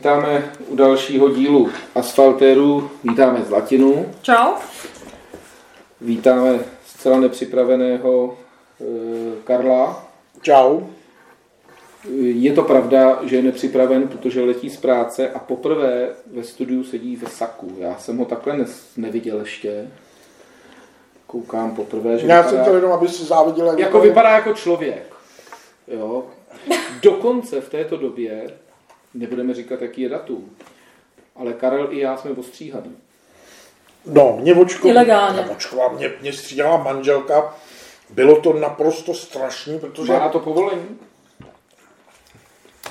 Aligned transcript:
vítáme 0.00 0.52
u 0.68 0.76
dalšího 0.76 1.30
dílu 1.30 1.70
Asfaltéru, 1.94 2.90
vítáme 3.04 3.42
Zlatinu, 3.42 4.06
Čau. 4.22 4.54
vítáme 6.00 6.58
zcela 6.86 7.20
nepřipraveného 7.20 8.38
e, 8.80 8.84
Karla. 9.44 10.06
Čau. 10.42 10.80
Je 12.20 12.52
to 12.52 12.62
pravda, 12.62 13.18
že 13.22 13.36
je 13.36 13.42
nepřipraven, 13.42 14.08
protože 14.08 14.40
letí 14.44 14.70
z 14.70 14.76
práce 14.76 15.30
a 15.30 15.38
poprvé 15.38 16.08
ve 16.26 16.44
studiu 16.44 16.84
sedí 16.84 17.16
ve 17.16 17.28
saku. 17.28 17.76
Já 17.78 17.98
jsem 17.98 18.18
ho 18.18 18.24
takhle 18.24 18.56
ne- 18.58 18.64
neviděl 18.96 19.40
ještě. 19.40 19.88
Koukám 21.26 21.74
poprvé, 21.76 22.18
že 22.18 22.26
Já 22.26 22.36
vypadá, 22.36 22.50
jsem 22.50 22.60
chtěl 22.60 22.76
jenom, 22.76 22.92
aby 22.92 23.08
si 23.08 23.24
záviděl, 23.24 23.66
jak 23.66 23.78
jako 23.78 24.00
vypadá 24.00 24.30
jako 24.30 24.52
člověk. 24.54 25.14
Jo. 25.88 26.24
Dokonce 27.02 27.60
v 27.60 27.68
této 27.68 27.96
době, 27.96 28.50
nebudeme 29.14 29.54
říkat, 29.54 29.82
jaký 29.82 30.00
je 30.00 30.08
datum, 30.08 30.56
ale 31.36 31.52
Karel 31.52 31.92
i 31.92 31.98
já 31.98 32.16
jsme 32.16 32.30
ostříhaný. 32.30 32.96
No, 34.06 34.38
mě 34.40 34.54
očko... 34.54 34.88
Ilegálně. 34.88 35.40
Očkovala, 35.40 35.92
mě, 35.92 36.12
mě 36.20 36.32
stříhala 36.32 36.76
manželka. 36.76 37.54
Bylo 38.10 38.40
to 38.40 38.52
naprosto 38.52 39.14
strašný, 39.14 39.78
protože 39.78 40.12
Má 40.12 40.18
na 40.18 40.28
to 40.28 40.40
povolení? 40.40 40.98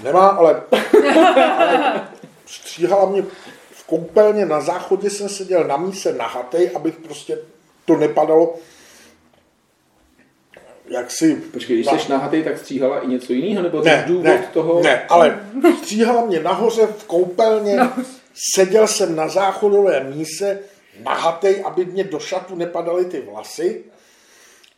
nemá, 0.03 0.27
ale, 0.27 0.61
ale 1.57 2.07
stříhala 2.45 3.05
mě 3.05 3.21
v 3.71 3.83
koupelně 3.83 4.45
na 4.45 4.61
záchodě 4.61 5.09
jsem 5.09 5.29
seděl 5.29 5.63
na 5.63 5.77
míse 5.77 6.13
nahatej, 6.13 6.71
abych 6.75 6.95
prostě 6.95 7.37
to 7.85 7.97
nepadalo 7.97 8.55
jak 10.89 11.11
si... 11.11 11.35
Počkej, 11.35 11.75
když 11.75 11.85
na- 11.87 11.97
jsi 11.99 12.11
nahatý, 12.11 12.43
tak 12.43 12.57
stříhala 12.57 12.99
i 12.99 13.07
něco 13.07 13.33
jiného, 13.33 13.63
nebo 13.63 13.81
ne, 13.83 14.03
důvod 14.07 14.23
ne, 14.23 14.49
toho... 14.53 14.81
ne, 14.83 15.05
ale 15.09 15.39
stříhala 15.77 16.25
mě 16.25 16.39
nahoře 16.39 16.87
v 16.97 17.03
koupelně, 17.03 17.75
no. 17.75 17.91
seděl 18.55 18.87
jsem 18.87 19.15
na 19.15 19.27
záchodové 19.27 20.03
míse, 20.03 20.59
nahatej, 21.03 21.63
aby 21.65 21.85
mě 21.85 22.03
do 22.03 22.19
šatu 22.19 22.55
nepadaly 22.55 23.05
ty 23.05 23.21
vlasy, 23.21 23.83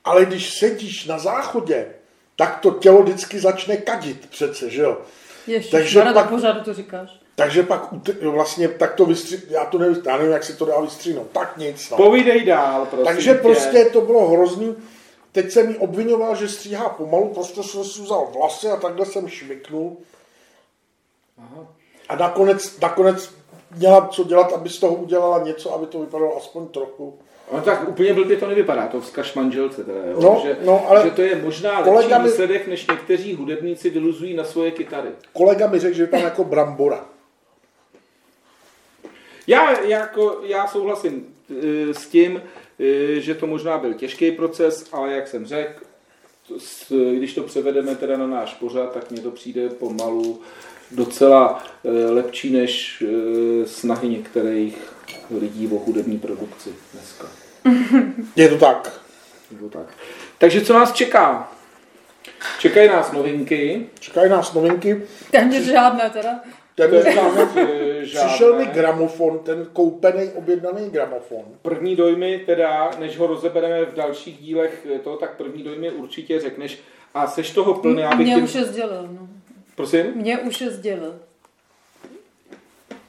ale 0.05 0.25
když 0.25 0.53
sedíš 0.59 1.05
na 1.05 1.19
záchodě, 1.19 1.87
tak 2.35 2.59
to 2.59 2.71
tělo 2.71 3.03
vždycky 3.03 3.39
začne 3.39 3.77
kadit 3.77 4.29
přece, 4.29 4.69
že 4.69 4.81
jo? 4.81 4.97
Ještě, 5.47 5.71
Takže 5.71 6.01
pak- 6.01 6.29
pořád 6.29 6.53
to 6.65 6.73
říkáš. 6.73 7.09
Takže 7.35 7.63
pak 7.63 7.81
vlastně 8.21 8.67
tak 8.67 8.93
to 8.95 9.05
vystři... 9.05 9.41
já 9.49 9.65
to 9.65 9.77
nevím, 9.77 10.03
já 10.05 10.17
nevím, 10.17 10.31
jak 10.31 10.43
se 10.43 10.57
to 10.57 10.65
dá 10.65 10.81
vystříhnout, 10.81 11.27
tak 11.31 11.57
nic. 11.57 11.89
No. 11.89 11.97
Povídej 11.97 12.45
dál, 12.45 12.85
prosím 12.85 13.05
Takže 13.05 13.31
tě. 13.33 13.37
prostě 13.39 13.85
to 13.85 14.01
bylo 14.01 14.29
hrozný. 14.29 14.75
Teď 15.31 15.51
jsem 15.51 15.67
mi 15.67 15.77
obvinoval, 15.77 16.35
že 16.35 16.49
stříhá 16.49 16.89
pomalu, 16.89 17.29
prostě 17.33 17.63
jsem 17.63 17.83
si 17.83 18.01
vzal 18.01 18.27
vlasy 18.33 18.67
a 18.67 18.75
takhle 18.75 19.05
jsem 19.05 19.27
šviknul. 19.27 19.97
A 22.09 22.15
nakonec, 22.15 22.79
nakonec 22.79 23.33
měla 23.75 24.07
co 24.07 24.23
dělat, 24.23 24.53
aby 24.53 24.69
z 24.69 24.79
toho 24.79 24.95
udělala 24.95 25.43
něco, 25.43 25.73
aby 25.73 25.85
to 25.85 25.99
vypadalo 25.99 26.37
aspoň 26.37 26.67
trochu. 26.67 27.19
No 27.53 27.61
tak 27.61 27.87
úplně 27.87 28.13
blbě 28.13 28.37
to 28.37 28.47
nevypadá, 28.47 28.87
to 28.87 29.01
vzkaž 29.01 29.33
manželce 29.33 29.83
teda, 29.83 29.99
jo? 30.05 30.19
No, 30.21 30.41
že, 30.43 30.57
no, 30.65 30.87
ale 30.89 31.03
že 31.03 31.11
to 31.11 31.21
je 31.21 31.35
možná 31.35 31.79
lepší 31.79 32.13
mi- 32.13 32.23
výsledek, 32.23 32.67
než 32.67 32.87
někteří 32.87 33.35
hudebníci 33.35 33.89
vyluzují 33.89 34.33
na 34.33 34.43
svoje 34.43 34.71
kytary. 34.71 35.09
Kolega 35.33 35.67
mi 35.67 35.79
řekl, 35.79 35.97
že 35.97 36.07
tam 36.07 36.21
jako 36.21 36.43
brambora. 36.43 37.05
Já, 39.47 39.81
jako, 39.81 40.39
já 40.43 40.67
souhlasím 40.67 41.35
e, 41.89 41.93
s 41.93 42.07
tím, 42.07 42.41
že 43.19 43.35
to 43.35 43.47
možná 43.47 43.77
byl 43.77 43.93
těžký 43.93 44.31
proces, 44.31 44.85
ale 44.91 45.11
jak 45.13 45.27
jsem 45.27 45.45
řekl, 45.45 45.83
to 46.47 46.59
s- 46.59 47.13
když 47.17 47.33
to 47.33 47.43
převedeme 47.43 47.95
teda 47.95 48.17
na 48.17 48.27
náš 48.27 48.53
pořad, 48.53 48.93
tak 48.93 49.11
mně 49.11 49.21
to 49.21 49.31
přijde 49.31 49.69
pomalu 49.69 50.41
docela 50.91 51.63
e, 51.85 52.11
lepší 52.11 52.49
než 52.53 53.03
snahy 53.65 54.09
některých 54.09 54.77
lidí 55.39 55.67
o 55.67 55.75
hudební 55.79 56.19
produkci 56.19 56.69
dneska. 56.93 57.27
Je 58.35 58.49
to 58.49 58.57
tak. 58.57 59.01
Nebo 59.51 59.69
tak. 59.69 59.85
Takže 60.37 60.61
co 60.61 60.73
nás 60.73 60.93
čeká? 60.93 61.51
Čekají 62.59 62.89
nás 62.89 63.11
novinky. 63.11 63.89
Čekají 63.99 64.29
nás 64.29 64.53
novinky. 64.53 65.01
Téměř 65.31 65.63
žádné 65.63 66.09
teda. 66.09 66.39
Ten 66.75 66.95
e, 66.95 68.01
přišel 68.05 68.55
mi 68.55 68.65
gramofon, 68.65 69.39
ten 69.39 69.67
koupený, 69.73 70.29
objednaný 70.35 70.89
gramofon. 70.89 71.45
První 71.61 71.95
dojmy, 71.95 72.43
teda, 72.45 72.91
než 72.99 73.17
ho 73.17 73.27
rozebereme 73.27 73.85
v 73.85 73.93
dalších 73.93 74.37
dílech, 74.37 74.87
to, 75.03 75.17
tak 75.17 75.37
první 75.37 75.63
dojmy 75.63 75.91
určitě 75.91 76.39
řekneš. 76.39 76.79
A 77.13 77.27
seš 77.27 77.51
toho 77.51 77.73
plný, 77.73 78.03
abych 78.03 78.27
Mě 78.27 78.35
tím... 78.35 78.43
už 78.43 78.55
je 78.55 78.65
sdělil, 78.65 79.09
no. 79.11 79.27
Prosím? 79.75 80.05
Mě 80.15 80.37
už 80.37 80.61
je 80.61 80.69
sdělil. 80.71 81.19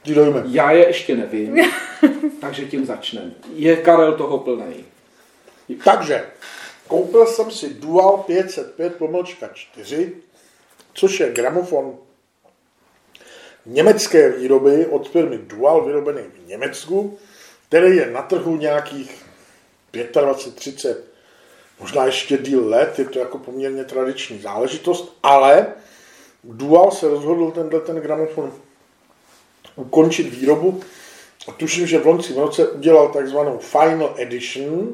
Ty 0.03 0.13
dojme. 0.13 0.43
Já 0.45 0.71
je 0.71 0.87
ještě 0.87 1.15
nevím, 1.15 1.57
takže 2.41 2.65
tím 2.65 2.85
začneme. 2.85 3.31
Je 3.55 3.77
Karel 3.77 4.13
toho 4.17 4.39
plný. 4.39 4.85
Takže, 5.83 6.25
koupil 6.87 7.25
jsem 7.25 7.51
si 7.51 7.73
Dual 7.73 8.17
505 8.17 8.95
pomlčka 8.95 9.49
4, 9.53 10.13
což 10.93 11.19
je 11.19 11.31
gramofon 11.31 11.97
německé 13.65 14.29
výroby 14.29 14.85
od 14.85 15.09
firmy 15.09 15.37
Dual, 15.37 15.85
vyrobený 15.85 16.21
v 16.21 16.47
Německu, 16.47 17.17
který 17.67 17.97
je 17.97 18.11
na 18.11 18.21
trhu 18.21 18.57
nějakých 18.57 19.25
25, 19.93 20.55
30, 20.55 21.03
možná 21.79 22.05
ještě 22.05 22.37
díl 22.37 22.69
let, 22.69 22.99
je 22.99 23.05
to 23.05 23.19
jako 23.19 23.37
poměrně 23.37 23.83
tradiční 23.83 24.39
záležitost, 24.39 25.17
ale 25.23 25.67
Dual 26.43 26.91
se 26.91 27.07
rozhodl 27.07 27.51
tenhle 27.51 27.79
ten 27.79 27.95
gramofon 27.95 28.53
ukončit 29.75 30.23
výrobu 30.23 30.81
a 31.47 31.51
tuším, 31.51 31.87
že 31.87 31.99
v 31.99 32.07
loňském 32.07 32.37
roce 32.37 32.67
udělal 32.67 33.09
takzvanou 33.09 33.57
Final 33.57 34.15
Edition, 34.17 34.93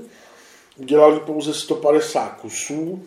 udělali 0.78 1.19
pouze 1.19 1.53
150 1.53 2.29
kusů 2.29 3.03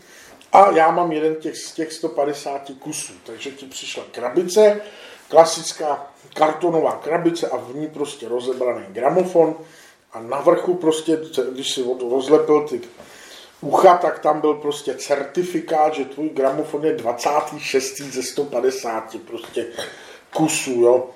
a 0.52 0.70
já 0.70 0.90
mám 0.90 1.12
jeden 1.12 1.34
těch, 1.34 1.56
z 1.56 1.72
těch 1.72 1.92
150 1.92 2.70
kusů. 2.78 3.12
Takže 3.26 3.50
ti 3.50 3.66
přišla 3.66 4.04
krabice, 4.10 4.80
klasická 5.32 6.06
kartonová 6.34 6.92
krabice 6.92 7.48
a 7.48 7.56
v 7.56 7.74
ní 7.74 7.86
prostě 7.86 8.28
rozebraný 8.28 8.84
gramofon 8.88 9.54
a 10.12 10.20
na 10.20 10.40
vrchu 10.40 10.74
prostě, 10.74 11.18
když 11.52 11.74
si 11.74 11.84
rozlepil 12.10 12.68
ty 12.68 12.80
ucha, 13.60 13.96
tak 13.96 14.18
tam 14.18 14.40
byl 14.40 14.54
prostě 14.54 14.94
certifikát, 14.94 15.94
že 15.94 16.04
tvůj 16.04 16.28
gramofon 16.28 16.84
je 16.84 16.92
26. 16.92 18.00
ze 18.00 18.22
150 18.22 19.16
prostě 19.26 19.66
kusů, 20.32 20.80
jo 20.80 21.10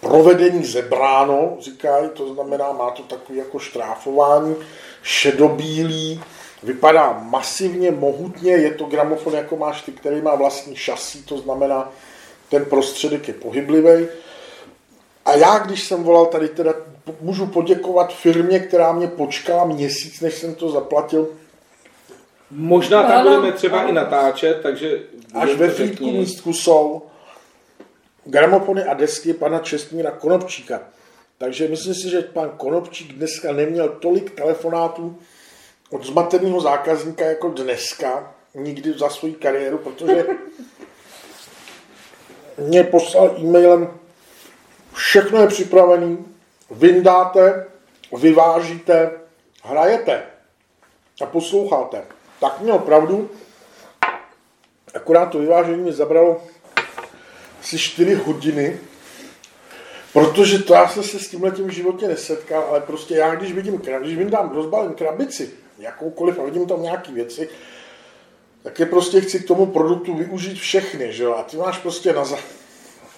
provedení 0.00 0.64
zebráno, 0.64 1.56
říkají, 1.60 2.10
to 2.14 2.34
znamená, 2.34 2.72
má 2.72 2.90
to 2.90 3.02
takový 3.02 3.38
jako 3.38 3.58
štráfování, 3.58 4.56
šedobílý, 5.02 6.20
vypadá 6.62 7.12
masivně, 7.22 7.90
mohutně, 7.90 8.52
je 8.52 8.70
to 8.70 8.84
gramofon, 8.84 9.34
jako 9.34 9.56
máš 9.56 9.82
ty, 9.82 9.92
který 9.92 10.20
má 10.20 10.34
vlastní 10.34 10.76
šasí, 10.76 11.22
to 11.22 11.38
znamená, 11.38 11.92
ten 12.52 12.64
prostředek 12.64 13.28
je 13.28 13.34
pohyblivý. 13.34 14.06
A 15.24 15.34
já, 15.34 15.58
když 15.58 15.84
jsem 15.84 16.02
volal 16.02 16.26
tady 16.26 16.48
teda, 16.48 16.74
můžu 17.20 17.46
poděkovat 17.46 18.14
firmě, 18.14 18.58
která 18.58 18.92
mě 18.92 19.08
počkala 19.08 19.64
měsíc, 19.64 20.20
než 20.20 20.34
jsem 20.34 20.54
to 20.54 20.68
zaplatil, 20.68 21.28
Možná 22.50 23.02
tam 23.02 23.12
Ano, 23.12 23.30
budeme 23.30 23.52
třeba 23.52 23.78
ano. 23.78 23.88
i 23.88 23.92
natáčet, 23.92 24.60
takže... 24.62 25.02
Až 25.34 25.54
ve 25.54 25.70
flítku 25.70 26.10
místku 26.10 26.52
jsou 26.52 27.02
gramofony 28.24 28.84
a 28.84 28.94
desky 28.94 29.32
pana 29.34 29.58
Čestmíra 29.58 30.10
Konopčíka. 30.10 30.80
Takže 31.38 31.68
myslím 31.68 31.94
si, 31.94 32.10
že 32.10 32.20
pan 32.20 32.50
Konopčík 32.56 33.12
dneska 33.12 33.52
neměl 33.52 33.88
tolik 33.88 34.30
telefonátů 34.30 35.18
od 35.90 36.06
zmateného 36.06 36.60
zákazníka 36.60 37.24
jako 37.24 37.48
dneska, 37.48 38.34
nikdy 38.54 38.92
za 38.92 39.08
svou 39.08 39.32
kariéru, 39.32 39.78
protože 39.78 40.26
mě 42.58 42.84
poslal 42.84 43.36
e-mailem, 43.38 43.90
všechno 44.94 45.40
je 45.40 45.46
připravené, 45.46 46.16
vyndáte, 46.70 47.66
vyvážíte, 48.18 49.10
hrajete 49.64 50.22
a 51.22 51.26
posloucháte. 51.26 52.02
Tak 52.40 52.60
měl 52.60 52.78
pravdu, 52.78 53.30
akorát 54.94 55.26
to 55.26 55.38
vyvážení 55.38 55.82
mi 55.82 55.92
zabralo 55.92 56.42
asi 57.60 57.78
4 57.78 58.14
hodiny, 58.14 58.80
protože 60.12 60.58
to 60.58 60.74
já 60.74 60.88
jsem 60.88 61.02
se 61.02 61.18
s 61.18 61.28
tímhle 61.28 61.50
tím 61.50 61.70
životě 61.70 62.08
nesetkal, 62.08 62.64
ale 62.68 62.80
prostě 62.80 63.14
já, 63.14 63.34
když 63.34 63.52
vidím, 63.52 63.82
když 64.00 64.16
vyndám, 64.16 64.50
rozbalím 64.54 64.94
krabici, 64.94 65.50
jakoukoliv 65.78 66.38
a 66.38 66.44
vidím 66.44 66.66
tam 66.66 66.82
nějaký 66.82 67.12
věci, 67.12 67.48
tak 68.62 68.78
je 68.78 68.86
prostě 68.86 69.20
chci 69.20 69.40
k 69.40 69.46
tomu 69.46 69.66
produktu 69.66 70.14
využít 70.14 70.58
všechny, 70.58 71.12
že 71.12 71.24
jo? 71.24 71.34
A 71.34 71.42
ty 71.42 71.56
máš 71.56 71.78
prostě 71.78 72.12
na 72.12 72.24
za, 72.24 72.36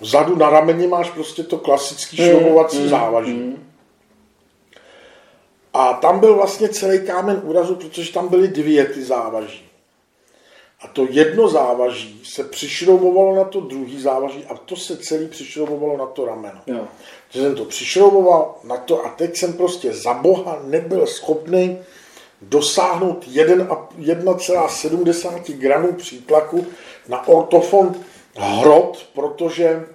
vzadu 0.01 0.37
na 0.37 0.51
rameni 0.51 0.87
máš 0.87 1.11
prostě 1.11 1.43
to 1.43 1.59
klasický 1.59 2.17
šroubovací 2.17 2.89
závaží. 2.89 3.57
A 5.73 5.93
tam 5.93 6.21
byl 6.21 6.35
vlastně 6.35 6.69
celý 6.69 7.07
kámen 7.07 7.41
úrazu, 7.45 7.75
protože 7.75 8.13
tam 8.13 8.29
byly 8.29 8.49
dvě 8.49 8.85
ty 8.85 9.05
závaží. 9.05 9.71
A 10.81 10.89
to 10.89 11.07
jedno 11.11 11.49
závaží 11.49 12.21
se 12.25 12.45
přišroubovalo 12.45 13.37
na 13.37 13.45
to 13.45 13.61
druhý 13.61 14.01
závaží 14.03 14.45
a 14.45 14.55
to 14.55 14.77
se 14.77 14.97
celý 14.97 15.29
přišroubovalo 15.29 15.99
na 15.99 16.07
to 16.07 16.25
rameno. 16.25 16.61
Jo. 16.67 16.89
Že 17.31 17.41
jsem 17.41 17.55
to 17.55 17.65
přišrouboval 17.65 18.55
na 18.65 18.77
to 18.77 19.05
a 19.05 19.09
teď 19.09 19.37
jsem 19.37 19.53
prostě 19.53 19.93
za 19.93 20.15
boha 20.15 20.61
nebyl 20.65 21.07
schopný 21.07 21.79
dosáhnout 22.49 23.29
1,7 23.29 25.59
gramů 25.59 25.93
přítlaku 25.93 26.67
na 27.09 27.29
ortofon 27.29 27.95
hrot, 28.37 29.07
protože 29.15 29.87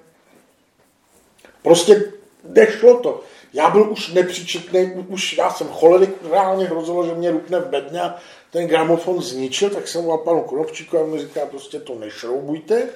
prostě 1.62 2.12
nešlo 2.44 3.00
to. 3.00 3.22
Já 3.54 3.70
byl 3.70 3.92
už 3.92 4.14
nepříčetný, 4.14 4.92
už 5.08 5.38
já 5.38 5.50
jsem 5.50 5.68
cholerik, 5.68 6.10
reálně 6.32 6.66
hrozilo, 6.66 7.06
že 7.06 7.14
mě 7.14 7.32
rupne 7.32 7.60
v 7.60 7.66
bedně 7.66 8.02
a 8.02 8.16
ten 8.52 8.68
gramofon 8.68 9.22
zničil, 9.22 9.70
tak 9.70 9.88
jsem 9.88 10.04
volal 10.04 10.18
panu 10.18 10.42
Konopčíku 10.42 10.98
a 10.98 11.02
on 11.02 11.12
mi 11.12 11.20
říká, 11.20 11.46
prostě 11.46 11.80
to 11.80 11.96
nešroubujte, 11.96 12.88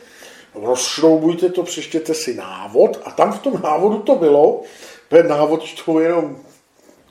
rozšroubujte 0.55 1.49
to, 1.49 1.63
přeštěte 1.63 2.13
si 2.13 2.33
návod 2.33 3.01
a 3.05 3.11
tam 3.11 3.33
v 3.33 3.39
tom 3.39 3.61
návodu 3.63 3.99
to 3.99 4.15
bylo, 4.15 4.61
to 5.09 5.23
návod 5.23 5.63
to 5.85 5.99
jenom 5.99 6.37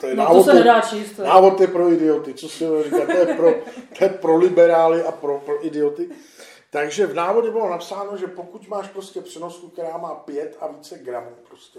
to 0.03 0.09
je 0.09 0.15
No 0.15 0.25
návod, 0.25 0.45
to 0.47 0.51
se 0.53 0.59
nedá 0.59 0.81
číst. 0.81 1.13
to 1.17 1.23
je- 1.23 1.29
návod 1.29 1.61
je 1.61 1.67
pro 1.67 1.93
idioty, 1.93 2.35
co 2.35 2.49
si 2.49 2.65
říká, 2.85 3.07
to 3.07 3.17
je 3.17 3.35
pro, 3.37 3.55
to 3.99 4.05
je 4.05 4.09
pro 4.11 4.37
liberály 4.37 5.03
a 5.03 5.13
pro, 5.13 5.39
pro 5.39 5.67
idioty. 5.67 6.09
Takže 6.71 7.07
v 7.07 7.15
návodě 7.15 7.51
bylo 7.51 7.71
napsáno, 7.71 8.17
že 8.17 8.27
pokud 8.27 8.69
máš 8.69 8.89
prostě 8.89 9.21
přenosku, 9.21 9.69
která 9.69 9.97
má 9.99 10.15
5 10.15 10.57
a 10.61 10.67
více 10.67 10.99
gramů 10.99 11.31
prostě, 11.49 11.79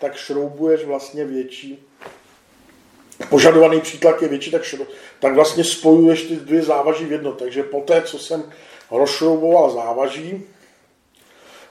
tak 0.00 0.14
šroubuješ 0.16 0.84
vlastně 0.84 1.24
větší, 1.24 1.86
požadovaný 3.30 3.80
přítlak 3.80 4.22
je 4.22 4.28
větší, 4.28 4.50
tak, 4.50 4.62
šro, 4.64 4.84
tak 5.20 5.34
vlastně 5.34 5.64
spojuješ 5.64 6.22
ty 6.22 6.36
dvě 6.36 6.62
závaží 6.62 7.04
v 7.04 7.12
jedno. 7.12 7.32
Takže 7.32 7.62
poté, 7.62 8.02
co 8.02 8.18
jsem 8.18 8.52
rozšrouboval 8.90 9.70
závaží, 9.70 10.46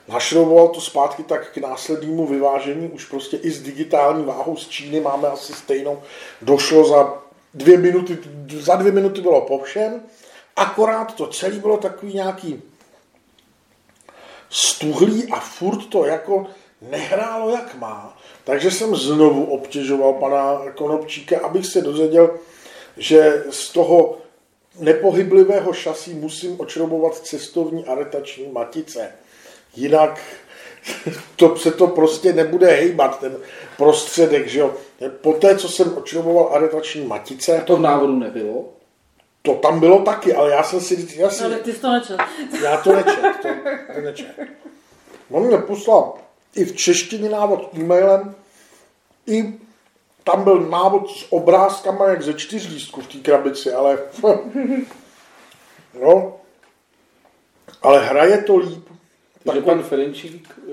našrouboval 0.08 0.68
to 0.68 0.80
zpátky 0.80 1.22
tak 1.22 1.52
k 1.52 1.56
následnému 1.56 2.26
vyvážení, 2.26 2.88
už 2.88 3.04
prostě 3.04 3.36
i 3.36 3.50
s 3.50 3.62
digitální 3.62 4.24
váhou 4.24 4.56
z 4.56 4.68
Číny 4.68 5.00
máme 5.00 5.28
asi 5.28 5.52
stejnou, 5.52 6.02
došlo 6.42 6.88
za 6.88 7.22
dvě 7.54 7.78
minuty, 7.78 8.18
za 8.60 8.76
dvě 8.76 8.92
minuty 8.92 9.20
bylo 9.20 9.40
po 9.40 9.58
všem, 9.58 10.00
akorát 10.56 11.14
to 11.14 11.26
celé 11.26 11.54
bylo 11.54 11.76
takový 11.76 12.14
nějaký 12.14 12.62
stuhlý 14.50 15.28
a 15.30 15.40
furt 15.40 15.86
to 15.86 16.04
jako 16.04 16.46
nehrálo 16.90 17.50
jak 17.50 17.74
má. 17.74 18.18
Takže 18.44 18.70
jsem 18.70 18.96
znovu 18.96 19.44
obtěžoval 19.44 20.12
pana 20.12 20.62
Konopčíka, 20.74 21.40
abych 21.40 21.66
se 21.66 21.80
dozvěděl, 21.80 22.38
že 22.96 23.44
z 23.50 23.72
toho 23.72 24.18
nepohyblivého 24.78 25.72
šasí 25.72 26.14
musím 26.14 26.60
očrobovat 26.60 27.16
cestovní 27.16 27.84
aretační 27.84 28.46
matice. 28.52 29.12
Jinak 29.76 30.20
to 31.36 31.56
se 31.56 31.70
to 31.70 31.86
prostě 31.86 32.32
nebude 32.32 32.66
hejbat, 32.66 33.20
ten 33.20 33.36
prostředek, 33.76 34.48
že 34.48 34.58
jo. 34.60 34.74
Poté, 35.20 35.56
co 35.56 35.68
jsem 35.68 35.96
očroboval 35.98 36.54
aretační 36.54 37.04
matice, 37.06 37.62
To 37.66 37.76
v 37.76 37.80
návodu 37.80 38.18
nebylo. 38.18 38.64
to 39.42 39.54
tam 39.54 39.80
bylo 39.80 39.98
taky, 40.02 40.34
ale 40.34 40.50
já 40.50 40.62
jsem 40.62 40.80
si, 40.80 41.08
já 41.16 41.30
si 41.30 41.44
Ale 41.44 41.56
ty 41.56 41.72
jsi 41.72 41.80
to 41.80 41.92
nečel. 41.92 42.16
já 42.64 42.76
to 42.76 42.92
nečet, 42.92 43.22
to, 43.42 43.48
to 43.94 44.00
nečet. 44.00 44.26
On 45.30 45.46
mě 45.46 45.58
poslal 45.58 46.14
i 46.54 46.64
v 46.64 46.76
češtině 46.76 47.28
návod 47.30 47.68
e-mailem, 47.74 48.34
i 49.26 49.54
tam 50.24 50.44
byl 50.44 50.60
návod 50.60 51.10
s 51.10 51.26
obrázkama 51.32 52.08
jak 52.08 52.22
ze 52.22 52.34
čtyř 52.34 52.68
lístků 52.68 53.00
v 53.00 53.06
té 53.06 53.18
krabici, 53.18 53.72
ale 53.72 53.98
no, 56.02 56.36
ale 57.82 58.06
hraje 58.06 58.38
to 58.42 58.56
líp. 58.56 58.88
Takže 59.44 59.60
Tak 59.60 59.64
pan 59.64 59.82
Ferenčík 59.82 60.48
e, 60.58 60.72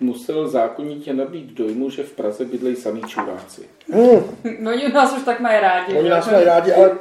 musel 0.00 0.48
zákonitě 0.48 1.12
nabít 1.12 1.46
dojmu, 1.52 1.90
že 1.90 2.02
v 2.02 2.12
Praze 2.12 2.44
bydlejí 2.44 2.76
samý 2.76 3.02
čuráci. 3.02 3.62
Hmm, 3.92 4.36
No 4.60 4.70
oni 4.70 4.88
nás 4.88 5.12
už 5.16 5.22
tak 5.22 5.40
mají 5.40 5.60
rádi. 5.60 5.92
oni 5.94 6.02
že? 6.02 6.10
nás 6.10 6.30
mají 6.30 6.44
rádi, 6.44 6.72
ale 6.72 6.98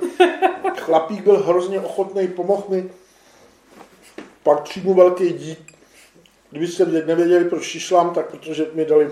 chlapík 0.77 1.23
byl 1.23 1.37
hrozně 1.43 1.79
ochotný, 1.79 2.27
pomohl 2.27 2.63
mi. 2.69 2.89
Patří 4.43 4.81
mu 4.81 4.93
velký 4.93 5.29
dík. 5.33 5.73
Kdybyste 6.51 6.85
nevěděli, 6.85 7.45
proč 7.45 7.63
šišlám, 7.63 8.13
tak 8.13 8.25
protože 8.25 8.65
mi 8.73 8.85
dali 8.85 9.09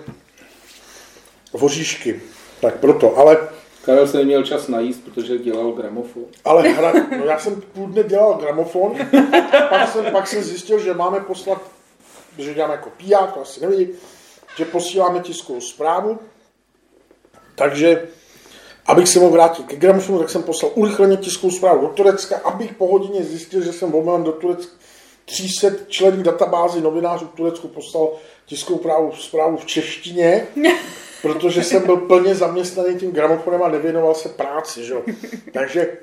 voříšky. 1.54 2.22
Tak 2.62 2.80
proto, 2.80 3.18
ale, 3.18 3.38
Karel 3.90 4.08
se 4.08 4.18
neměl 4.18 4.44
čas 4.44 4.68
najíst, 4.68 5.04
protože 5.04 5.38
dělal 5.38 5.72
gramofon. 5.72 6.24
ale 6.46 6.70
hra, 6.70 6.94
no 7.18 7.26
já 7.26 7.40
jsem 7.40 7.62
půl 7.62 7.88
dne 7.88 8.04
dělal 8.04 8.34
gramofon, 8.34 8.98
pak 9.70 9.90
jsem, 9.92 10.06
pak 10.12 10.28
jsem 10.28 10.44
zjistil, 10.44 10.80
že 10.80 10.94
máme 10.94 11.20
poslat, 11.20 11.62
že 12.38 12.54
děláme 12.54 12.74
jako 12.74 12.90
PR, 12.90 13.32
to 13.34 13.42
asi 13.42 13.62
nevidí, 13.62 13.88
že 14.58 14.66
posíláme 14.66 15.20
tiskovou 15.20 15.62
zprávu, 15.62 16.20
takže 17.56 18.08
abych 18.86 19.10
se 19.10 19.20
mohl 19.20 19.32
vrátit 19.32 19.66
ke 19.66 19.76
gramofonu, 19.76 20.20
tak 20.20 20.30
jsem 20.30 20.44
poslal 20.44 20.72
urychleně 20.76 21.18
tiskovou 21.18 21.52
zprávu 21.52 21.82
do 21.82 21.94
Turecka, 21.94 22.38
abych 22.44 22.74
po 22.74 22.88
hodině 22.88 23.24
zjistil, 23.24 23.64
že 23.64 23.74
jsem 23.74 23.96
omylem 23.96 24.24
do 24.24 24.32
Turecka. 24.32 24.72
300 25.26 25.68
členů 25.88 26.24
databázy 26.24 26.82
novinářů 26.82 27.26
v 27.26 27.38
Turecku 27.38 27.68
poslal 27.68 28.10
tiskovou 28.46 28.80
zprávu, 28.80 29.12
zprávu 29.16 29.58
v 29.58 29.66
češtině, 29.66 30.48
protože 31.22 31.64
jsem 31.64 31.86
byl 31.86 31.98
plně 31.98 32.36
zaměstnaný 32.36 32.96
tím 32.96 33.12
gramofonem 33.12 33.64
a 33.64 33.70
nevěnoval 33.70 34.16
se 34.16 34.30
práci. 34.30 34.86
Že? 34.86 34.94
jo. 34.94 35.04
Takže 35.54 35.98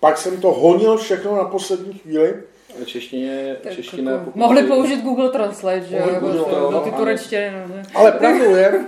pak 0.00 0.18
jsem 0.18 0.40
to 0.40 0.52
honil 0.52 0.96
všechno 0.98 1.36
na 1.36 1.44
poslední 1.44 1.92
chvíli. 1.98 2.34
A 2.82 2.84
češtině, 2.84 3.56
čeština... 3.70 4.12
jako, 4.12 4.24
pokud- 4.24 4.38
mohli 4.38 4.62
použít 4.62 5.02
Google 5.02 5.30
Translate, 5.30 5.80
že 5.80 5.96
jo, 5.96 6.02
Mohli 6.04 6.20
použít, 6.20 6.44
to- 6.50 6.60
no, 6.60 6.70
do 6.70 6.80
ty 6.80 6.88
ano. 6.90 6.98
turečtiny. 6.98 7.52
No, 7.68 7.74
že? 7.74 7.82
Ale 7.94 8.12
pravdou 8.12 8.54
je, 8.54 8.84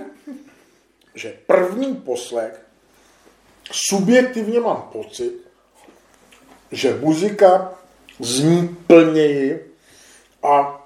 že 1.15 1.33
první 1.47 1.95
poslech 1.95 2.61
subjektivně 3.71 4.59
mám 4.59 4.89
pocit, 4.91 5.33
že 6.71 6.95
muzika 7.01 7.73
zní 8.19 8.77
plněji 8.87 9.71
a 10.43 10.81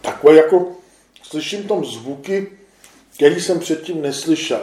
takové 0.00 0.34
jako 0.34 0.72
slyším 1.22 1.68
tam 1.68 1.84
zvuky, 1.84 2.58
který 3.16 3.40
jsem 3.40 3.60
předtím 3.60 4.02
neslyšel. 4.02 4.62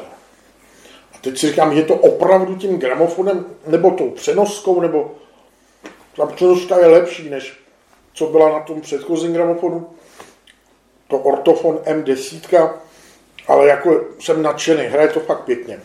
A 1.16 1.18
teď 1.22 1.38
si 1.38 1.48
říkám, 1.48 1.72
je 1.72 1.84
to 1.84 1.96
opravdu 1.96 2.56
tím 2.56 2.78
gramofonem, 2.78 3.46
nebo 3.68 3.92
tou 3.92 4.10
přenoskou, 4.10 4.82
nebo 4.82 5.16
ta 6.16 6.26
přenoska 6.26 6.80
je 6.80 6.88
lepší, 6.88 7.30
než 7.30 7.60
co 8.14 8.28
byla 8.28 8.50
na 8.50 8.60
tom 8.60 8.82
předchozím 8.82 9.34
gramofonu 9.34 9.90
to 11.08 11.18
ortofon 11.18 11.76
M10, 11.76 12.70
ale 13.48 13.68
jako 13.68 14.06
jsem 14.20 14.42
nadšený, 14.42 14.84
hraje 14.84 15.08
to 15.08 15.20
fakt 15.20 15.44
pěkně. 15.44 15.80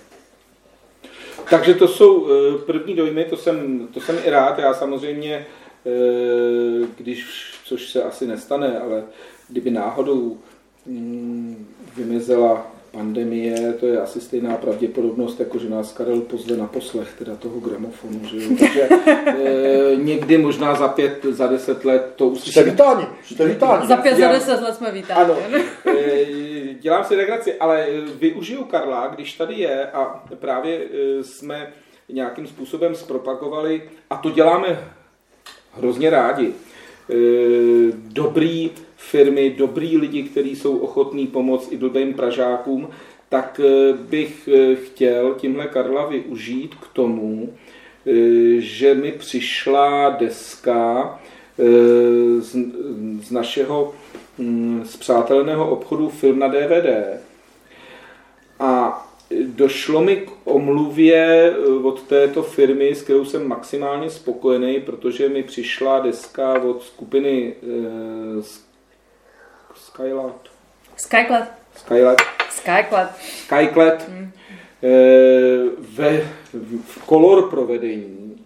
Takže 1.50 1.74
to 1.74 1.88
jsou 1.88 2.28
eh, 2.28 2.58
první 2.58 2.94
dojmy, 2.94 3.24
to 3.24 3.36
jsem, 3.36 3.88
to 3.94 4.00
jsem 4.00 4.18
i 4.24 4.30
rád. 4.30 4.58
Já 4.58 4.74
samozřejmě, 4.74 5.46
eh, 5.86 6.86
když, 6.96 7.26
což 7.64 7.88
se 7.88 8.02
asi 8.02 8.26
nestane, 8.26 8.80
ale 8.80 9.04
kdyby 9.48 9.70
náhodou 9.70 10.38
mm, 10.86 11.75
vymizela 11.96 12.66
pandemie, 12.92 13.72
to 13.72 13.86
je 13.86 14.00
asi 14.00 14.20
stejná 14.20 14.56
pravděpodobnost, 14.56 15.40
jako 15.40 15.58
že 15.58 15.68
nás 15.68 15.92
Karel 15.92 16.20
pozve 16.20 16.56
na 16.56 16.66
poslech 16.66 17.14
teda 17.18 17.36
toho 17.36 17.60
gramofonu. 17.60 18.20
Že 18.24 18.36
jo? 18.36 18.50
Takže 18.60 18.88
eh, 19.26 19.96
někdy 19.96 20.38
možná 20.38 20.74
za 20.74 20.88
pět, 20.88 21.24
za 21.30 21.46
deset 21.46 21.84
let 21.84 22.12
to 22.16 22.24
Jste 22.24 22.32
uslyšíme. 22.38 22.64
vítáni, 22.64 23.06
jste 23.24 23.46
vítáni. 23.48 23.86
Za 23.86 23.96
pět, 23.96 24.16
za 24.16 24.28
deset 24.32 24.62
let 24.62 24.74
jsme 24.74 24.92
vítáni. 24.92 25.20
Ano, 25.20 25.36
eh, 25.86 26.24
dělám 26.80 27.04
si 27.04 27.16
legraci, 27.16 27.54
ale 27.54 27.86
eh, 27.88 28.00
využiju 28.18 28.64
Karla, 28.64 29.06
když 29.06 29.32
tady 29.32 29.54
je 29.54 29.90
a 29.90 30.24
právě 30.38 30.78
eh, 30.80 31.24
jsme 31.24 31.72
nějakým 32.08 32.46
způsobem 32.46 32.94
zpropagovali, 32.94 33.82
a 34.10 34.16
to 34.16 34.30
děláme 34.30 34.84
hrozně 35.72 36.10
rádi, 36.10 36.52
eh, 37.10 37.14
dobrý 37.92 38.70
firmy, 38.96 39.54
dobrý 39.58 39.96
lidi, 39.96 40.22
kteří 40.22 40.56
jsou 40.56 40.78
ochotní 40.78 41.26
pomoct 41.26 41.72
i 41.72 41.76
blbým 41.76 42.14
Pražákům, 42.14 42.88
tak 43.28 43.60
eh, 43.64 43.92
bych 43.92 44.48
eh, 44.48 44.74
chtěl 44.74 45.34
tímhle 45.34 45.66
Karla 45.66 46.06
využít 46.06 46.74
k 46.74 46.88
tomu, 46.92 47.52
eh, 48.06 48.10
že 48.58 48.94
mi 48.94 49.12
přišla 49.12 50.10
deska 50.10 51.20
z, 52.38 52.56
z 53.22 53.30
našeho 53.30 53.94
mm, 54.38 54.82
zpřáteleného 54.84 55.70
obchodu 55.70 56.08
Film 56.08 56.38
na 56.38 56.48
DVD. 56.48 57.20
A 58.60 59.02
došlo 59.46 60.02
mi 60.02 60.16
k 60.16 60.30
omluvě 60.44 61.54
od 61.82 62.02
této 62.02 62.42
firmy, 62.42 62.94
s 62.94 63.02
kterou 63.02 63.24
jsem 63.24 63.48
maximálně 63.48 64.10
spokojený, 64.10 64.80
protože 64.80 65.28
mi 65.28 65.42
přišla 65.42 66.00
deska 66.00 66.62
od 66.62 66.82
skupiny 66.82 67.54
Skylat. 69.96 70.48
Skyclad. 70.96 71.48
Skylat. 71.76 72.18
Skyclad. 72.50 73.16
Skyclad 73.18 74.08
eh, 74.82 74.88
ve, 75.78 76.20
v 76.84 77.06
color 77.08 77.50
provedení, 77.50 78.44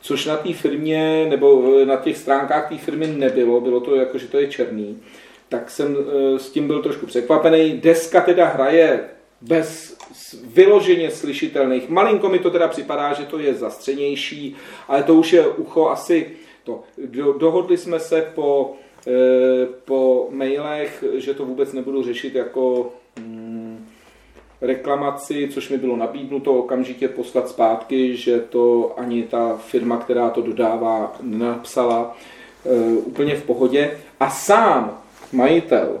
což 0.00 0.26
na 0.26 0.36
té 0.36 0.52
firmě 0.52 1.26
nebo 1.30 1.62
eh, 1.82 1.86
na 1.86 1.96
těch 1.96 2.16
stránkách 2.16 2.68
té 2.68 2.78
firmy 2.78 3.06
nebylo, 3.06 3.60
bylo 3.60 3.80
to 3.80 3.96
jako, 3.96 4.18
že 4.18 4.28
to 4.28 4.38
je 4.38 4.46
černý, 4.46 5.02
tak 5.48 5.70
jsem 5.70 5.96
eh, 5.96 6.38
s 6.38 6.50
tím 6.50 6.66
byl 6.66 6.82
trošku 6.82 7.06
překvapený. 7.06 7.72
Deska 7.72 8.20
teda 8.20 8.46
hraje 8.46 9.04
bez 9.40 9.96
vyloženě 10.44 11.10
slyšitelných. 11.10 11.88
Malinko 11.88 12.28
mi 12.28 12.38
to 12.38 12.50
teda 12.50 12.68
připadá, 12.68 13.12
že 13.12 13.24
to 13.24 13.38
je 13.38 13.54
zastřenější, 13.54 14.56
ale 14.88 15.02
to 15.02 15.14
už 15.14 15.32
je 15.32 15.48
ucho 15.48 15.88
asi 15.88 16.30
to. 16.64 16.82
Do, 16.98 17.32
dohodli 17.32 17.78
jsme 17.78 18.00
se 18.00 18.32
po, 18.34 18.74
e, 18.80 18.81
po 19.84 20.28
mailech, 20.30 21.04
že 21.14 21.34
to 21.34 21.44
vůbec 21.44 21.72
nebudu 21.72 22.02
řešit 22.02 22.34
jako 22.34 22.92
mm, 23.18 23.86
reklamaci, 24.60 25.48
což 25.52 25.68
mi 25.68 25.78
bylo 25.78 25.96
nabídnuto 25.96 26.54
okamžitě 26.54 27.08
poslat 27.08 27.48
zpátky, 27.48 28.16
že 28.16 28.40
to 28.40 28.94
ani 28.96 29.22
ta 29.22 29.56
firma, 29.56 29.96
která 29.96 30.30
to 30.30 30.42
dodává, 30.42 31.16
nenapsala 31.20 32.16
e, 32.66 32.96
úplně 32.96 33.36
v 33.36 33.42
pohodě. 33.42 33.98
A 34.20 34.30
sám 34.30 35.02
majitel 35.32 36.00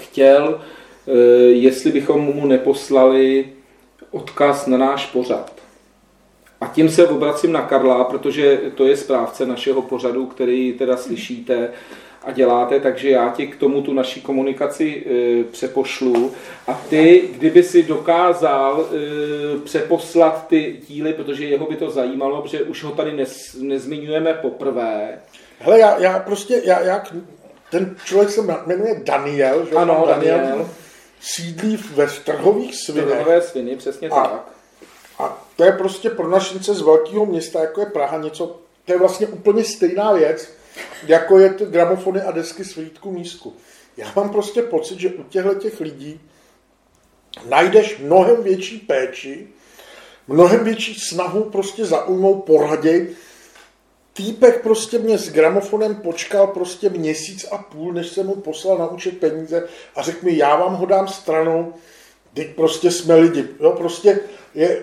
chtěl, 0.00 0.60
e, 1.06 1.12
jestli 1.50 1.92
bychom 1.92 2.20
mu 2.20 2.46
neposlali 2.46 3.52
odkaz 4.10 4.66
na 4.66 4.78
náš 4.78 5.06
pořad. 5.06 5.53
A 6.64 6.66
tím 6.66 6.88
se 6.88 7.08
obracím 7.08 7.52
na 7.52 7.62
Karla, 7.62 8.04
protože 8.04 8.60
to 8.74 8.86
je 8.86 8.96
správce 8.96 9.46
našeho 9.46 9.82
pořadu, 9.82 10.26
který 10.26 10.72
teda 10.72 10.96
slyšíte 10.96 11.68
a 12.22 12.32
děláte, 12.32 12.80
takže 12.80 13.10
já 13.10 13.30
ti 13.30 13.46
k 13.46 13.56
tomu 13.56 13.82
tu 13.82 13.92
naší 13.92 14.20
komunikaci 14.20 15.04
e, 15.06 15.44
přepošlu. 15.44 16.32
A 16.66 16.80
ty, 16.88 17.28
kdyby 17.36 17.62
si 17.62 17.82
dokázal 17.82 18.86
e, 18.86 19.58
přeposlat 19.58 20.46
ty 20.48 20.76
díly, 20.88 21.12
protože 21.12 21.44
jeho 21.44 21.66
by 21.66 21.76
to 21.76 21.90
zajímalo, 21.90 22.42
protože 22.42 22.62
už 22.62 22.84
ho 22.84 22.90
tady 22.90 23.12
nez, 23.12 23.56
nezmiňujeme 23.60 24.34
poprvé. 24.34 25.18
Hele, 25.58 25.78
já, 25.78 25.98
já 25.98 26.18
prostě, 26.18 26.62
já, 26.64 26.80
já, 26.80 27.02
ten 27.70 27.96
člověk 28.04 28.30
se 28.30 28.42
jmenuje 28.66 29.00
Daniel, 29.04 29.66
že? 29.66 29.74
Ano, 29.74 30.04
Daniel. 30.08 30.38
Daniel. 30.38 30.70
Sídlí 31.20 31.78
ve 31.94 32.06
trhových 32.06 32.74
svinech. 32.76 33.04
Trhové 33.04 33.40
sviny, 33.40 33.76
přesně 33.76 34.08
A- 34.08 34.22
tak. 34.22 34.53
To 35.56 35.64
je 35.64 35.72
prostě 35.72 36.10
pro 36.10 36.28
našince 36.28 36.74
z 36.74 36.80
velkého 36.80 37.26
města, 37.26 37.60
jako 37.60 37.80
je 37.80 37.86
Praha, 37.86 38.18
něco, 38.18 38.60
to 38.84 38.92
je 38.92 38.98
vlastně 38.98 39.26
úplně 39.26 39.64
stejná 39.64 40.12
věc, 40.12 40.48
jako 41.06 41.38
je 41.38 41.50
ty 41.50 41.66
gramofony 41.66 42.20
a 42.20 42.30
desky 42.30 42.64
s 42.64 42.76
Vítku 42.76 43.10
Mísku. 43.10 43.54
Já 43.96 44.12
mám 44.16 44.30
prostě 44.30 44.62
pocit, 44.62 45.00
že 45.00 45.08
u 45.08 45.22
těchto 45.22 45.54
těch 45.54 45.80
lidí 45.80 46.20
najdeš 47.48 47.98
mnohem 47.98 48.42
větší 48.42 48.78
péči, 48.78 49.48
mnohem 50.28 50.64
větší 50.64 50.94
snahu 50.94 51.44
prostě 51.44 51.84
zaujmout 51.84 52.44
poradě. 52.44 53.06
Týpek 54.12 54.62
prostě 54.62 54.98
mě 54.98 55.18
s 55.18 55.32
gramofonem 55.32 55.94
počkal 55.94 56.46
prostě 56.46 56.90
měsíc 56.90 57.46
a 57.50 57.58
půl, 57.58 57.92
než 57.92 58.08
jsem 58.08 58.26
mu 58.26 58.34
poslal 58.34 58.78
na 58.78 58.86
účet 58.86 59.18
peníze 59.18 59.68
a 59.96 60.02
řekl 60.02 60.26
mi, 60.26 60.36
já 60.36 60.56
vám 60.56 60.74
ho 60.74 60.86
dám 60.86 61.08
stranou, 61.08 61.74
teď 62.34 62.54
prostě 62.54 62.90
jsme 62.90 63.14
lidi. 63.14 63.48
Jo, 63.60 63.72
prostě 63.72 64.20
je 64.54 64.82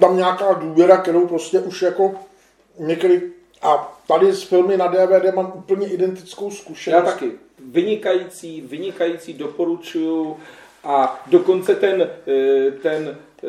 tam 0.00 0.16
nějaká 0.16 0.52
důvěra, 0.52 0.96
kterou 0.96 1.26
prostě 1.26 1.60
už 1.60 1.82
jako 1.82 2.14
někdy 2.78 3.22
a 3.62 3.98
tady 4.08 4.32
s 4.32 4.42
filmy 4.42 4.76
na 4.76 4.86
DVD 4.86 5.34
mám 5.34 5.52
úplně 5.54 5.86
identickou 5.88 6.44
Já 6.44 6.56
zkušenost. 6.56 7.04
taky. 7.04 7.32
Vynikající, 7.58 8.60
vynikající, 8.60 9.32
doporučuju. 9.32 10.36
A 10.84 11.24
dokonce 11.26 11.74
ten, 11.74 12.10
eh, 12.26 12.70
ten 12.70 13.16
eh, 13.44 13.46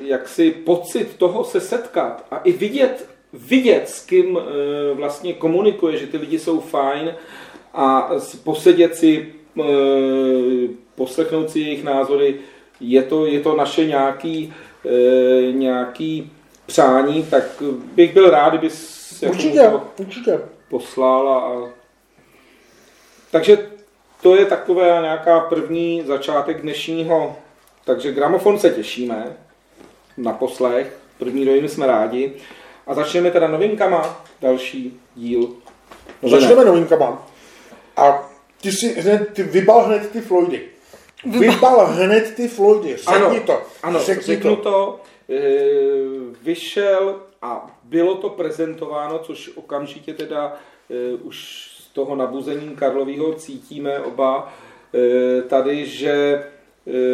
jaksi 0.00 0.50
pocit 0.50 1.16
toho 1.16 1.44
se 1.44 1.60
setkat 1.60 2.26
a 2.30 2.38
i 2.38 2.52
vidět, 2.52 3.08
vidět 3.32 3.88
s 3.88 4.06
kým 4.06 4.38
eh, 4.38 4.94
vlastně 4.94 5.32
komunikuje, 5.32 5.96
že 5.98 6.06
ty 6.06 6.16
lidi 6.16 6.38
jsou 6.38 6.60
fajn 6.60 7.14
a 7.74 8.10
posedět 8.44 8.96
si, 8.96 9.32
poslechnout 10.94 11.50
si 11.50 11.60
jejich 11.60 11.84
názory, 11.84 12.40
je 12.80 13.02
to, 13.02 13.26
je 13.26 13.40
to 13.40 13.56
naše 13.56 13.86
nějaký, 13.86 14.54
nějaký 15.52 16.32
přání, 16.66 17.22
tak 17.22 17.44
bych 17.94 18.14
byl 18.14 18.30
rád, 18.30 18.48
kdyby 18.48 18.68
Určitě, 19.28 19.70
určitě. 19.98 20.40
poslal 20.68 21.28
a. 21.28 21.70
Takže 23.30 23.70
to 24.22 24.36
je 24.36 24.44
taková 24.44 25.00
nějaká 25.00 25.40
první 25.40 26.02
začátek 26.06 26.62
dnešního. 26.62 27.36
Takže 27.84 28.12
gramofon 28.12 28.58
se 28.58 28.70
těšíme 28.70 29.36
na 30.16 30.32
poslech. 30.32 30.96
První 31.18 31.44
dojmy 31.44 31.68
jsme 31.68 31.86
rádi. 31.86 32.32
A 32.86 32.94
začneme 32.94 33.30
teda 33.30 33.48
novinkama. 33.48 34.24
Další 34.40 35.00
díl. 35.14 35.40
Novinek. 36.22 36.40
Začneme 36.40 36.64
novinkama. 36.64 37.26
A 37.96 38.30
ty 38.62 38.72
si 38.72 39.00
hned, 39.00 39.34
ty 39.34 39.42
vybal 39.42 39.82
hned 39.82 40.10
ty 40.10 40.20
Floydy. 40.20 40.68
Vybal 41.24 41.86
hned 41.86 42.34
ty 42.34 42.48
Floydy. 42.48 42.96
Řekni 42.96 43.14
Ano, 43.14 43.40
to. 43.46 43.62
Ano, 43.82 44.00
Řekni 44.00 44.22
řeknu 44.22 44.56
to. 44.56 45.00
E, 45.30 45.40
vyšel 46.42 47.20
a 47.42 47.78
bylo 47.84 48.14
to 48.14 48.28
prezentováno, 48.28 49.18
což 49.18 49.50
okamžitě 49.54 50.14
teda 50.14 50.56
e, 50.90 51.14
už 51.14 51.68
z 51.78 51.88
toho 51.88 52.16
nabuzení 52.16 52.76
Karlovýho 52.76 53.32
cítíme 53.32 54.00
oba 54.00 54.52
e, 54.94 55.42
tady, 55.42 55.86
že 55.86 56.12
e, 56.12 56.42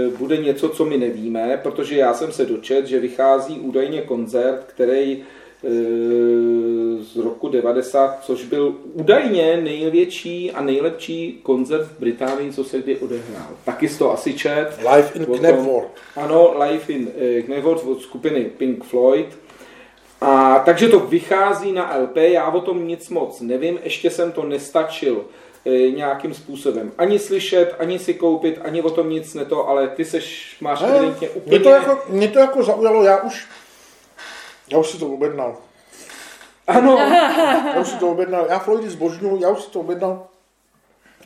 bude 0.09 0.37
něco, 0.37 0.69
co 0.69 0.85
my 0.85 0.99
nevíme, 0.99 1.61
protože 1.63 1.97
já 1.97 2.15
jsem 2.15 2.33
se 2.33 2.47
dočet, 2.47 2.87
že 2.87 3.01
vychází 3.01 3.61
údajně 3.61 4.03
koncert, 4.03 4.65
který 4.67 5.25
z 7.01 7.17
roku 7.17 7.49
90, 7.49 8.19
což 8.23 8.45
byl 8.45 8.75
údajně 8.93 9.57
největší 9.57 10.53
a 10.53 10.63
nejlepší 10.63 11.41
koncert 11.43 11.87
v 11.87 12.01
Británii, 12.01 12.53
co 12.53 12.65
se 12.65 12.79
kdy 12.79 12.97
odehrál. 12.97 13.49
Taky 13.65 13.89
to 13.89 14.13
asi 14.13 14.35
čet. 14.35 14.69
Live 14.79 15.11
in 15.15 15.25
Knebworth. 15.39 15.89
Ano, 16.17 16.55
Live 16.59 16.85
in 16.89 17.09
eh, 17.19 17.43
Knebworth 17.43 17.87
od 17.87 18.03
skupiny 18.03 18.45
Pink 18.45 18.85
Floyd. 18.85 19.39
A 20.21 20.63
takže 20.65 20.89
to 20.89 21.01
vychází 21.01 21.73
na 21.73 21.97
LP, 21.97 22.17
já 22.17 22.51
o 22.51 22.61
tom 22.61 22.89
nic 22.89 23.09
moc 23.09 23.41
nevím, 23.41 23.79
ještě 23.85 24.11
jsem 24.11 24.33
to 24.33 24.45
nestačil 24.45 25.25
eh, 25.67 25.71
nějakým 25.71 26.35
způsobem 26.35 26.93
ani 26.99 27.19
slyšet, 27.19 27.75
ani 27.79 27.99
si 27.99 28.15
koupit, 28.15 28.59
ani 28.65 28.83
o 28.83 28.91
tom 28.91 29.11
nic 29.11 29.35
neto, 29.35 29.69
ale 29.69 29.89
ty 29.89 30.05
seš, 30.05 30.57
máš 30.61 30.83
evidentně 30.83 31.29
úplně... 31.29 31.59
mě, 31.59 31.65
to 31.65 31.71
jako, 31.71 31.99
mě 32.09 32.29
to 32.29 32.39
jako 32.39 32.63
zaujalo, 32.63 33.05
já 33.05 33.21
už, 33.21 33.47
já 34.69 34.79
už 34.79 34.91
si 34.91 34.99
to 34.99 35.07
objednal. 35.07 35.57
Ano, 36.67 36.99
Já 37.75 37.81
už 37.81 37.89
si 37.89 37.97
to 37.97 38.09
objednal, 38.09 38.47
já 38.51 38.59
Floydy 38.59 38.91
zbožňuju, 38.91 39.41
já 39.41 39.49
už 39.49 39.63
si 39.63 39.71
to 39.71 39.81
objednal, 39.81 40.27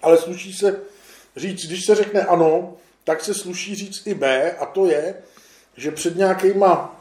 ale 0.03 0.19
sluší 0.19 0.53
se 0.53 0.81
říct, 1.37 1.67
když 1.67 1.85
se 1.85 1.95
řekne 1.95 2.23
ano, 2.23 2.77
tak 3.05 3.25
se 3.25 3.35
sluší 3.35 3.75
říct 3.75 4.07
i 4.07 4.15
B 4.15 4.53
a 4.53 4.67
to 4.67 4.87
je, 4.87 5.15
že 5.77 5.91
před 5.91 6.17
nějakýma, 6.17 7.01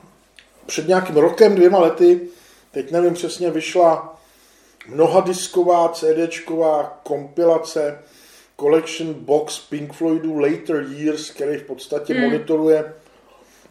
před 0.65 0.87
nějakým 0.87 1.17
rokem, 1.17 1.55
dvěma 1.55 1.79
lety, 1.79 2.29
teď 2.71 2.91
nevím 2.91 3.13
přesně, 3.13 3.51
vyšla 3.51 4.19
mnohadisková 4.87 5.89
CDčková 5.89 6.99
kompilace 7.03 8.03
Collection 8.59 9.13
Box 9.13 9.59
Pink 9.59 9.93
Floydů 9.93 10.39
Later 10.39 10.85
Years, 10.89 11.29
který 11.29 11.57
v 11.57 11.63
podstatě 11.63 12.13
hmm. 12.13 12.23
monitoruje 12.23 12.93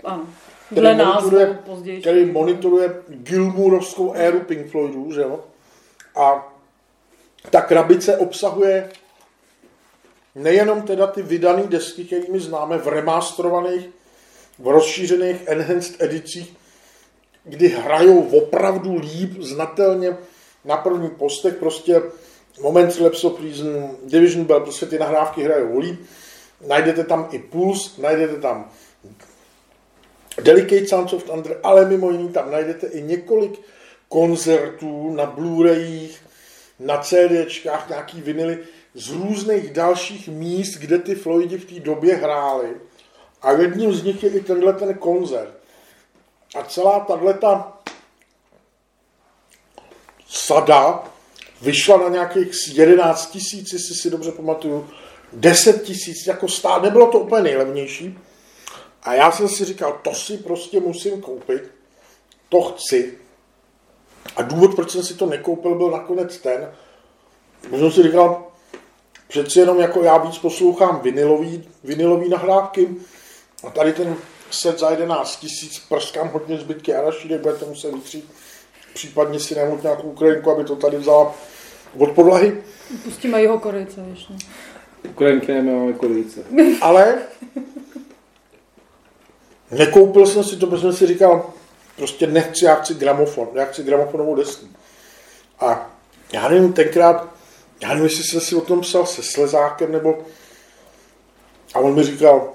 Ano. 0.04 0.28
Který 0.66 0.80
Dle 0.80 0.94
monitoruje, 0.94 1.58
později. 1.66 2.00
který 2.00 2.24
monitoruje 2.24 2.94
Gilmourovskou 3.08 4.12
éru 4.12 4.40
Pink 4.40 4.70
Floydů, 4.70 5.12
že 5.12 5.20
jo? 5.20 5.40
A 6.16 6.52
ta 7.50 7.60
krabice 7.60 8.16
obsahuje 8.16 8.90
nejenom 10.34 10.82
teda 10.82 11.06
ty 11.06 11.22
vydané 11.22 11.62
desky, 11.62 12.04
kterými 12.04 12.40
známe 12.40 12.78
v 12.78 12.88
remasterovaných, 12.88 13.88
v 14.58 14.68
rozšířených 14.68 15.42
enhanced 15.46 16.02
edicích, 16.02 16.56
kdy 17.44 17.68
hrajou 17.68 18.20
opravdu 18.22 18.98
líp, 18.98 19.40
znatelně 19.40 20.16
na 20.64 20.76
první 20.76 21.10
postech, 21.10 21.54
prostě 21.54 22.02
Moment 22.60 23.00
Lapse 23.00 23.26
of 23.26 23.40
Reason, 23.40 23.96
Division 24.04 24.44
Bell, 24.44 24.60
prostě 24.60 24.86
ty 24.86 24.98
nahrávky 24.98 25.42
hrajou 25.42 25.78
líp. 25.78 26.00
Najdete 26.66 27.04
tam 27.04 27.28
i 27.32 27.38
Pulse, 27.38 28.02
najdete 28.02 28.40
tam 28.40 28.70
Delicate 30.42 30.86
Sounds 30.86 31.12
of 31.12 31.24
Thunder, 31.24 31.60
ale 31.62 31.84
mimo 31.84 32.10
jiný 32.10 32.28
tam 32.28 32.50
najdete 32.50 32.86
i 32.86 33.02
několik 33.02 33.60
koncertů 34.08 35.14
na 35.14 35.36
Blu-rayích, 35.36 36.16
na 36.80 36.98
CDčkách, 36.98 37.88
nějaký 37.88 38.20
vinily 38.20 38.58
z 38.94 39.10
různých 39.10 39.70
dalších 39.70 40.28
míst, 40.28 40.74
kde 40.74 40.98
ty 40.98 41.14
Floydi 41.14 41.58
v 41.58 41.64
té 41.64 41.80
době 41.80 42.16
hráli. 42.16 42.68
A 43.42 43.52
jedním 43.52 43.94
z 43.94 44.02
nich 44.02 44.22
je 44.22 44.30
i 44.30 44.40
tenhle 44.40 44.72
ten 44.72 44.94
koncert. 44.94 45.54
A 46.54 46.62
celá 46.62 47.00
tato 47.00 47.64
sada 50.28 51.04
vyšla 51.62 51.96
na 51.96 52.08
nějakých 52.08 52.76
11 52.78 53.30
tisíc, 53.30 53.72
jestli 53.72 53.94
si 53.94 54.10
dobře 54.10 54.32
pamatuju, 54.32 54.88
10 55.32 55.82
tisíc, 55.82 56.26
jako 56.26 56.48
stát, 56.48 56.82
nebylo 56.82 57.10
to 57.10 57.18
úplně 57.18 57.42
nejlevnější. 57.42 58.18
A 59.06 59.14
já 59.14 59.32
jsem 59.32 59.48
si 59.48 59.64
říkal, 59.64 60.00
to 60.02 60.14
si 60.14 60.38
prostě 60.38 60.80
musím 60.80 61.20
koupit. 61.20 61.62
to 62.48 62.62
chci. 62.62 63.18
A 64.36 64.42
důvod, 64.42 64.74
proč 64.74 64.90
jsem 64.90 65.02
si 65.02 65.14
to 65.14 65.26
nekoupil, 65.26 65.74
byl 65.74 65.90
nakonec 65.90 66.38
ten, 66.38 66.72
že 67.72 67.78
jsem 67.78 67.92
si 67.92 68.02
říkal, 68.02 68.46
přeci 69.28 69.58
jenom 69.58 69.80
jako 69.80 70.02
já 70.02 70.18
víc 70.18 70.38
poslouchám 70.38 71.00
vinilový, 71.00 71.68
vinilový 71.84 72.28
nahrávky 72.28 72.88
a 73.66 73.70
tady 73.70 73.92
ten 73.92 74.16
set 74.50 74.78
za 74.78 74.90
11 74.90 75.36
tisíc 75.36 75.78
prskám 75.78 76.28
hodně 76.28 76.58
zbytky 76.58 76.94
arašidy, 76.94 77.38
budete 77.38 77.64
muset 77.64 77.94
vytřít, 77.94 78.32
případně 78.94 79.40
si 79.40 79.54
najmout 79.54 79.82
nějakou 79.82 80.08
Ukrajinku, 80.08 80.50
aby 80.50 80.64
to 80.64 80.76
tady 80.76 80.96
vzala 80.96 81.34
od 81.98 82.10
podlahy. 82.10 82.62
Pustíme 83.04 83.42
jeho 83.42 83.58
Korejce, 83.58 84.02
víš, 84.02 84.28
no. 84.28 84.36
Ukrajinky 85.10 85.52
nemáme 85.52 85.92
kolice. 85.92 86.44
Ale 86.80 87.18
nekoupil 89.70 90.26
jsem 90.26 90.44
si 90.44 90.56
to, 90.56 90.66
protože 90.66 90.82
jsem 90.82 90.92
si 90.92 91.06
říkal, 91.06 91.50
prostě 91.96 92.26
nechci, 92.26 92.64
já 92.64 92.74
chci 92.74 92.94
gramofon, 92.94 93.48
já 93.54 93.64
chci 93.64 93.82
gramofonovou 93.82 94.34
desku. 94.34 94.66
A 95.60 95.90
já 96.32 96.48
nevím, 96.48 96.72
tenkrát, 96.72 97.28
já 97.82 97.88
nevím, 97.88 98.04
jestli 98.04 98.24
jsem 98.24 98.40
si 98.40 98.54
o 98.54 98.60
tom 98.60 98.80
psal 98.80 99.06
se 99.06 99.22
Slezákem, 99.22 99.92
nebo 99.92 100.18
a 101.74 101.78
on 101.78 101.94
mi 101.94 102.02
říkal, 102.02 102.52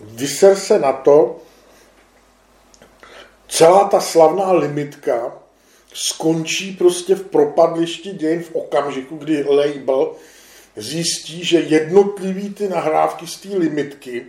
vyser 0.00 0.56
se 0.56 0.78
na 0.78 0.92
to, 0.92 1.36
celá 3.48 3.88
ta 3.88 4.00
slavná 4.00 4.52
limitka 4.52 5.32
skončí 5.94 6.72
prostě 6.72 7.14
v 7.14 7.22
propadlišti 7.22 8.12
dějin 8.12 8.42
v 8.42 8.54
okamžiku, 8.54 9.16
kdy 9.16 9.44
label 9.48 10.12
zjistí, 10.76 11.44
že 11.44 11.60
jednotlivý 11.60 12.54
ty 12.54 12.68
nahrávky 12.68 13.26
z 13.26 13.40
té 13.40 13.48
limitky 13.48 14.26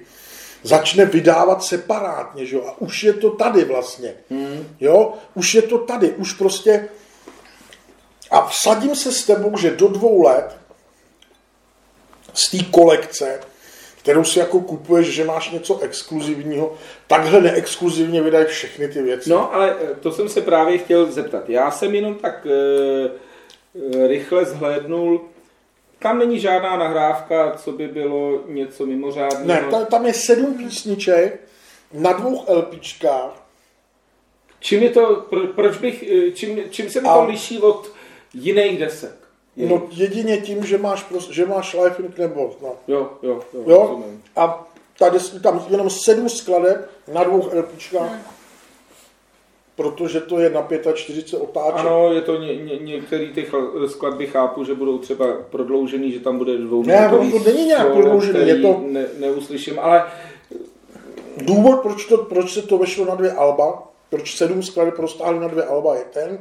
začne 0.64 1.06
vydávat 1.06 1.64
separátně, 1.64 2.46
že 2.46 2.56
jo? 2.56 2.66
A 2.68 2.82
už 2.82 3.04
je 3.04 3.14
to 3.14 3.30
tady 3.30 3.64
vlastně. 3.64 4.14
Hmm. 4.30 4.68
Jo? 4.80 5.14
Už 5.34 5.56
je 5.56 5.62
to 5.62 5.78
tady. 5.78 6.10
Už 6.12 6.34
prostě... 6.34 6.90
A 8.32 8.48
vsadím 8.48 8.96
se 8.96 9.12
s 9.12 9.26
tebou, 9.26 9.58
že 9.58 9.72
do 9.72 9.88
dvou 9.88 10.24
let 10.24 10.58
z 12.34 12.52
té 12.52 12.58
kolekce, 12.72 13.40
kterou 14.02 14.24
si 14.24 14.40
jako 14.40 14.60
kupuješ, 14.60 15.08
že 15.08 15.24
máš 15.24 15.52
něco 15.52 15.80
exkluzivního, 15.80 16.74
takhle 17.08 17.42
neexkluzivně 17.42 18.22
vydají 18.22 18.46
všechny 18.46 18.88
ty 18.88 19.02
věci. 19.02 19.30
No, 19.30 19.54
ale 19.54 19.76
eh, 19.82 19.96
to 20.00 20.12
jsem 20.12 20.30
se 20.30 20.42
právě 20.42 20.78
chtěl 20.78 21.12
zeptat. 21.12 21.50
Já 21.50 21.72
jsem 21.72 21.96
jenom 21.96 22.16
tak 22.16 22.46
e, 22.46 22.52
e, 24.04 24.08
rychle 24.08 24.46
zhlédnul, 24.46 25.22
tam 26.00 26.20
není 26.20 26.40
žádná 26.40 26.78
nahrávka, 26.78 27.52
co 27.58 27.72
by 27.72 27.88
bylo 27.88 28.40
něco 28.48 28.86
mimořádného. 28.86 29.62
Ne, 29.66 29.72
ta, 29.72 29.86
tam 29.86 30.06
je 30.06 30.14
sedm 30.14 30.54
písniček 30.58 31.42
na 31.94 32.14
dvou 32.14 32.46
LPčkách. 32.54 33.44
Čím 34.60 34.84
je 34.84 34.90
to, 34.90 35.16
pro, 35.16 35.48
proč 35.48 35.78
bych, 35.78 36.04
eh, 36.12 36.32
čím, 36.32 36.60
čím 36.70 36.90
se 36.90 37.02
mi 37.02 37.08
to 37.08 37.12
A- 37.12 37.24
liší 37.26 37.60
od 37.60 37.92
jiných 38.34 38.80
desek? 38.80 39.16
No 39.56 39.88
jedině 39.92 40.38
tím, 40.38 40.66
že 40.66 40.78
máš, 40.78 41.06
že 41.32 41.46
máš 41.46 41.74
Life 41.74 42.04
in 42.04 42.14
nebo 42.18 42.56
no. 42.62 42.74
Jo, 42.88 43.10
jo, 43.24 43.42
jo, 43.54 43.64
Jo? 43.68 43.78
rozumím. 43.82 44.24
A 44.36 44.68
tady 45.00 45.18
je 45.34 45.40
tam 45.40 45.66
jenom 45.70 45.90
sedm 45.90 46.30
skladeb 46.30 46.90
na 47.14 47.24
dvou 47.24 47.50
LPčkách, 47.60 48.12
protože 49.78 50.22
to 50.22 50.40
je 50.40 50.50
na 50.50 50.68
45 50.94 51.40
otáček. 51.40 51.80
Ano, 51.80 52.14
je 52.14 52.22
to 52.22 52.36
ně, 52.42 52.56
ně, 52.56 52.78
některé 52.78 53.26
ty 53.28 53.48
skladby 53.88 54.28
chápu, 54.28 54.64
že 54.64 54.74
budou 54.76 54.98
třeba 54.98 55.26
prodloužený, 55.50 56.12
že 56.12 56.20
tam 56.20 56.38
bude 56.38 56.58
dvou 56.58 56.84
Ne, 56.84 57.10
to 57.10 57.40
není 57.52 57.66
nějak 57.66 57.92
prodloužený, 57.92 58.48
je 58.48 58.56
to- 58.56 58.82
Ne, 58.88 59.06
neuslyším, 59.20 59.80
ale 59.80 60.04
Důvod, 61.38 61.82
proč, 61.82 62.06
to, 62.06 62.18
proč 62.18 62.54
se 62.54 62.62
to 62.62 62.78
vešlo 62.78 63.06
na 63.06 63.16
dvě 63.16 63.32
alba, 63.32 63.84
proč 64.10 64.38
sedm 64.38 64.64
skladeb 64.64 65.00
roztáhli 65.00 65.40
na 65.40 65.48
dvě 65.48 65.64
alba, 65.64 65.96
je 65.96 66.04
ten, 66.14 66.40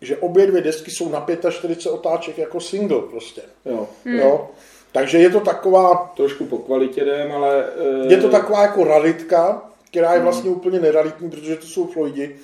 že 0.00 0.16
obě 0.16 0.46
dvě 0.46 0.62
desky 0.62 0.90
jsou 0.90 1.08
na 1.08 1.26
45 1.50 1.90
otáček 1.92 2.38
jako 2.38 2.60
single 2.60 3.00
prostě. 3.10 3.42
jo, 3.64 3.88
Jo? 4.04 4.48
Takže 4.92 5.18
je 5.18 5.30
to 5.30 5.40
taková, 5.40 6.12
trošku 6.16 6.44
po 6.44 6.58
kvalitě 6.58 7.00
jdem, 7.00 7.32
ale... 7.32 7.64
eh, 8.04 8.12
je 8.12 8.16
to 8.16 8.28
taková 8.28 8.62
jako 8.62 8.84
raritka, 8.84 9.70
která 9.94 10.14
je 10.14 10.20
vlastně 10.20 10.50
úplně 10.50 10.80
neraritní, 10.80 11.30
protože 11.30 11.56
to 11.56 11.66
jsou 11.66 11.86
Floydi 11.86 12.36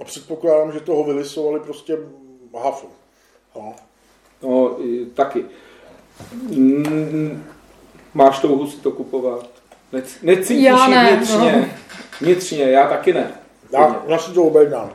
a 0.00 0.04
předpokládám, 0.04 0.72
že 0.72 0.80
toho 0.80 1.04
vylisovali 1.04 1.60
prostě 1.60 1.98
hafu. 2.62 2.86
No. 3.56 3.74
No, 4.42 4.76
i- 4.84 5.06
taky. 5.14 5.44
Mm, 6.48 7.44
Máš 8.14 8.38
touhu 8.40 8.66
si 8.70 8.76
to 8.76 8.90
kupovat? 8.90 9.46
Nec- 9.92 10.18
Necítíš 10.22 10.64
Já 10.64 10.88
ne, 10.88 11.12
vnitřně? 11.16 11.52
no. 11.52 11.64
Vnitřně, 12.20 12.64
já 12.70 12.88
taky 12.88 13.12
ne. 13.12 13.32
Já, 13.72 14.04
já 14.08 14.18
si 14.18 14.32
to 14.32 14.42
objednám. 14.42 14.92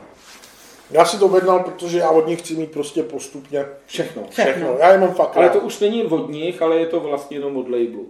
Já 0.90 1.04
si 1.04 1.18
to 1.18 1.26
objednám, 1.26 1.64
protože 1.64 1.98
já 1.98 2.10
od 2.10 2.26
nich 2.26 2.38
chci 2.40 2.54
mít 2.54 2.70
prostě 2.70 3.02
postupně 3.02 3.66
Všechno. 3.86 4.22
všechno. 4.30 4.76
Já 4.78 4.92
je 4.92 4.98
mám 4.98 5.14
fakt 5.14 5.36
Ale 5.36 5.46
rád. 5.46 5.52
to 5.52 5.60
už 5.60 5.80
není 5.80 6.04
od 6.04 6.30
nich, 6.30 6.62
ale 6.62 6.76
je 6.76 6.86
to 6.86 7.00
vlastně 7.00 7.36
jenom 7.36 7.56
od 7.56 7.68
labelu. 7.70 8.08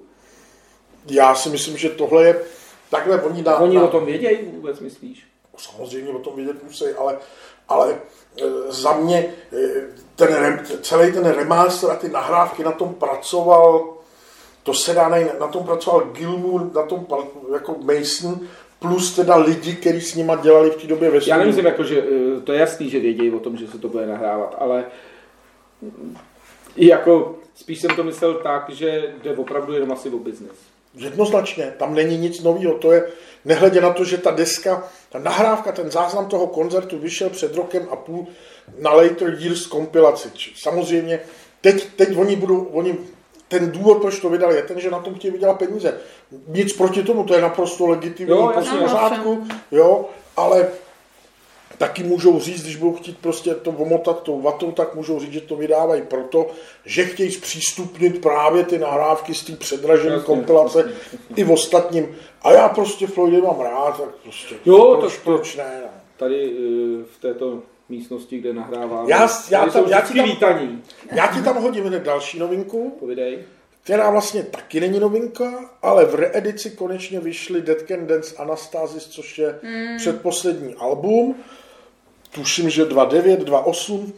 Já 1.11 1.35
si 1.35 1.49
myslím, 1.49 1.77
že 1.77 1.89
tohle 1.89 2.25
je 2.25 2.41
takhle 2.91 3.23
oni 3.23 3.43
dá. 3.43 3.59
Oni 3.59 3.77
na- 3.77 3.83
o 3.85 3.89
tom 3.89 4.05
vědějí 4.07 4.39
vůbec, 4.45 4.81
myslíš? 4.81 5.27
Samozřejmě 5.57 6.11
o 6.13 6.19
tom 6.19 6.37
vědět 6.37 6.65
musí, 6.65 6.85
ale, 6.99 7.19
ale 7.69 7.93
e, 7.93 8.73
za 8.73 8.93
mě 8.93 9.19
e, 9.19 9.67
ten, 10.17 10.29
rem- 10.29 10.81
celý 10.83 11.13
ten 11.13 11.25
remaster 11.25 11.91
a 11.91 11.97
ty 11.97 12.09
nahrávky 12.09 12.65
na 12.65 12.73
tom 12.73 12.95
pracoval, 12.95 13.95
to 14.63 14.75
se 14.75 14.95
dá 14.95 15.09
nej, 15.09 15.31
na 15.41 15.47
tom 15.49 15.65
pracoval 15.65 16.01
Gilmour, 16.01 16.75
na 16.75 16.83
tom 16.83 17.07
jako 17.53 17.77
Mason, 17.79 18.41
plus 18.79 19.17
teda 19.17 19.37
lidi, 19.37 19.75
kteří 19.75 20.01
s 20.01 20.15
nima 20.15 20.35
dělali 20.37 20.71
v 20.71 20.77
té 20.77 20.87
době 20.87 21.11
ve 21.11 21.21
Já 21.27 21.37
nemyslím, 21.39 21.67
jako, 21.67 21.85
že 21.85 21.99
eh, 22.03 22.41
to 22.41 22.53
je 22.53 22.61
jasný, 22.61 22.91
že 22.91 23.01
vědějí 23.01 23.31
o 23.31 23.41
tom, 23.41 23.57
že 23.57 23.69
se 23.69 23.79
to 23.79 23.89
bude 23.89 24.07
nahrávat, 24.07 24.57
ale 24.59 24.85
jako 26.77 27.39
spíš 27.55 27.81
jsem 27.81 27.97
to 27.97 28.05
myslel 28.05 28.35
tak, 28.35 28.71
že 28.71 29.15
jde 29.23 29.37
opravdu 29.37 29.73
jenom 29.73 29.93
asi 29.93 30.11
o 30.11 30.19
biznis. 30.19 30.74
Jednoznačně, 30.95 31.75
tam 31.79 31.95
není 31.95 32.19
nic 32.19 32.43
nového, 32.43 32.75
to 32.75 32.93
je, 32.93 33.05
nehledě 33.45 33.81
na 33.81 33.93
to, 33.93 34.05
že 34.05 34.19
ta 34.19 34.31
deska, 34.31 34.89
ta 35.11 35.19
nahrávka, 35.19 35.73
ten 35.73 35.91
záznam 35.91 36.27
toho 36.27 36.47
koncertu 36.47 36.99
vyšel 36.99 37.31
před 37.31 37.55
rokem 37.55 37.87
a 37.91 37.97
půl 37.97 38.27
na 38.79 38.93
Later 38.93 39.37
Years 39.39 39.67
kompilaci. 39.67 40.31
Samozřejmě, 40.57 41.21
teď, 41.61 41.89
teď 41.97 42.17
oni 42.17 42.37
budou, 42.37 42.65
oni, 42.65 42.99
ten 43.49 43.71
důvod, 43.71 44.01
proč 44.01 44.21
to 44.21 44.29
vydali, 44.29 44.57
je 44.57 44.63
ten, 44.63 44.81
že 44.81 44.91
na 44.91 44.99
tom 44.99 45.15
chtějí 45.15 45.33
vydělat 45.33 45.59
peníze. 45.59 45.99
Nic 46.49 46.73
proti 46.73 47.03
tomu, 47.03 47.25
to 47.25 47.35
je 47.35 47.41
naprosto 47.41 47.87
legitimní, 47.87 48.31
Jo, 48.31 48.53
v 48.57 48.79
pořádku, 48.79 49.47
jo, 49.71 50.09
ale 50.37 50.69
taky 51.79 52.03
můžou 52.03 52.41
říct, 52.41 52.63
když 52.63 52.77
budou 52.77 52.93
chtít 52.95 53.19
prostě 53.19 53.55
to 53.55 53.71
omotat 53.71 54.23
tou 54.23 54.41
vatou, 54.41 54.73
tak 54.73 54.95
můžou 54.95 55.21
říct, 55.21 55.33
že 55.33 55.41
to 55.41 55.57
vydávají 55.57 56.03
proto, 56.03 56.47
že 56.85 57.05
chtějí 57.05 57.33
zpřístupnit 57.33 58.21
právě 58.23 58.65
ty 58.65 58.79
nahrávky 58.79 59.35
z 59.35 59.45
té 59.45 59.53
předražené 59.53 60.21
kompilace 60.21 60.93
i 61.37 61.45
v 61.45 61.51
ostatním. 61.51 62.17
A 62.43 62.53
já 62.53 62.69
prostě 62.69 63.07
Floydy 63.07 63.43
mám 63.43 63.61
rád, 63.61 64.01
tak 64.01 64.09
prostě 64.23 64.55
Jo, 64.65 64.97
proč, 65.01 65.15
to- 65.17 65.21
proč 65.25 65.57
ne? 65.57 65.81
No. 65.83 65.89
Tady 66.17 66.45
eh, 66.45 67.05
v 67.17 67.21
této 67.21 67.63
místnosti, 67.89 68.39
kde 68.39 68.53
nahráváme. 68.53 69.11
Já- 69.11 69.29
já 69.51 69.67
tam- 69.67 69.85
já 69.89 70.01
ti 70.01 70.15
tam- 70.15 70.25
vítaní. 70.25 70.83
Já 71.13 71.27
ti 71.27 71.43
tam 71.43 71.63
hodím 71.63 71.85
hned 71.85 72.03
další 72.03 72.39
novinku, 72.39 72.97
Povidej. 73.01 73.39
která 73.83 74.11
vlastně 74.11 74.43
taky 74.43 74.81
není 74.81 75.01
novinka, 75.01 75.71
ale 75.83 76.05
v 76.05 76.15
reedici 76.15 76.71
konečně 76.71 77.21
vyšly 77.21 77.63
Dead 77.63 77.79
Can 77.89 78.07
Dance 78.07 78.37
Anastasis, 78.37 79.07
což 79.07 79.39
je 79.39 79.59
mm. 79.63 79.97
předposlední 79.97 80.75
album. 80.75 81.35
Tuším, 82.35 82.71
že 82.71 82.85
2.9, 82.85 83.45
2.8. 83.45 84.13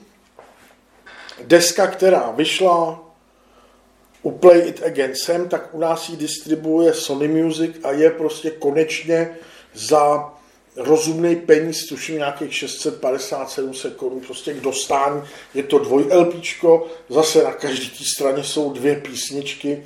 Deska, 1.45 1.87
která 1.87 2.31
vyšla 2.31 3.05
u 4.23 4.31
Play 4.31 4.69
It 4.69 4.83
Again 4.83 5.15
sem, 5.15 5.49
tak 5.49 5.75
u 5.75 5.79
nás 5.79 6.09
ji 6.09 6.17
distribuuje 6.17 6.95
Sony 6.95 7.29
Music 7.29 7.77
a 7.83 7.93
je 7.93 8.11
prostě 8.11 8.51
konečně 8.51 9.37
za 9.75 10.33
rozumný 10.77 11.37
peníz, 11.37 11.87
tuším 11.87 12.17
nějakých 12.17 12.51
650-700 12.51 13.91
korun, 13.91 14.21
prostě 14.21 14.55
k 14.55 14.61
dostání. 14.61 15.23
Je 15.55 15.63
to 15.63 15.79
dvoj 15.79 16.05
LPčko, 16.13 16.87
zase 17.09 17.43
na 17.43 17.53
každé 17.53 17.87
té 17.87 18.05
straně 18.17 18.45
jsou 18.45 18.73
dvě 18.73 18.97
písničky. 18.97 19.85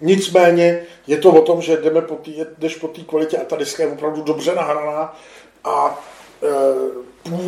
Nicméně 0.00 0.86
je 1.06 1.16
to 1.16 1.30
o 1.30 1.42
tom, 1.42 1.62
že 1.62 1.76
jdeme 1.76 2.02
po 2.02 2.16
tý, 2.16 2.34
jdeš 2.58 2.76
po 2.76 2.88
té 2.88 3.00
kvalitě 3.00 3.38
a 3.38 3.44
ta 3.44 3.56
deska 3.56 3.82
je 3.82 3.88
opravdu 3.88 4.22
dobře 4.22 4.54
nahraná 4.54 5.16
a 5.64 6.04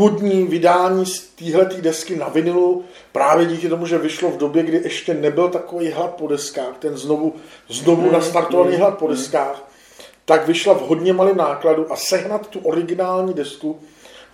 původní 0.02 0.44
vydání 0.44 1.06
z 1.06 1.20
téhle 1.20 1.64
desky 1.64 2.16
na 2.16 2.28
vinilu 2.28 2.84
právě 3.12 3.46
díky 3.46 3.68
tomu, 3.68 3.86
že 3.86 3.98
vyšlo 3.98 4.30
v 4.30 4.36
době, 4.36 4.62
kdy 4.62 4.80
ještě 4.84 5.14
nebyl 5.14 5.48
takový 5.48 5.90
hlad 5.90 6.14
po 6.14 6.28
deskách, 6.28 6.78
ten 6.78 6.96
znovu, 6.96 7.34
znovu 7.68 8.10
nastartovaný 8.10 8.76
hlad 8.76 8.98
po 8.98 9.08
deskách, 9.08 9.68
tak 10.24 10.46
vyšla 10.46 10.74
v 10.74 10.80
hodně 10.80 11.12
malém 11.12 11.36
nákladu 11.36 11.92
a 11.92 11.96
sehnat 11.96 12.46
tu 12.46 12.58
originální 12.58 13.34
desku 13.34 13.80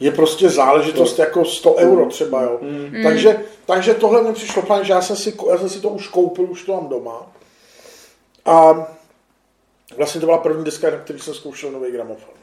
je 0.01 0.11
prostě 0.11 0.49
záležitost 0.49 1.19
jako 1.19 1.45
100 1.45 1.75
euro 1.75 2.07
třeba, 2.07 2.43
jo. 2.43 2.61
Takže, 3.03 3.41
takže 3.67 3.95
tohle 3.95 4.23
mi 4.23 4.33
přišlo 4.33 4.63
fajn, 4.63 4.85
že 4.85 4.93
já 4.93 5.03
jsem, 5.03 5.17
si, 5.17 5.37
já 5.51 5.59
jsem 5.59 5.69
si 5.69 5.81
to 5.81 5.89
už 5.89 6.09
koupil, 6.09 6.45
už 6.51 6.65
to 6.65 6.73
mám 6.73 6.89
doma. 6.89 7.33
A 8.45 8.87
vlastně 9.97 10.21
to 10.21 10.27
byla 10.27 10.39
první 10.39 10.65
deska, 10.65 10.91
na 10.91 10.97
který 10.97 11.19
jsem 11.19 11.35
zkoušel 11.35 11.71
nový 11.71 11.93
gramofon. 11.93 12.38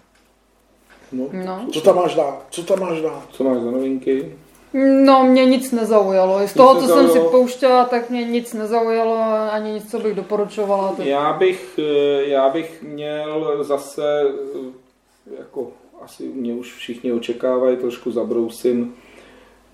No. 1.12 1.28
No. 1.46 1.66
Co 1.72 1.82
tam 1.82 1.96
máš 1.96 2.16
dát? 2.16 2.46
Co 2.50 2.64
tam 2.64 2.80
máš 2.80 3.02
dát? 3.02 3.24
Co 3.32 3.44
máš 3.44 3.58
za 3.58 3.72
novinky? 3.72 4.36
No, 5.04 5.24
mě 5.24 5.46
nic 5.46 5.72
nezaujalo. 5.72 6.48
Z 6.48 6.54
toho, 6.54 6.82
co 6.82 6.88
jsem 6.88 7.10
si 7.10 7.20
pouštěla, 7.20 7.86
tak 7.86 8.10
mě 8.10 8.24
nic 8.24 8.54
nezaujalo, 8.54 9.18
ani 9.52 9.72
nic, 9.72 9.92
co 9.92 10.00
bych 10.00 10.14
doporučovala. 10.14 10.94
Tak... 10.98 11.06
Já 11.06 11.34
bych, 11.34 11.80
eh, 11.80 12.24
já 12.24 12.50
bych 12.50 12.84
měl 12.84 13.58
zase, 13.64 14.22
eh, 15.32 15.36
jako 15.38 15.68
asi 16.02 16.24
mě 16.24 16.54
už 16.54 16.74
všichni 16.74 17.14
očekávají, 17.14 17.78
trošku 17.78 18.12
zabrousím 18.12 18.96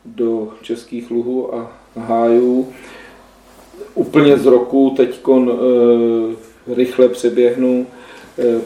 do 0.06 0.54
českých 0.62 1.12
luhů 1.12 1.56
a 1.56 1.72
hájů. 1.98 2.74
Úplně 3.96 4.38
z 4.38 4.46
roku 4.46 4.94
teďkon 4.98 5.52
e, 5.52 6.76
rychle 6.76 7.10
přeběhnu 7.10 7.88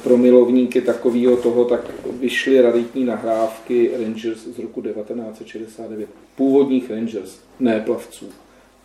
pro 0.04 0.18
milovníky 0.18 0.82
takového 0.82 1.38
toho, 1.38 1.66
tak 1.66 1.82
vyšly 2.20 2.62
raritní 2.62 3.06
nahrávky 3.06 3.92
Rangers 4.02 4.40
z 4.40 4.60
roku 4.60 4.82
1969. 4.82 6.10
Původních 6.36 6.92
Rangers, 6.92 7.40
ne 7.60 7.80
plavců. 7.86 8.30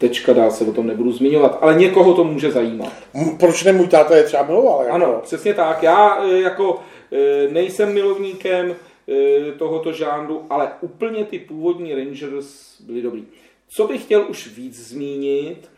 Tečka, 0.00 0.32
dál 0.32 0.50
se 0.50 0.64
o 0.64 0.72
tom 0.72 0.86
nebudu 0.86 1.12
zmiňovat, 1.12 1.58
ale 1.60 1.74
někoho 1.74 2.14
to 2.14 2.24
může 2.24 2.50
zajímat. 2.50 2.92
Proč 3.38 3.64
ne 3.64 3.72
můj 3.72 3.88
táta 3.88 4.16
je 4.16 4.22
třeba 4.22 4.42
miloval? 4.42 4.82
Jako? 4.82 4.94
Ano, 4.94 5.20
přesně 5.22 5.54
tak. 5.54 5.82
Já 5.82 6.24
e, 6.24 6.40
jako 6.40 6.80
e, 7.12 7.48
nejsem 7.52 7.94
milovníkem 7.94 8.74
e, 9.08 9.52
tohoto 9.52 9.92
žánru, 9.92 10.46
ale 10.50 10.70
úplně 10.80 11.24
ty 11.24 11.38
původní 11.38 11.94
Rangers 11.94 12.80
byly 12.80 13.02
dobrý. 13.02 13.24
Co 13.68 13.86
bych 13.86 14.02
chtěl 14.02 14.26
už 14.28 14.56
víc 14.56 14.88
zmínit, 14.88 15.70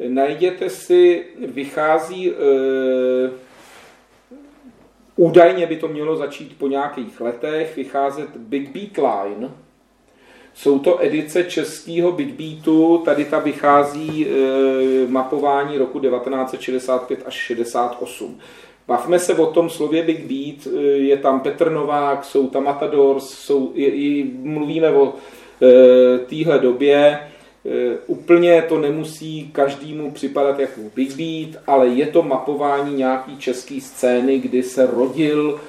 e, 0.00 0.08
najděte 0.08 0.70
si, 0.70 1.24
vychází, 1.46 2.30
e, 2.30 2.34
údajně 5.20 5.66
by 5.66 5.76
to 5.76 5.88
mělo 5.88 6.16
začít 6.16 6.58
po 6.58 6.68
nějakých 6.68 7.20
letech, 7.20 7.76
vycházet 7.76 8.36
Big 8.36 8.70
Beat 8.70 8.96
Line, 8.96 9.50
jsou 10.54 10.78
to 10.78 11.02
edice 11.02 11.44
českého 11.44 12.12
Big 12.12 12.28
Beatu, 12.28 13.02
tady 13.04 13.24
ta 13.24 13.38
vychází 13.38 14.26
e, 14.26 14.30
mapování 15.06 15.78
roku 15.78 16.00
1965 16.00 17.22
až 17.26 17.34
68. 17.34 18.38
Bavme 18.86 19.18
se 19.18 19.34
o 19.34 19.46
tom 19.46 19.70
slově 19.70 20.02
Big 20.02 20.24
Beat, 20.24 20.74
e, 20.74 20.80
je 20.80 21.16
tam 21.16 21.40
Petr 21.40 21.70
Novák, 21.70 22.24
jsou 22.24 22.48
tam 22.48 22.64
Matadors, 22.64 23.30
jsou, 23.30 23.72
je, 23.74 23.94
je, 23.94 24.24
mluvíme 24.42 24.90
o 24.90 25.14
e, 25.62 26.18
téhle 26.18 26.58
době. 26.58 27.29
E, 27.66 27.98
úplně 28.06 28.62
to 28.62 28.78
nemusí 28.78 29.50
každému 29.52 30.10
připadat 30.10 30.58
jako 30.58 30.80
Big 30.94 31.16
Beat, 31.16 31.62
ale 31.66 31.88
je 31.88 32.06
to 32.06 32.22
mapování 32.22 32.94
nějaký 32.94 33.36
české 33.36 33.80
scény, 33.80 34.38
kdy 34.38 34.62
se 34.62 34.86
rodil, 34.86 35.60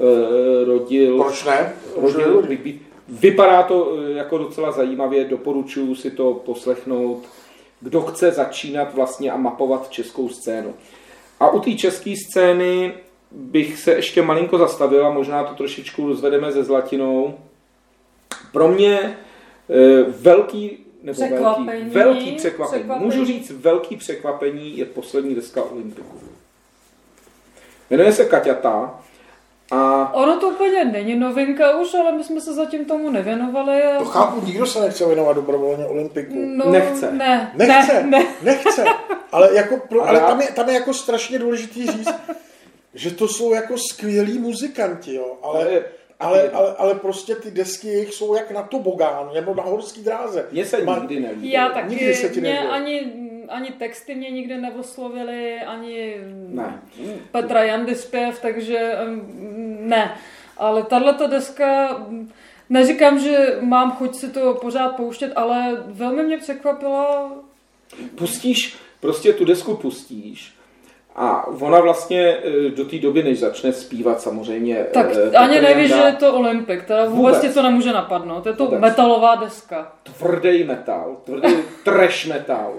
e, 0.00 0.64
rodil 0.64 1.18
Proč 1.18 1.44
ne? 1.44 1.72
rodil 1.96 2.42
Big 2.42 2.60
Beat. 2.60 2.90
Vypadá 3.10 3.62
to 3.62 3.96
eh, 3.98 4.12
jako 4.12 4.38
docela 4.38 4.72
zajímavě, 4.72 5.24
doporučuji 5.24 5.94
si 5.94 6.10
to 6.10 6.34
poslechnout, 6.34 7.24
kdo 7.80 8.00
chce 8.00 8.30
začínat 8.30 8.94
vlastně 8.94 9.30
a 9.30 9.36
mapovat 9.36 9.90
českou 9.90 10.28
scénu. 10.28 10.74
A 11.40 11.50
u 11.50 11.60
té 11.60 11.72
české 11.72 12.14
scény 12.16 12.92
bych 13.30 13.78
se 13.78 13.92
ještě 13.92 14.22
malinko 14.22 14.58
zastavil 14.58 15.06
a 15.06 15.10
možná 15.10 15.44
to 15.44 15.54
trošičku 15.54 16.06
rozvedeme 16.06 16.52
ze 16.52 16.64
Zlatinou. 16.64 17.34
Pro 18.52 18.68
mě 18.68 18.98
eh, 19.00 20.02
velký, 20.02 20.78
nebo 21.02 21.14
Překvapení. 21.26 21.66
velký, 21.68 21.90
velký 21.90 22.32
překvapení. 22.36 22.80
Překvapení. 22.82 23.04
Můžu 23.06 23.24
říct, 23.24 23.50
velký 23.50 23.96
překvapení 23.96 24.78
je 24.78 24.84
poslední 24.84 25.34
deska 25.34 25.62
Olympiku. 25.62 26.16
Jmenuje 27.90 28.12
se 28.12 28.24
Kaťata 28.24 29.00
a 29.70 30.12
Ono 30.14 30.40
to 30.40 30.48
úplně 30.48 30.84
není 30.84 31.14
novinka 31.14 31.78
už, 31.78 31.94
ale 31.94 32.12
my 32.12 32.24
jsme 32.24 32.40
se 32.40 32.54
zatím 32.54 32.84
tomu 32.84 33.10
nevěnovali. 33.10 33.82
A... 33.82 33.98
To 33.98 34.04
chápu, 34.04 34.46
nikdo 34.46 34.66
se 34.66 34.80
nechce 34.80 35.06
věnovat 35.06 35.32
dobrovolně 35.32 35.86
olympiku. 35.86 36.34
No, 36.56 36.70
Nechce. 36.70 37.10
Ne, 37.12 37.52
Nechce, 37.56 38.02
ne, 38.02 38.06
ne. 38.10 38.26
nechce. 38.42 38.84
Ale, 39.32 39.54
jako 39.56 39.76
pro, 39.88 40.00
Ale 40.00 40.08
ale 40.10 40.18
já- 40.20 40.26
tam, 40.26 40.40
je, 40.40 40.48
tam 40.52 40.68
je 40.68 40.74
jako 40.74 40.94
strašně 40.94 41.38
důležitý 41.38 41.86
říct, 41.86 42.08
že 42.94 43.10
to 43.10 43.28
jsou 43.28 43.52
jako 43.52 43.74
skvělí 43.78 44.38
muzikanti, 44.38 45.14
jo. 45.14 45.36
Ale, 45.42 45.64
Ale- 45.64 45.82
ale, 46.20 46.50
ale, 46.50 46.74
ale 46.78 46.94
prostě 46.94 47.34
ty 47.34 47.50
desky 47.50 47.88
jejich 47.88 48.14
jsou 48.14 48.34
jak 48.34 48.50
na 48.50 48.62
tobogán 48.62 49.30
nebo 49.34 49.54
na 49.54 49.62
horský 49.62 50.02
dráze. 50.02 50.46
mně 50.52 50.64
se 50.64 50.84
Ma- 50.84 51.00
nikdy 51.00 51.20
nelíbí. 51.20 51.50
Já 51.50 51.68
taky, 51.68 51.88
Nikdy 51.88 52.14
se 52.14 52.28
ti 52.28 52.40
mě 52.40 52.58
ani, 52.58 53.12
ani 53.48 53.70
texty 53.70 54.14
mě 54.14 54.30
nikdy 54.30 54.56
neoslovily, 54.56 55.60
ani 55.60 56.16
Ne. 56.48 56.82
Petra 57.32 57.64
Jandy 57.64 57.94
zpěv, 57.94 58.40
takže 58.40 58.98
ne. 59.80 60.16
Ale 60.56 60.82
tahle 60.82 61.14
deska, 61.26 62.00
neříkám, 62.68 63.18
že 63.18 63.56
mám 63.60 63.92
chuť 63.92 64.14
si 64.14 64.28
to 64.28 64.54
pořád 64.54 64.88
pouštět, 64.88 65.32
ale 65.36 65.82
velmi 65.86 66.22
mě 66.22 66.38
překvapila. 66.38 67.32
pustíš, 68.14 68.76
prostě 69.00 69.32
tu 69.32 69.44
desku 69.44 69.76
pustíš 69.76 70.54
a 71.16 71.46
ona 71.46 71.80
vlastně 71.80 72.36
eh, 72.44 72.70
do 72.70 72.84
té 72.84 72.98
doby, 72.98 73.22
než 73.22 73.40
začne 73.40 73.72
zpívat 73.72 74.20
samozřejmě. 74.20 74.86
Tak 74.92 75.06
eh, 75.32 75.36
ani 75.36 75.60
nevíš, 75.60 75.88
že 75.88 76.00
je 76.00 76.12
to 76.12 76.34
Olympik, 76.34 76.84
teda 76.84 77.04
vůbec, 77.04 77.36
Vůbec. 77.36 77.54
to 77.54 77.62
nemůže 77.62 77.92
napadnout. 77.92 78.46
Je 78.46 78.52
to 78.52 78.64
Vůbec. 78.64 78.80
metalová 78.80 79.34
deska. 79.34 79.92
Tvrdý 80.02 80.64
metal, 80.64 81.16
tvrdý 81.24 81.54
trash 81.84 82.26
metal, 82.26 82.74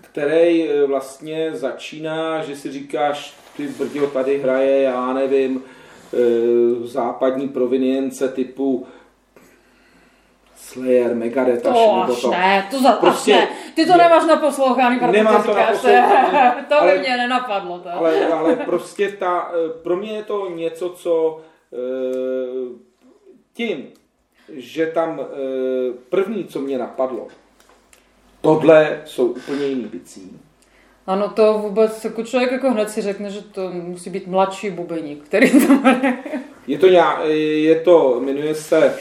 který 0.00 0.68
eh, 0.68 0.86
vlastně 0.86 1.50
začíná, 1.52 2.42
že 2.42 2.56
si 2.56 2.72
říkáš, 2.72 3.34
ty 3.56 3.68
brdio 3.68 4.06
tady 4.06 4.38
hraje, 4.38 4.82
já 4.82 5.12
nevím, 5.12 5.62
západní 6.84 7.48
provinience 7.48 8.28
typu 8.28 8.86
Slayer, 10.76 11.14
Megadeth, 11.14 11.66
až 11.66 11.74
To 11.74 11.96
nebo 11.96 12.12
až 12.12 12.20
to. 12.22 12.30
ne, 12.30 12.66
to 12.70 12.82
za 12.82 12.92
Prostě 12.92 13.32
ne. 13.32 13.48
Ty 13.74 13.86
to 13.86 13.92
je- 13.92 13.98
nemáš 13.98 14.24
naposlouchaný, 14.26 14.98
protože 14.98 15.12
Nemám 15.12 15.42
to 15.42 15.48
říkáš, 15.48 15.66
naposlouchaný, 15.68 16.64
to 16.68 16.74
by 16.74 16.80
ale- 16.80 16.98
mě 16.98 17.16
nenapadlo. 17.16 17.78
To. 17.78 17.88
Ale, 17.92 18.26
ale 18.26 18.56
prostě 18.56 19.08
ta, 19.12 19.50
eh, 19.54 19.68
pro 19.82 19.96
mě 19.96 20.12
je 20.12 20.22
to 20.22 20.50
něco, 20.50 20.88
co 20.90 21.40
eh, 21.72 21.76
tím, 23.54 23.86
že 24.52 24.86
tam 24.86 25.20
eh, 25.20 25.26
první, 26.08 26.44
co 26.44 26.60
mě 26.60 26.78
napadlo, 26.78 27.28
tohle 28.40 29.00
jsou 29.04 29.26
úplně 29.26 29.66
jiný 29.66 29.84
bicí. 29.84 30.40
Ano, 31.06 31.28
to 31.28 31.58
vůbec, 31.58 32.04
jako 32.04 32.22
člověk 32.22 32.52
jako 32.52 32.70
hned 32.70 32.90
si 32.90 33.02
řekne, 33.02 33.30
že 33.30 33.42
to 33.42 33.70
musí 33.70 34.10
být 34.10 34.26
mladší 34.26 34.70
bubeník, 34.70 35.24
který 35.24 35.66
tam 35.66 35.82
hraje. 35.82 36.18
Je 36.66 36.78
to, 36.78 36.86
nějak, 36.88 37.18
je 37.64 37.80
to, 37.80 38.20
jmenuje 38.20 38.54
se, 38.54 38.98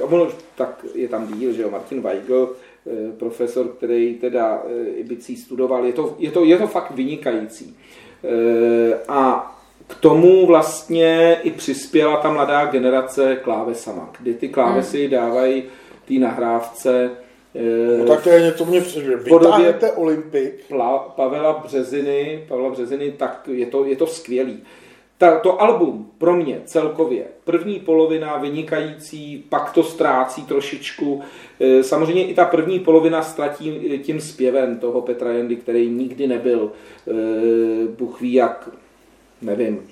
ono, 0.00 0.28
tak 0.60 0.84
je 0.94 1.08
tam 1.08 1.32
díl, 1.32 1.52
že 1.52 1.62
jo, 1.62 1.70
Martin 1.70 2.00
Weigl, 2.00 2.52
eh, 2.86 3.12
profesor, 3.18 3.68
který 3.68 4.14
teda 4.14 4.62
eh, 4.66 4.88
Ibicí 4.88 5.36
studoval, 5.36 5.84
je 5.84 5.92
to, 5.92 6.16
je 6.18 6.30
to, 6.30 6.44
je 6.44 6.58
to 6.58 6.66
fakt 6.66 6.90
vynikající. 6.90 7.76
Eh, 8.24 8.98
A 9.08 9.56
k 9.86 9.94
tomu 9.94 10.46
vlastně 10.46 11.40
i 11.42 11.50
přispěla 11.50 12.16
ta 12.16 12.32
mladá 12.32 12.64
generace 12.64 13.36
klávesama, 13.36 14.12
kdy 14.20 14.34
ty 14.34 14.48
klávesy 14.48 15.08
dávají 15.08 15.62
té 16.08 16.14
nahrávce 16.14 17.10
eh, 17.54 17.98
No 17.98 18.04
tak 18.04 18.22
to 18.22 18.30
je 18.30 18.40
něco 18.40 18.64
mě 18.64 18.80
přijde. 18.80 19.16
Vytáhnete 19.16 19.92
Olympik, 19.92 20.64
Pla, 20.68 20.98
Pavela 20.98 21.62
Březiny, 21.64 22.44
Pavla 22.48 22.70
Březiny, 22.70 23.12
tak 23.12 23.48
je 23.52 23.66
to, 23.66 23.84
je 23.84 23.96
to 23.96 24.06
skvělý. 24.06 24.62
Ta, 25.20 25.38
to 25.38 25.62
album 25.62 26.10
pro 26.18 26.36
mě 26.36 26.60
celkově, 26.64 27.24
první 27.44 27.80
polovina 27.80 28.36
vynikající, 28.36 29.44
pak 29.48 29.72
to 29.72 29.82
ztrácí 29.82 30.42
trošičku. 30.42 31.22
E, 31.60 31.82
Samozřejmě 31.82 32.26
i 32.26 32.34
ta 32.34 32.44
první 32.44 32.78
polovina 32.80 33.22
ztratí 33.22 33.94
e, 33.94 33.98
tím 33.98 34.20
zpěvem 34.20 34.78
toho 34.78 35.00
Petra 35.00 35.32
Jandy, 35.32 35.56
který 35.56 35.88
nikdy 35.88 36.26
nebyl, 36.26 36.72
e, 37.08 37.12
Bůh 37.98 38.20
ví 38.20 38.32
jak, 38.32 38.70
nevím, 39.42 39.82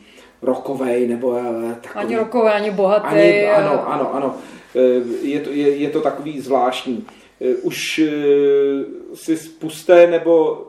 rokovej 0.43 1.09
nebo 1.09 1.41
takový. 1.75 2.05
Ani 2.05 2.17
rokové, 2.17 2.53
ani 2.53 2.71
bohatý. 2.71 3.07
Ani, 3.07 3.47
ano, 3.47 3.93
ano, 3.93 4.15
ano. 4.15 4.37
Je 5.23 5.41
to, 5.41 5.51
je, 5.51 5.77
je 5.77 5.91
to 5.91 6.01
takový 6.01 6.41
zvláštní. 6.41 7.07
Už 7.63 8.01
si 9.15 9.37
spuste 9.37 10.07
nebo 10.07 10.65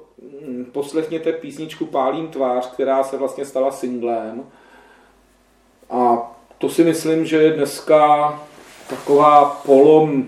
poslechněte 0.71 1.33
písničku 1.33 1.85
Pálím 1.85 2.27
tvář, 2.27 2.71
která 2.71 3.03
se 3.03 3.17
vlastně 3.17 3.45
stala 3.45 3.71
singlem. 3.71 4.45
A 5.89 6.31
to 6.57 6.69
si 6.69 6.83
myslím, 6.83 7.25
že 7.25 7.38
je 7.38 7.51
dneska 7.51 8.33
taková 8.89 9.62
polom, 9.65 10.25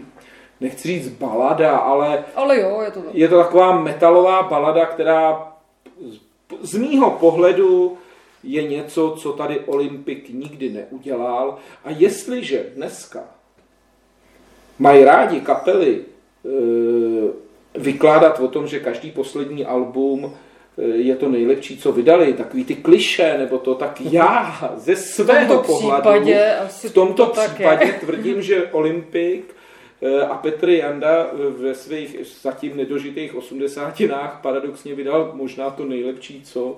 nechci 0.59 0.87
říct 0.87 1.09
balada, 1.09 1.77
ale 1.77 2.23
Ale 2.35 2.59
jo, 2.59 2.81
je 2.81 2.91
to 2.91 3.01
tak. 3.01 3.15
je 3.15 3.27
to 3.27 3.37
taková 3.43 3.79
metalová 3.79 4.43
balada, 4.43 4.85
která 4.85 5.53
z, 6.01 6.19
z 6.61 6.77
mýho 6.77 7.11
pohledu 7.11 7.97
je 8.43 8.63
něco, 8.63 9.15
co 9.19 9.33
tady 9.33 9.59
Olympik 9.59 10.29
nikdy 10.29 10.69
neudělal. 10.69 11.57
A 11.85 11.89
jestliže 11.89 12.65
dneska 12.75 13.19
mají 14.79 15.03
rádi 15.03 15.41
kapely 15.41 16.05
e, 16.45 16.49
vykládat 17.75 18.39
o 18.39 18.47
tom, 18.47 18.67
že 18.67 18.79
každý 18.79 19.11
poslední 19.11 19.65
album 19.65 20.33
e, 20.77 20.83
je 20.83 21.15
to 21.15 21.29
nejlepší, 21.29 21.77
co 21.77 21.91
vydali, 21.91 22.33
takový 22.33 22.65
ty 22.65 22.75
kliše, 22.75 23.35
nebo 23.37 23.57
to, 23.57 23.75
tak 23.75 24.01
já 24.01 24.73
ze 24.75 24.95
svého 24.95 25.63
pohledu 25.63 26.29
v 26.67 26.93
tomto 26.93 27.25
to 27.25 27.41
případě 27.41 27.85
je. 27.85 27.93
tvrdím, 27.93 28.41
že 28.41 28.67
Olympik 28.71 29.55
eh, 30.01 30.21
a 30.21 30.35
Petr 30.35 30.69
Janda 30.69 31.25
eh, 31.25 31.49
ve 31.49 31.75
svých 31.75 32.17
zatím 32.41 32.77
nedožitých 32.77 33.35
osmdesátinách 33.35 34.39
paradoxně 34.41 34.95
vydal 34.95 35.31
možná 35.33 35.69
to 35.69 35.85
nejlepší, 35.85 36.41
co 36.43 36.77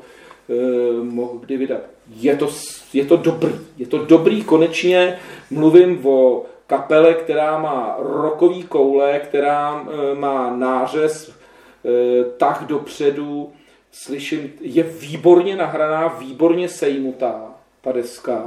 eh, 0.49 1.03
mohl 1.03 1.37
kdy 1.39 1.57
vydat. 1.57 1.81
Je 2.15 2.35
to, 2.35 2.49
je 2.93 3.05
to 3.05 3.17
dobrý, 3.17 3.53
je 3.77 3.85
to 3.85 3.97
dobrý, 3.97 4.43
konečně 4.43 5.19
mluvím 5.51 6.07
o 6.07 6.45
kapele, 6.67 7.13
která 7.13 7.57
má 7.57 7.95
rokový 7.99 8.63
koule, 8.63 9.19
která 9.19 9.83
eh, 9.85 10.15
má 10.15 10.55
nářez 10.55 11.29
eh, 11.29 12.23
tak 12.37 12.63
dopředu, 12.67 13.53
slyším, 13.91 14.53
je 14.61 14.83
výborně 14.83 15.55
nahraná, 15.55 16.07
výborně 16.07 16.69
sejmutá 16.69 17.41
ta 17.81 17.91
deska. 17.91 18.43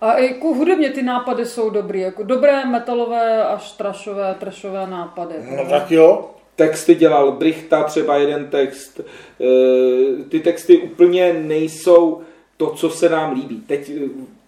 A 0.00 0.12
i 0.12 0.26
jako 0.26 0.48
hudebně 0.48 0.90
ty 0.90 1.02
nápady 1.02 1.46
jsou 1.46 1.70
dobrý, 1.70 2.00
jako 2.00 2.22
dobré 2.22 2.64
metalové 2.64 3.44
až 3.44 3.72
trashové, 3.72 4.36
trashové 4.40 4.86
nápady. 4.86 5.34
No 5.56 5.70
tak 5.70 5.90
jo. 5.90 6.30
Texty 6.56 6.94
dělal 6.94 7.32
Brichta, 7.32 7.82
třeba 7.82 8.16
jeden 8.16 8.46
text. 8.50 9.00
Eh, 9.00 10.24
Ty 10.28 10.40
texty 10.40 10.78
úplně 10.78 11.32
nejsou 11.32 12.22
to, 12.56 12.70
co 12.70 12.90
se 12.90 13.08
nám 13.08 13.32
líbí. 13.32 13.60
Teď, 13.60 13.90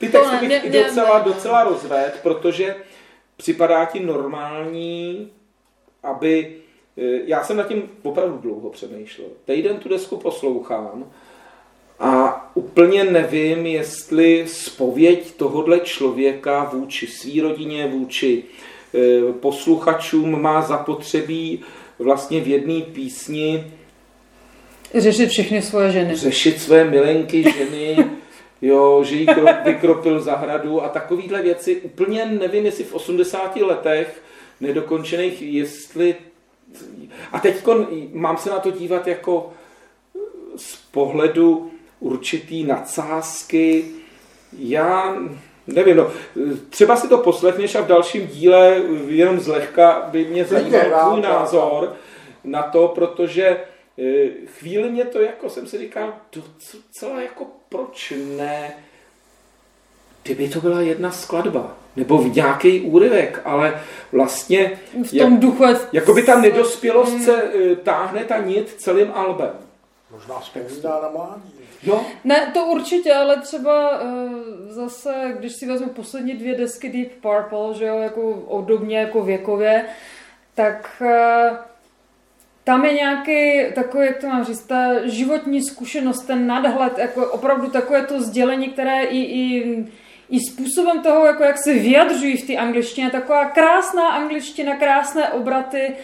ty 0.06 0.08
To 0.12 0.18
texty 0.18 0.34
ne, 0.34 0.40
bych 0.60 0.64
i 0.64 0.70
mě- 0.70 0.82
docela, 0.84 1.18
ne. 1.18 1.24
docela 1.24 1.64
rozvedl, 1.64 2.12
protože 2.22 2.76
připadá 3.36 3.84
ti 3.84 4.00
normální, 4.00 5.28
aby... 6.02 6.56
eh, 6.98 7.02
Já 7.26 7.44
jsem 7.44 7.56
nad 7.56 7.68
tím 7.68 7.82
opravdu 8.02 8.38
dlouho 8.38 8.70
přemýšlel. 8.70 9.28
Týden 9.44 9.76
tu 9.76 9.88
desku 9.88 10.16
poslouchám 10.16 11.10
a 12.00 12.50
úplně 12.54 13.04
nevím, 13.04 13.66
jestli 13.66 14.44
spověď 14.48 15.34
tohodle 15.36 15.80
člověka 15.80 16.64
vůči 16.72 17.06
svý 17.06 17.40
rodině, 17.40 17.86
vůči 17.86 18.44
eh, 18.94 19.32
posluchačům 19.32 20.42
má 20.42 20.62
zapotřebí 20.62 21.60
vlastně 21.98 22.40
v 22.40 22.48
jedné 22.48 22.80
písni 22.80 23.64
Řešit 24.94 25.28
všechny 25.30 25.62
svoje 25.62 25.90
ženy. 25.92 26.16
řešit 26.16 26.60
své 26.60 26.84
milenky, 26.84 27.42
ženy, 27.42 27.96
jo, 28.62 29.04
že 29.04 29.16
jí 29.16 29.26
kro- 29.26 29.64
vykropil 29.64 30.20
zahradu 30.20 30.82
a 30.82 30.88
takovýhle 30.88 31.42
věci. 31.42 31.76
Úplně 31.76 32.26
nevím, 32.26 32.64
jestli 32.64 32.84
v 32.84 32.94
80 32.94 33.56
letech 33.56 34.22
nedokončených, 34.60 35.42
jestli... 35.42 36.14
A 37.32 37.40
teď 37.40 37.66
mám 38.12 38.36
se 38.36 38.50
na 38.50 38.58
to 38.58 38.70
dívat 38.70 39.06
jako 39.06 39.52
z 40.56 40.76
pohledu 40.76 41.70
určitý 42.00 42.64
nadsázky. 42.64 43.84
Já 44.58 45.16
nevím, 45.66 45.96
no, 45.96 46.10
třeba 46.70 46.96
si 46.96 47.08
to 47.08 47.18
poslechneš 47.18 47.74
a 47.74 47.80
v 47.80 47.86
dalším 47.86 48.26
díle 48.26 48.82
jenom 49.08 49.40
zlehka 49.40 50.08
by 50.10 50.24
mě 50.24 50.44
zajímal 50.44 51.10
tvůj 51.10 51.22
názor 51.22 51.92
na 52.44 52.62
to, 52.62 52.88
protože 52.88 53.46
eh, 53.46 53.71
chvíli 54.46 54.90
mě 54.90 55.04
to 55.04 55.20
jako 55.20 55.50
jsem 55.50 55.66
si 55.66 55.78
říkal, 55.78 56.14
docela 56.32 57.22
jako 57.22 57.46
proč 57.68 58.12
ne, 58.36 58.74
kdyby 60.22 60.48
to 60.48 60.60
byla 60.60 60.80
jedna 60.80 61.10
skladba, 61.10 61.76
nebo 61.96 62.18
v 62.18 62.34
nějaký 62.34 62.80
úryvek, 62.80 63.40
ale 63.44 63.82
vlastně 64.12 64.80
V 65.04 65.18
tom 65.18 65.40
duchu 65.40 65.64
je... 65.64 65.76
jako 65.92 66.14
by 66.14 66.22
ta 66.22 66.40
nedospělost 66.40 67.24
se 67.24 67.42
eh, 67.42 67.76
táhne 67.76 68.24
ta 68.24 68.38
nit 68.38 68.74
celým 68.78 69.12
albem. 69.14 69.50
Možná 70.10 70.38
vzpomíná 70.38 71.00
na 71.02 71.08
mládí. 71.08 71.52
Jo, 71.82 72.04
Ne, 72.24 72.50
to 72.54 72.66
určitě, 72.66 73.14
ale 73.14 73.40
třeba 73.40 74.00
uh, 74.00 74.08
zase, 74.68 75.34
když 75.38 75.52
si 75.52 75.66
vezmu 75.66 75.88
poslední 75.88 76.34
dvě 76.34 76.54
desky 76.54 76.88
Deep 76.88 77.10
Purple, 77.22 77.74
že 77.74 77.86
jo, 77.86 77.98
jako 77.98 78.30
obdobně 78.30 78.98
jako 78.98 79.22
věkově, 79.22 79.84
tak 80.54 81.02
tam 82.64 82.84
je 82.84 82.92
nějaký 82.92 83.72
takový, 83.74 84.06
jak 84.06 84.20
to 84.20 84.26
mám 84.26 84.44
říct, 84.44 84.66
ta 84.66 85.06
životní 85.08 85.62
zkušenost, 85.62 86.22
ten 86.22 86.46
nadhled, 86.46 86.98
jako 86.98 87.26
opravdu 87.26 87.70
takové 87.70 88.06
to 88.06 88.22
sdělení, 88.22 88.68
které 88.68 89.02
i, 89.02 89.18
i, 89.18 89.76
i 90.30 90.40
způsobem 90.50 91.02
toho, 91.02 91.26
jako 91.26 91.42
jak 91.42 91.58
se 91.58 91.74
vyjadřují 91.74 92.36
v 92.36 92.46
té 92.46 92.56
angličtině, 92.56 93.10
taková 93.10 93.44
krásná 93.44 94.08
angličtina, 94.08 94.76
krásné 94.76 95.28
obraty, 95.28 95.96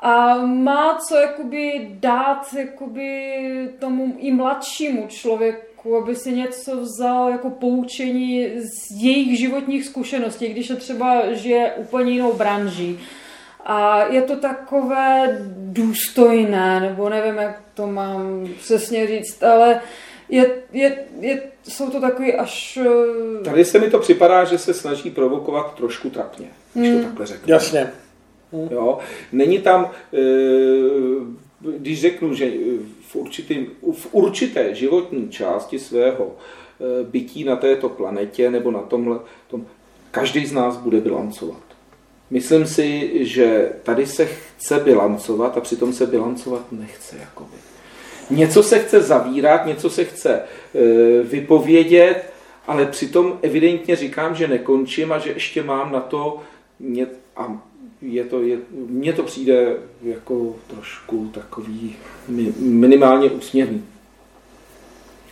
a 0.00 0.44
má 0.44 0.98
co 1.08 1.16
jakoby 1.16 1.88
dát 1.90 2.54
jakoby 2.58 3.38
tomu 3.78 4.14
i 4.18 4.32
mladšímu 4.32 5.06
člověku, 5.08 5.96
aby 5.96 6.16
si 6.16 6.32
něco 6.32 6.80
vzal 6.80 7.30
jako 7.30 7.50
poučení 7.50 8.48
z 8.56 9.02
jejich 9.02 9.38
životních 9.38 9.84
zkušeností, 9.84 10.48
když 10.48 10.70
je 10.70 10.76
třeba 10.76 11.32
žije 11.32 11.72
úplně 11.72 12.12
jinou 12.12 12.32
branží. 12.32 13.00
A 13.70 14.04
je 14.04 14.22
to 14.22 14.36
takové 14.36 15.38
důstojné, 15.56 16.80
nebo 16.80 17.08
nevím, 17.08 17.34
jak 17.34 17.62
to 17.74 17.86
mám 17.86 18.48
přesně 18.58 19.06
říct, 19.06 19.42
ale 19.42 19.80
je, 20.28 20.50
je, 20.72 20.98
je, 21.20 21.42
jsou 21.68 21.90
to 21.90 22.00
takový 22.00 22.34
až... 22.34 22.78
eh, 23.40 23.44
tady 23.44 23.64
se 23.64 23.78
mi 23.78 23.90
to 23.90 23.98
připadá, 23.98 24.44
že 24.44 24.58
se 24.58 24.74
snaží 24.74 25.10
provokovat 25.10 25.74
trošku 25.74 26.10
trapně, 26.10 26.46
když 26.74 26.90
to 26.90 27.02
takhle 27.02 27.26
řeknu. 27.26 27.52
Jasně. 27.52 27.92
Jo? 28.70 28.98
Není 29.32 29.58
tam, 29.58 29.90
eh, 30.14 30.18
když 31.60 32.00
řeknu, 32.00 32.34
že 32.34 32.50
v, 33.08 33.16
určitým, 33.16 33.66
v 33.92 34.08
určité 34.12 34.74
životní 34.74 35.28
části 35.28 35.78
svého 35.78 36.36
eh, 36.36 37.04
bytí 37.04 37.44
na 37.44 37.56
této 37.56 37.88
planetě 37.88 38.50
nebo 38.50 38.70
na 38.70 38.80
tomhle, 38.80 39.18
tom, 39.50 39.66
každý 40.10 40.46
z 40.46 40.52
nás 40.52 40.76
bude 40.76 41.00
bilancovat. 41.00 41.67
Myslím 42.30 42.66
si, 42.66 43.10
že 43.26 43.72
tady 43.82 44.06
se 44.06 44.26
chce 44.26 44.78
bilancovat 44.78 45.56
a 45.56 45.60
přitom 45.60 45.92
se 45.92 46.06
bilancovat 46.06 46.72
nechce. 46.72 47.16
Jakoby. 47.20 47.56
Něco 48.30 48.62
se 48.62 48.78
chce 48.78 49.02
zavírat, 49.02 49.66
něco 49.66 49.90
se 49.90 50.04
chce 50.04 50.34
eh, 50.40 51.22
vypovědět, 51.22 52.32
ale 52.66 52.86
přitom 52.86 53.38
evidentně 53.42 53.96
říkám, 53.96 54.34
že 54.34 54.48
nekončím 54.48 55.12
a 55.12 55.18
že 55.18 55.30
ještě 55.30 55.62
mám 55.62 55.92
na 55.92 56.00
to 56.00 56.40
ně, 56.80 57.06
a 57.36 57.62
je 58.02 58.24
to, 58.24 58.42
je, 58.42 58.58
mně 58.70 59.12
to 59.12 59.22
přijde 59.22 59.76
jako 60.02 60.56
trošku 60.66 61.30
takový 61.34 61.96
mi, 62.28 62.52
minimálně 62.58 63.30
úsměvný. 63.30 63.84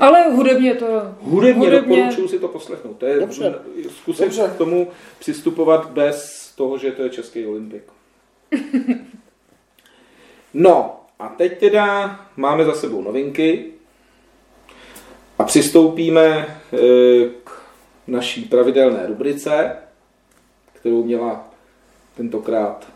Ale 0.01 0.31
hudebně 0.31 0.75
to... 0.75 0.87
Hudebně, 1.21 1.67
hudebně 1.67 1.97
doporučuji 1.97 2.29
si 2.29 2.39
to 2.39 2.49
poslechnout. 2.49 2.97
To 2.97 3.07
je, 3.07 3.21
Dobře. 3.21 3.55
Zkusit 3.97 4.25
Dobře. 4.25 4.51
k 4.55 4.59
tomu 4.59 4.89
přistupovat 5.19 5.91
bez 5.91 6.46
toho, 6.57 6.79
že 6.79 6.92
to 6.92 7.03
je 7.03 7.11
Český 7.11 7.47
olympik. 7.47 7.83
No, 10.55 11.01
a 11.19 11.29
teď 11.29 11.59
teda 11.61 12.21
máme 12.37 12.64
za 12.64 12.75
sebou 12.75 13.03
novinky 13.03 13.64
a 15.38 15.45
přistoupíme 15.45 16.25
eh, 16.73 16.79
k 17.45 17.51
naší 18.07 18.42
pravidelné 18.45 19.07
rubrice, 19.07 19.77
kterou 20.73 21.05
měla 21.05 21.45
tentokrát 22.16 22.87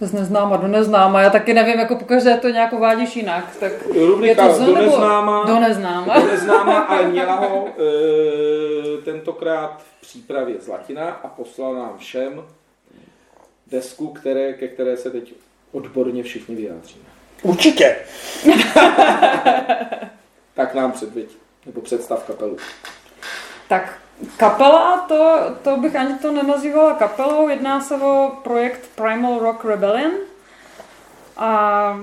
Z 0.00 0.12
neznáma 0.12 0.56
do 0.56 0.66
neznáma. 0.68 1.20
Já 1.20 1.30
taky 1.30 1.54
nevím, 1.54 1.78
jako 1.78 1.96
pokaždé 1.96 2.36
to 2.36 2.48
nějak 2.48 2.72
vádíš 2.72 3.16
jinak. 3.16 3.56
Tak 3.60 3.72
Rubrika 3.86 4.42
je 4.44 4.48
to 4.48 4.54
z- 4.54 4.66
do 4.66 4.74
neznáma. 4.74 5.44
Do 5.44 5.60
neznáma. 5.60 6.20
Do 6.20 6.26
neznáma, 6.26 6.78
ale 6.78 7.08
měla 7.08 7.34
ho 7.34 7.68
e, 7.68 9.02
tentokrát 9.02 9.82
v 9.82 10.00
přípravě 10.00 10.56
Zlatina 10.60 11.08
a 11.10 11.28
poslal 11.28 11.74
nám 11.74 11.98
všem 11.98 12.42
desku, 13.70 14.08
které, 14.08 14.52
ke 14.52 14.68
které 14.68 14.96
se 14.96 15.10
teď 15.10 15.34
odborně 15.72 16.22
všichni 16.22 16.56
vyjádříme. 16.56 17.04
Určitě. 17.42 17.96
Tak 20.54 20.74
nám 20.74 20.92
předvěď, 20.92 21.30
nebo 21.66 21.80
představ 21.80 22.24
kapelu. 22.24 22.56
Tak 23.68 23.98
kapela, 24.36 25.04
to, 25.08 25.38
to 25.64 25.76
bych 25.76 25.96
ani 25.96 26.14
to 26.14 26.32
nenazývala 26.32 26.94
kapelou, 26.94 27.48
jedná 27.48 27.80
se 27.80 27.94
o 27.94 28.32
projekt 28.42 28.80
Primal 28.94 29.38
Rock 29.38 29.64
Rebellion. 29.64 30.12
A 31.36 32.00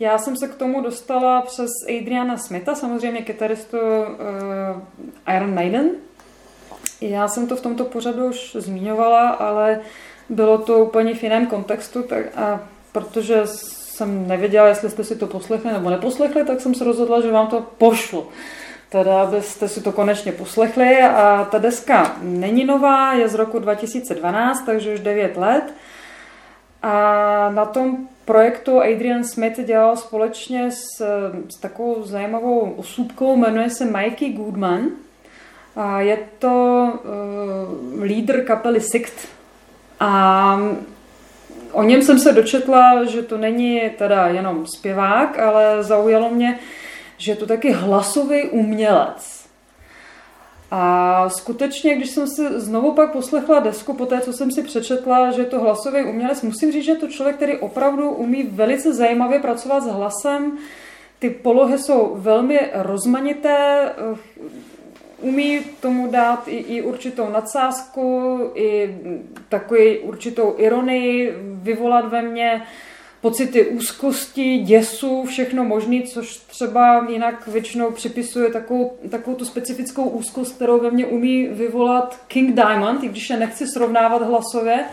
já 0.00 0.18
jsem 0.18 0.36
se 0.36 0.48
k 0.48 0.54
tomu 0.54 0.80
dostala 0.80 1.42
přes 1.42 1.70
Adriana 1.88 2.38
Smitha, 2.38 2.74
samozřejmě 2.74 3.22
kytaristu 3.22 3.78
uh, 3.78 5.34
Iron 5.36 5.54
Maiden. 5.54 5.90
Já 7.00 7.28
jsem 7.28 7.46
to 7.46 7.56
v 7.56 7.60
tomto 7.60 7.84
pořadu 7.84 8.26
už 8.26 8.56
zmiňovala, 8.58 9.28
ale 9.28 9.80
bylo 10.28 10.58
to 10.58 10.78
úplně 10.78 11.14
v 11.14 11.22
jiném 11.22 11.46
kontextu, 11.46 12.02
tak, 12.02 12.26
a 12.36 12.60
protože 12.92 13.42
jsem 13.96 14.28
nevěděla, 14.28 14.68
jestli 14.68 14.90
jste 14.90 15.04
si 15.04 15.16
to 15.16 15.26
poslechli 15.26 15.72
nebo 15.72 15.90
neposlechli, 15.90 16.44
tak 16.44 16.60
jsem 16.60 16.74
se 16.74 16.84
rozhodla, 16.84 17.20
že 17.20 17.30
vám 17.32 17.46
to 17.46 17.66
pošlu. 17.78 18.26
Teda, 18.88 19.22
abyste 19.22 19.68
si 19.68 19.80
to 19.80 19.92
konečně 19.92 20.32
poslechli. 20.32 21.02
A 21.02 21.48
ta 21.50 21.58
deska 21.58 22.16
není 22.22 22.64
nová, 22.64 23.12
je 23.12 23.28
z 23.28 23.34
roku 23.34 23.58
2012, 23.58 24.62
takže 24.66 24.94
už 24.94 25.00
9 25.00 25.36
let. 25.36 25.74
A 26.82 27.50
na 27.54 27.64
tom 27.64 28.08
projektu 28.24 28.80
Adrian 28.80 29.24
Smith 29.24 29.60
dělal 29.60 29.96
společně 29.96 30.70
s, 30.70 31.02
s 31.48 31.60
takovou 31.60 32.02
zajímavou 32.02 32.74
osůbkou, 32.76 33.36
jmenuje 33.36 33.70
se 33.70 33.84
Mikey 33.84 34.32
Goodman. 34.32 34.88
A 35.76 36.00
je 36.00 36.18
to 36.38 36.88
uh, 36.92 38.02
lídr 38.02 38.44
kapely 38.44 38.80
Sikt. 38.80 39.35
A 40.00 40.60
o 41.72 41.82
něm 41.82 42.02
jsem 42.02 42.18
se 42.18 42.32
dočetla, 42.32 43.04
že 43.04 43.22
to 43.22 43.38
není 43.38 43.90
teda 43.98 44.26
jenom 44.26 44.66
zpěvák, 44.66 45.38
ale 45.38 45.82
zaujalo 45.82 46.30
mě, 46.30 46.58
že 47.16 47.32
je 47.32 47.36
to 47.36 47.46
taky 47.46 47.72
hlasový 47.72 48.42
umělec. 48.42 49.46
A 50.70 51.28
skutečně, 51.28 51.96
když 51.96 52.10
jsem 52.10 52.26
si 52.26 52.60
znovu 52.60 52.92
pak 52.92 53.12
poslechla 53.12 53.60
desku, 53.60 53.92
po 53.92 54.06
té, 54.06 54.20
co 54.20 54.32
jsem 54.32 54.50
si 54.50 54.62
přečetla, 54.62 55.30
že 55.30 55.42
je 55.42 55.46
to 55.46 55.60
hlasový 55.60 56.04
umělec, 56.04 56.42
musím 56.42 56.72
říct, 56.72 56.84
že 56.84 56.92
je 56.92 56.96
to 56.96 57.08
člověk, 57.08 57.36
který 57.36 57.56
opravdu 57.56 58.10
umí 58.10 58.42
velice 58.42 58.94
zajímavě 58.94 59.38
pracovat 59.38 59.82
s 59.82 59.86
hlasem. 59.86 60.58
Ty 61.18 61.30
polohy 61.30 61.78
jsou 61.78 62.12
velmi 62.14 62.60
rozmanité, 62.74 63.90
umí 65.20 65.60
tomu 65.80 66.10
dát 66.10 66.48
i, 66.48 66.56
i 66.56 66.82
určitou 66.82 67.30
nadsázku, 67.30 68.38
i 68.54 68.98
takový 69.48 69.98
určitou 69.98 70.54
ironii, 70.58 71.34
vyvolat 71.62 72.08
ve 72.08 72.22
mně 72.22 72.62
pocity 73.20 73.66
úzkosti, 73.66 74.58
děsu, 74.58 75.24
všechno 75.24 75.64
možné, 75.64 76.02
což 76.02 76.36
třeba 76.36 77.06
jinak 77.08 77.46
většinou 77.46 77.90
připisuje 77.90 78.50
takovou, 78.50 78.98
takovou 79.10 79.36
tu 79.36 79.44
specifickou 79.44 80.04
úzkost, 80.04 80.54
kterou 80.54 80.80
ve 80.80 80.90
mně 80.90 81.06
umí 81.06 81.46
vyvolat 81.46 82.20
King 82.28 82.54
Diamond, 82.54 83.04
i 83.04 83.08
když 83.08 83.30
je 83.30 83.36
nechci 83.36 83.66
srovnávat 83.66 84.22
hlasově, 84.22 84.84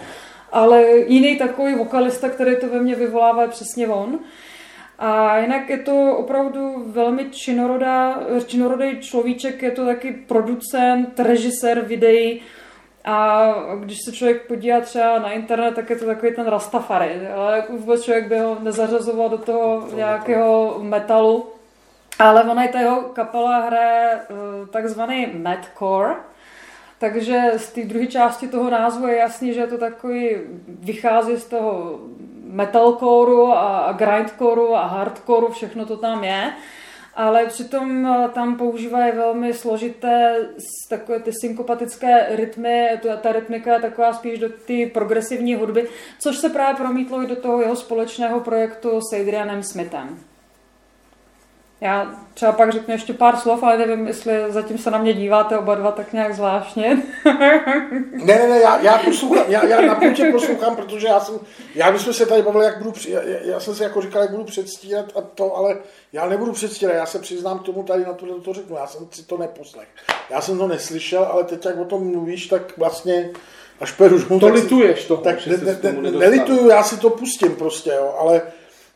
ale 0.52 0.84
jiný 1.08 1.38
takový 1.38 1.76
vokalista, 1.76 2.30
který 2.30 2.56
to 2.62 2.68
ve 2.68 2.80
mně 2.80 2.96
vyvolává, 2.96 3.42
je 3.42 3.48
přesně 3.48 3.88
on. 3.88 4.20
A 5.00 5.38
jinak 5.38 5.70
je 5.70 5.78
to 5.78 6.18
opravdu 6.18 6.84
velmi 6.88 7.30
činorodá, 7.32 8.20
činorodý 8.46 9.00
človíček, 9.00 9.62
je 9.62 9.72
to 9.72 9.86
taky 9.86 10.12
producent, 10.12 11.20
režisér 11.20 11.82
videí, 11.82 12.42
a 13.06 13.50
když 13.80 13.98
se 14.06 14.12
člověk 14.12 14.48
podívá 14.48 14.82
třeba 14.82 15.20
na 15.20 15.32
internet, 15.32 15.76
tak 15.76 15.90
je 15.90 15.96
to 15.96 16.06
takový 16.06 16.36
ten 16.36 16.48
Rastafari, 16.48 17.28
ale 17.28 17.64
vůbec 17.70 18.04
člověk 18.04 18.28
by 18.28 18.40
ho 18.40 18.58
nezařazoval 18.60 19.30
do 19.30 19.38
toho 19.38 19.82
to 19.82 19.96
nějakého 19.96 20.80
metalu. 20.82 21.50
Ale 22.20 22.44
ona 22.44 22.64
i 22.64 22.68
ta 22.68 22.80
jeho 22.80 23.02
kapela 23.02 23.60
hraje 23.60 24.20
uh, 24.30 24.68
takzvaný 24.68 25.28
madcore, 25.34 26.16
takže 27.00 27.42
z 27.58 27.72
té 27.72 27.82
druhé 27.82 28.08
části 28.08 28.48
toho 28.48 28.70
názvu 28.70 29.08
je 29.08 29.18
jasný, 29.18 29.54
že 29.54 29.60
je 29.60 29.68
to 29.68 29.78
takový, 29.78 30.38
vychází 30.68 31.38
z 31.38 31.46
toho 31.46 32.00
metalcoreu 32.54 33.52
a, 33.52 33.92
grindcoreu 33.92 34.74
a 34.74 34.86
hardcoreu, 34.86 35.52
všechno 35.52 35.86
to 35.86 35.98
tam 35.98 36.24
je 36.24 36.54
ale 37.16 37.46
přitom 37.46 38.06
eh, 38.06 38.30
tam 38.30 38.58
používají 38.58 39.12
velmi 39.12 39.54
složité 39.54 40.36
takové 40.90 41.20
ty 41.20 41.32
synkopatické 41.42 42.28
rytmy, 42.36 42.90
ta 43.22 43.32
rytmika 43.32 43.74
je 43.74 43.82
taková 43.82 44.14
spíš 44.14 44.40
do 44.40 44.50
té 44.50 44.86
progresivní 44.94 45.56
hudby, 45.56 45.90
což 46.20 46.38
se 46.38 46.50
právě 46.50 46.76
promítlo 46.76 47.24
i 47.24 47.28
do 47.28 47.36
toho 47.36 47.62
jeho 47.62 47.76
společného 47.76 48.40
projektu 48.40 49.02
s 49.02 49.14
Adrianem 49.14 49.64
Smithem. 49.64 50.33
Já 51.84 52.16
třeba 52.34 52.52
pak 52.52 52.72
řeknu 52.72 52.94
ještě 52.94 53.14
pár 53.14 53.38
slov, 53.38 53.64
ale 53.64 53.78
nevím, 53.78 54.08
jestli 54.08 54.34
zatím 54.50 54.78
se 54.78 54.92
na 54.92 54.98
mě 54.98 55.14
díváte 55.14 55.58
oba 55.58 55.76
dva 55.76 55.92
tak 55.92 56.14
nějak 56.14 56.36
zvláštně. 56.36 57.04
ne, 58.12 58.36
ne, 58.36 58.48
ne, 58.48 58.60
já, 58.60 58.80
já 58.80 58.98
poslouchám, 58.98 59.46
já, 59.48 59.66
já 59.66 59.82
na 59.82 59.96
půjče 59.96 60.32
poslouchám, 60.32 60.76
protože 60.76 61.08
já 61.08 61.20
jsem, 61.20 61.40
já 61.76 61.92
bychom 61.92 62.14
se 62.14 62.26
tady 62.26 62.42
bavili, 62.42 62.66
jak 62.66 62.78
budu, 62.78 62.94
já, 63.08 63.22
já, 63.42 63.60
jsem 63.60 63.76
si 63.76 63.84
jako 63.84 64.02
říkal, 64.02 64.22
jak 64.22 64.32
budu 64.32 64.44
předstírat 64.44 65.06
a 65.16 65.22
to, 65.22 65.56
ale 65.56 65.78
já 66.14 66.30
nebudu 66.30 66.52
předstírat, 66.52 66.96
já 66.96 67.06
se 67.06 67.20
přiznám 67.20 67.60
k 67.60 67.64
tomu 67.64 67.84
tady 67.84 68.06
na 68.06 68.14
to, 68.14 68.40
to 68.40 68.54
řeknu, 68.54 68.76
já 68.76 68.88
jsem 68.88 69.08
si 69.12 69.24
to 69.24 69.38
neposlech. 69.38 69.88
Já 70.30 70.42
jsem 70.42 70.58
to 70.58 70.68
neslyšel, 70.68 71.24
ale 71.24 71.44
teď, 71.44 71.66
jak 71.66 71.78
o 71.78 71.86
tom 71.86 72.12
mluvíš, 72.12 72.48
tak 72.48 72.78
vlastně 72.78 73.30
až 73.80 73.92
peru 73.92 74.40
To 74.40 74.48
lituješ 74.48 75.06
to, 75.06 75.18
tak 75.18 75.48
ne, 75.48 75.58
ne, 75.58 75.94
ne, 76.02 76.12
nelituju, 76.12 76.70
já 76.70 76.84
si 76.84 76.98
to 76.98 77.10
pustím 77.10 77.56
prostě, 77.56 77.90
jo, 77.90 78.16
ale 78.20 78.42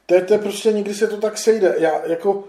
to 0.05 0.15
je, 0.15 0.21
to 0.21 0.33
je 0.33 0.39
prostě, 0.39 0.71
nikdy 0.71 0.93
se 0.93 1.07
to 1.07 1.17
tak 1.17 1.37
sejde. 1.37 1.75
Já 1.77 1.91
jako, 2.05 2.43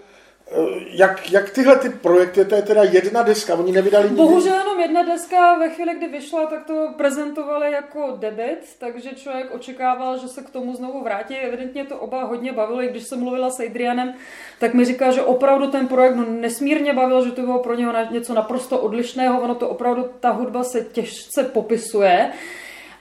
jak, 0.91 1.33
jak 1.33 1.51
tyhle 1.51 1.77
ty 1.77 1.89
projekty, 1.89 2.45
to 2.45 2.55
je 2.55 2.63
teda 2.63 2.83
jedna 2.83 3.23
deska, 3.23 3.55
oni 3.55 3.73
nevydali 3.73 4.05
nikdy... 4.05 4.17
Bohužel 4.17 4.59
jenom 4.59 4.81
jedna 4.81 5.03
deska, 5.03 5.59
ve 5.59 5.69
chvíli, 5.69 5.95
kdy 5.95 6.07
vyšla, 6.07 6.47
tak 6.47 6.65
to 6.67 6.89
prezentovali 6.97 7.73
jako 7.73 8.17
debit, 8.19 8.59
takže 8.79 9.11
člověk 9.11 9.55
očekával, 9.55 10.19
že 10.19 10.29
se 10.29 10.43
k 10.43 10.51
tomu 10.51 10.75
znovu 10.75 11.05
vrátí. 11.05 11.37
Evidentně 11.37 11.85
to 11.85 11.97
oba 11.97 12.25
hodně 12.25 12.53
bavilo, 12.53 12.83
i 12.83 12.89
když 12.89 13.03
jsem 13.03 13.21
mluvila 13.21 13.51
s 13.51 13.61
Adrianem, 13.61 14.15
tak 14.61 14.75
mi 14.75 14.85
říká, 14.85 15.11
že 15.11 15.23
opravdu 15.23 15.67
ten 15.67 15.89
projekt 15.89 16.15
no, 16.15 16.25
nesmírně 16.29 16.93
bavil, 16.93 17.25
že 17.25 17.33
to 17.33 17.43
bylo 17.43 17.59
pro 17.59 17.75
něho 17.75 17.93
něco 18.11 18.35
naprosto 18.35 18.79
odlišného, 18.79 19.41
ono 19.41 19.55
to 19.55 19.69
opravdu, 19.69 20.09
ta 20.21 20.31
hudba 20.31 20.65
se 20.65 20.81
těžce 20.81 21.45
popisuje. 21.45 22.33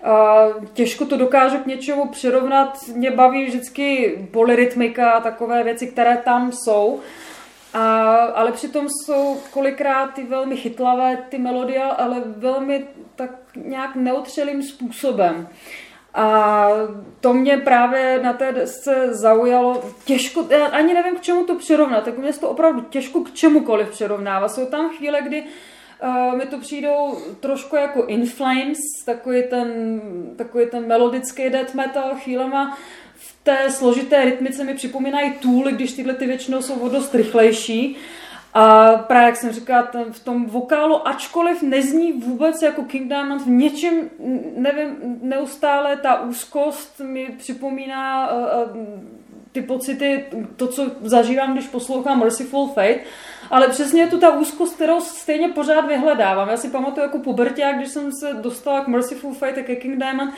Uh, 0.05 0.65
těžko 0.73 1.05
to 1.05 1.17
dokážu 1.17 1.57
k 1.57 1.65
něčemu 1.65 2.07
přirovnat. 2.07 2.77
Mě 2.95 3.11
baví 3.11 3.45
vždycky 3.45 4.15
polyrytmika 4.31 5.11
a 5.11 5.21
takové 5.21 5.63
věci, 5.63 5.87
které 5.87 6.17
tam 6.17 6.51
jsou. 6.51 6.99
A, 7.73 8.15
ale 8.15 8.51
přitom 8.51 8.87
jsou 8.89 9.37
kolikrát 9.51 10.07
ty 10.07 10.23
velmi 10.23 10.57
chytlavé, 10.57 11.17
ty 11.29 11.37
melodie, 11.37 11.83
ale 11.83 12.21
velmi 12.25 12.87
tak 13.15 13.31
nějak 13.55 13.95
neotřelým 13.95 14.63
způsobem. 14.63 15.47
A 16.13 16.67
to 17.21 17.33
mě 17.33 17.57
právě 17.57 18.19
na 18.23 18.33
té 18.33 18.51
desce 18.51 19.13
zaujalo 19.13 19.83
těžko, 20.05 20.45
já 20.49 20.65
ani 20.65 20.93
nevím, 20.93 21.15
k 21.15 21.21
čemu 21.21 21.45
to 21.45 21.55
přirovnat, 21.55 22.03
tak 22.03 22.17
mě 22.17 22.33
to 22.33 22.49
opravdu 22.49 22.81
těžko 22.81 23.21
k 23.21 23.33
čemukoliv 23.33 23.89
přirovnává. 23.89 24.49
Jsou 24.49 24.65
tam 24.65 24.89
chvíle, 24.89 25.21
kdy 25.21 25.43
uh, 26.03 26.37
mi 26.37 26.45
to 26.45 26.57
přijdou 26.57 27.17
trošku 27.39 27.75
jako 27.75 28.05
In 28.05 28.25
Flames, 28.25 28.77
takový 29.05 29.43
ten, 29.49 30.01
takový 30.37 30.65
ten 30.65 30.87
melodický 30.87 31.49
death 31.49 31.73
metal 31.73 32.15
chvílema, 32.23 32.77
té 33.47 33.71
složité 33.71 34.25
rytmice 34.25 34.63
mi 34.63 34.73
připomínají 34.73 35.31
tůly, 35.31 35.71
když 35.71 35.93
tyhle 35.93 36.13
ty 36.13 36.25
většinou 36.25 36.61
jsou 36.61 36.73
o 36.73 36.89
dost 36.89 37.15
rychlejší. 37.15 37.97
A 38.53 38.87
právě, 39.07 39.25
jak 39.25 39.35
jsem 39.35 39.51
říkala, 39.51 39.91
v 40.11 40.19
tom 40.19 40.45
vokálu, 40.45 41.07
ačkoliv 41.07 41.61
nezní 41.61 42.11
vůbec 42.11 42.61
jako 42.61 42.83
King 42.83 43.07
Diamond, 43.07 43.41
v 43.41 43.47
něčem, 43.47 44.09
nevím, 44.55 44.95
neustále 45.21 45.97
ta 45.97 46.21
úzkost 46.21 46.99
mi 46.99 47.27
připomíná 47.37 48.31
uh, 48.31 48.77
ty 49.51 49.61
pocity, 49.61 50.25
to, 50.55 50.67
co 50.67 50.91
zažívám, 51.01 51.53
když 51.53 51.67
poslouchám 51.67 52.19
Merciful 52.19 52.67
Fate, 52.67 52.99
ale 53.49 53.67
přesně 53.67 54.01
je 54.01 54.07
tu 54.07 54.17
ta 54.19 54.29
úzkost, 54.29 54.75
kterou 54.75 55.01
stejně 55.01 55.49
pořád 55.49 55.87
vyhledávám. 55.87 56.49
Já 56.49 56.57
si 56.57 56.69
pamatuju 56.69 57.05
jako 57.05 57.19
puberták, 57.19 57.77
když 57.77 57.89
jsem 57.89 58.11
se 58.11 58.33
dostala 58.33 58.81
k 58.81 58.87
Merciful 58.87 59.33
Fate 59.33 59.61
a 59.61 59.63
ke 59.63 59.75
King 59.75 59.97
Diamond, 59.99 60.33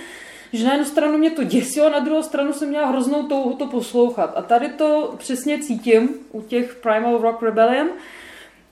že 0.53 0.65
na 0.65 0.71
jednu 0.71 0.85
stranu 0.85 1.17
mě 1.17 1.31
to 1.31 1.43
děsilo, 1.43 1.89
na 1.89 1.99
druhou 1.99 2.23
stranu 2.23 2.53
jsem 2.53 2.69
měla 2.69 2.87
hroznou 2.87 3.23
touhu 3.23 3.53
to 3.53 3.65
poslouchat. 3.65 4.33
A 4.35 4.41
tady 4.41 4.69
to 4.69 5.15
přesně 5.17 5.59
cítím 5.59 6.09
u 6.31 6.41
těch 6.41 6.75
Primal 6.75 7.17
Rock 7.17 7.41
Rebellion. 7.41 7.87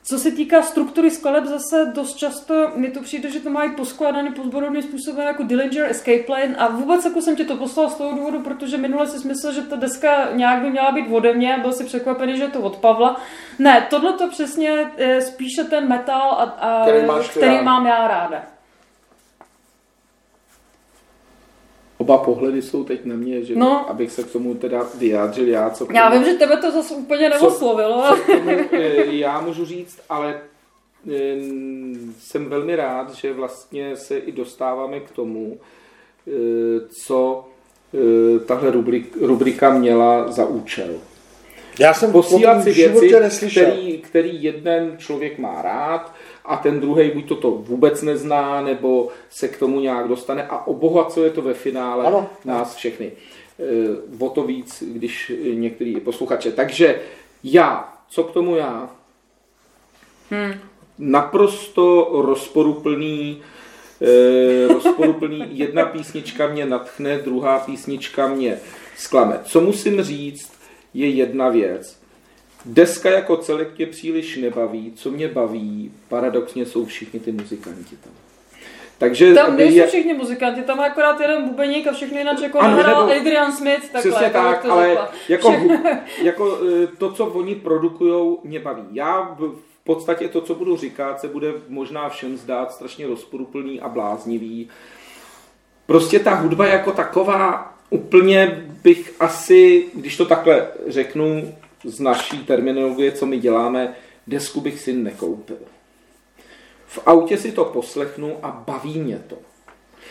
Co 0.10 0.20
se 0.20 0.32
týká 0.32 0.62
struktury 0.62 1.12
skladeb, 1.12 1.46
zase 1.46 1.92
dost 1.96 2.16
často 2.16 2.72
mi 2.76 2.92
to 2.92 3.02
přijde, 3.02 3.30
že 3.30 3.40
to 3.40 3.50
mají 3.50 3.72
poskládané 3.72 4.32
podobným 4.32 4.82
způsobem 4.82 5.28
jako 5.28 5.44
Dillinger 5.44 5.86
Escape 5.86 6.24
Plan 6.24 6.56
a 6.58 6.68
vůbec 6.68 7.06
jako 7.06 7.22
jsem 7.22 7.36
ti 7.36 7.46
to 7.46 7.56
poslal 7.56 7.90
z 7.90 7.96
toho 7.96 8.12
důvodu, 8.12 8.40
protože 8.40 8.78
minule 8.78 9.08
si 9.08 9.28
myslel, 9.28 9.54
že 9.54 9.62
ta 9.62 9.76
deska 9.76 10.32
nějak 10.34 10.62
by 10.62 10.70
měla 10.70 10.92
být 10.92 11.08
ode 11.12 11.34
mě 11.34 11.56
a 11.56 11.60
byl 11.60 11.74
si 11.74 11.84
překvapený, 11.84 12.38
že 12.38 12.44
je 12.44 12.50
to 12.50 12.60
od 12.60 12.78
Pavla. 12.78 13.22
Ne, 13.60 13.88
tohle 13.90 14.14
to 14.14 14.28
přesně 14.28 14.92
je 14.98 15.22
spíše 15.22 15.64
ten 15.64 15.88
metal, 15.88 16.32
a, 16.32 16.44
a, 16.44 16.82
který, 16.84 17.08
který 17.30 17.62
mám 17.62 17.86
já 17.86 18.08
ráda. 18.08 18.57
Oba 22.08 22.18
pohledy 22.18 22.62
jsou 22.62 22.84
teď 22.84 23.06
na 23.06 23.16
mě, 23.16 23.44
že 23.44 23.56
no. 23.56 23.90
abych 23.90 24.12
se 24.12 24.24
k 24.24 24.32
tomu 24.32 24.56
teda 24.56 24.86
vyjádřil 24.98 25.48
já. 25.48 25.70
Co 25.70 25.88
já 25.94 26.10
vím, 26.10 26.24
že 26.24 26.34
tebe 26.34 26.58
to 26.58 26.72
zase 26.72 26.96
úplně 26.96 27.30
neoslovilo. 27.30 28.04
Co, 28.10 28.16
co 28.16 28.32
tomu, 28.32 28.50
eh, 28.72 29.06
já 29.06 29.42
můžu 29.42 29.66
říct, 29.66 30.00
ale 30.10 30.42
eh, 31.12 31.36
jsem 32.20 32.50
velmi 32.50 32.76
rád, 32.76 33.14
že 33.14 33.34
vlastně 33.34 33.96
se 33.96 34.18
i 34.18 34.32
dostáváme 34.32 35.00
k 35.00 35.12
tomu, 35.12 35.58
eh, 36.28 36.32
co 36.90 37.46
tahle 38.46 38.72
rubrika 39.22 39.70
měla 39.70 40.32
za 40.32 40.46
účel. 40.46 40.90
Já 41.80 41.94
jsem 41.94 42.12
posílat 42.12 42.64
si 42.64 42.72
věci, 42.72 43.50
který, 43.50 43.98
který 43.98 44.44
jeden 44.44 44.96
člověk 44.98 45.40
má 45.40 45.62
rád, 45.62 46.14
a 46.48 46.58
ten 46.58 46.80
druhý 46.80 47.12
buď 47.12 47.28
to, 47.28 47.36
to 47.36 47.52
vůbec 47.52 48.02
nezná, 48.02 48.62
nebo 48.62 49.10
se 49.30 49.48
k 49.48 49.60
tomu 49.60 49.80
nějak 49.80 50.08
dostane 50.08 50.48
a 50.48 50.68
obohacuje 50.68 51.30
to 51.30 51.42
ve 51.42 51.54
finále 51.54 52.06
ano. 52.06 52.30
nás 52.46 52.76
všechny. 52.76 53.12
E, 53.12 54.26
o 54.26 54.30
to 54.30 54.44
víc, 54.44 54.84
když 54.88 55.32
některý 55.54 56.00
posluchače. 56.00 56.52
Takže 56.52 57.02
já, 57.44 57.94
co 58.10 58.24
k 58.24 58.32
tomu 58.32 58.56
já? 58.56 58.90
Hmm. 60.30 60.54
Naprosto 61.00 62.10
rozporuplný 62.12 63.42
e, 64.02 64.68
rozporuplný. 64.68 65.46
Jedna 65.50 65.86
písnička 65.86 66.48
mě 66.48 66.66
natchne, 66.66 67.18
druhá 67.18 67.60
písnička 67.60 68.28
mě 68.28 68.60
zklame. 68.98 69.40
Co 69.44 69.62
musím 69.62 70.02
říct, 70.02 70.54
je 70.94 71.10
jedna 71.10 71.50
věc. 71.50 71.97
Deska 72.66 73.10
jako 73.10 73.38
celek 73.38 73.78
mě 73.78 73.86
příliš 73.86 74.38
nebaví. 74.38 74.94
Co 74.96 75.12
mě 75.12 75.28
baví, 75.28 75.92
paradoxně 76.10 76.66
jsou 76.66 76.86
všichni 76.86 77.20
ty 77.20 77.32
muzikanti 77.32 77.96
tam. 78.04 78.14
Takže 78.98 79.34
tam 79.34 79.58
nejsou 79.58 79.76
je... 79.76 79.88
všichni 79.88 80.14
muzikanti, 80.14 80.62
tam 80.62 80.80
je 80.80 80.86
akorát 80.86 81.20
jeden 81.20 81.50
bubeník 81.50 81.88
a 81.88 81.92
všechny 81.92 82.18
jinak 82.18 82.42
jako 82.42 82.60
ano, 82.60 82.78
nahrál 82.78 83.08
nebo... 83.08 83.22
Adrian 83.22 83.52
Smith, 83.52 83.92
takhle. 83.92 84.12
Přesně 84.12 84.30
tak, 84.30 84.66
ale 84.66 84.98
jako, 85.30 85.56
jako 86.22 86.60
e, 86.84 86.88
to, 86.88 87.12
co 87.12 87.26
oni 87.26 87.56
produkují, 87.56 88.38
mě 88.44 88.60
baví. 88.60 88.84
Já 88.92 89.36
v 89.40 89.84
podstatě 89.84 90.28
to, 90.28 90.42
co 90.42 90.56
budu 90.56 90.78
říkat, 90.78 91.20
se 91.20 91.28
bude 91.28 91.54
možná 91.68 92.10
všem 92.10 92.38
zdát 92.38 92.72
strašně 92.72 93.08
rozporuplný 93.08 93.82
a 93.82 93.90
bláznivý. 93.90 94.70
Prostě 95.86 96.20
ta 96.20 96.34
hudba 96.34 96.66
jako 96.66 96.92
taková, 96.92 97.74
úplně 97.90 98.66
bych 98.84 99.14
asi, 99.20 99.86
když 99.94 100.18
to 100.18 100.26
takhle 100.26 100.68
řeknu 100.88 101.54
z 101.84 102.00
naší 102.00 102.46
terminologie, 102.46 103.12
co 103.12 103.26
my 103.26 103.40
děláme, 103.40 103.94
desku 104.28 104.62
bych 104.62 104.80
si 104.80 104.94
nekoupil. 104.94 105.58
V 106.88 107.08
autě 107.08 107.38
si 107.38 107.52
to 107.52 107.66
poslechnu 107.66 108.38
a 108.44 108.64
baví 108.68 109.00
mě 109.00 109.20
to. 109.28 109.38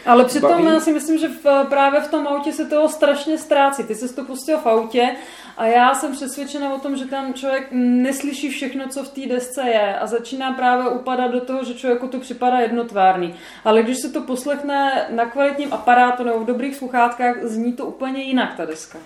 Ale 0.07 0.25
přitom 0.25 0.51
baví... 0.51 0.65
já 0.65 0.81
si 0.81 0.93
myslím, 0.93 1.19
že 1.19 1.29
v, 1.29 1.65
právě 1.69 2.01
v 2.01 2.11
tom 2.11 2.27
autě 2.27 2.53
se 2.53 2.67
toho 2.67 2.89
strašně 2.89 3.39
ztrácí. 3.39 3.83
Ty 3.83 3.95
jsi 3.95 4.15
to 4.15 4.25
pustil 4.25 4.59
v 4.59 4.67
autě 4.67 5.17
a 5.57 5.67
já 5.67 5.95
jsem 5.95 6.13
přesvědčena 6.13 6.75
o 6.75 6.79
tom, 6.79 6.97
že 6.97 7.05
ten 7.05 7.35
člověk 7.35 7.69
neslyší 7.73 8.49
všechno, 8.49 8.89
co 8.89 9.05
v 9.05 9.09
té 9.09 9.27
desce 9.27 9.63
je 9.69 9.99
a 9.99 10.07
začíná 10.07 10.53
právě 10.53 10.89
upadat 10.91 11.31
do 11.31 11.41
toho, 11.41 11.65
že 11.65 11.75
člověku 11.75 12.09
to 12.09 12.19
připadá 12.19 12.59
jednotvárný. 12.59 13.35
Ale 13.65 13.83
když 13.83 13.99
se 13.99 14.09
to 14.09 14.21
poslechne 14.21 15.07
na 15.11 15.27
kvalitním 15.27 15.73
aparátu 15.73 16.25
nebo 16.25 16.39
v 16.39 16.47
dobrých 16.47 16.77
sluchátkách, 16.77 17.37
zní 17.43 17.73
to 17.73 17.87
úplně 17.87 18.23
jinak 18.23 18.57
ta 18.57 18.65
deska. 18.65 18.99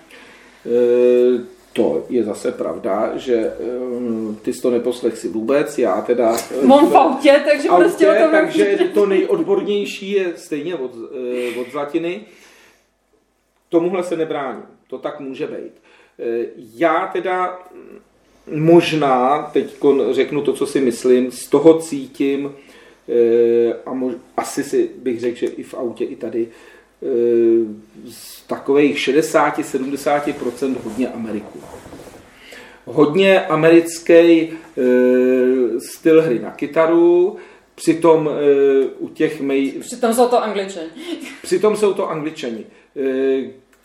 E 0.65 1.60
to 1.73 2.05
je 2.09 2.23
zase 2.23 2.51
pravda, 2.51 3.11
že 3.15 3.53
um, 3.59 4.39
ty 4.41 4.53
jsi 4.53 4.61
to 4.61 4.71
neposlech 4.71 5.17
si 5.17 5.27
vůbec, 5.27 5.77
já 5.77 6.01
teda... 6.01 6.35
Mám 6.65 6.89
v 6.89 6.95
autě, 6.95 7.41
takže 7.49 7.69
autě, 7.69 7.83
prostě 7.83 8.09
o 8.09 8.15
tom 8.15 8.31
Takže 8.31 8.77
to 8.93 9.05
nejodbornější 9.05 10.11
je 10.11 10.33
stejně 10.35 10.75
od, 10.75 10.91
eh, 10.95 11.59
od 11.59 11.71
Zlatiny. 11.71 12.21
Tomuhle 13.69 14.03
se 14.03 14.17
nebráním, 14.17 14.63
to 14.87 14.97
tak 14.97 15.19
může 15.19 15.47
být. 15.47 15.73
Eh, 16.19 16.45
já 16.75 17.09
teda 17.13 17.59
možná, 18.47 19.49
teď 19.53 19.75
řeknu 20.11 20.41
to, 20.41 20.53
co 20.53 20.65
si 20.65 20.81
myslím, 20.81 21.31
z 21.31 21.47
toho 21.47 21.79
cítím, 21.79 22.55
a 23.85 23.93
mož, 23.93 24.13
asi 24.37 24.63
si 24.63 24.89
bych 24.97 25.19
řekl, 25.19 25.37
že 25.37 25.45
i 25.45 25.63
v 25.63 25.73
autě, 25.73 26.05
i 26.05 26.15
tady, 26.15 26.47
z 28.05 28.41
takových 28.47 28.97
60-70% 28.97 30.75
hodně 30.83 31.09
Ameriku. 31.09 31.59
Hodně 32.85 33.45
americký 33.45 34.13
e, 34.13 34.49
styl 35.79 36.21
hry 36.21 36.39
na 36.39 36.51
kytaru, 36.51 37.37
přitom 37.75 38.29
e, 38.29 38.85
u 38.85 39.07
těch 39.07 39.41
mej... 39.41 39.71
Přitom 39.71 40.13
jsou 40.13 40.27
to 40.27 40.43
angličani. 40.43 40.87
Přitom 41.41 41.75
jsou 41.75 41.93
to 41.93 42.09
angličani. 42.09 42.65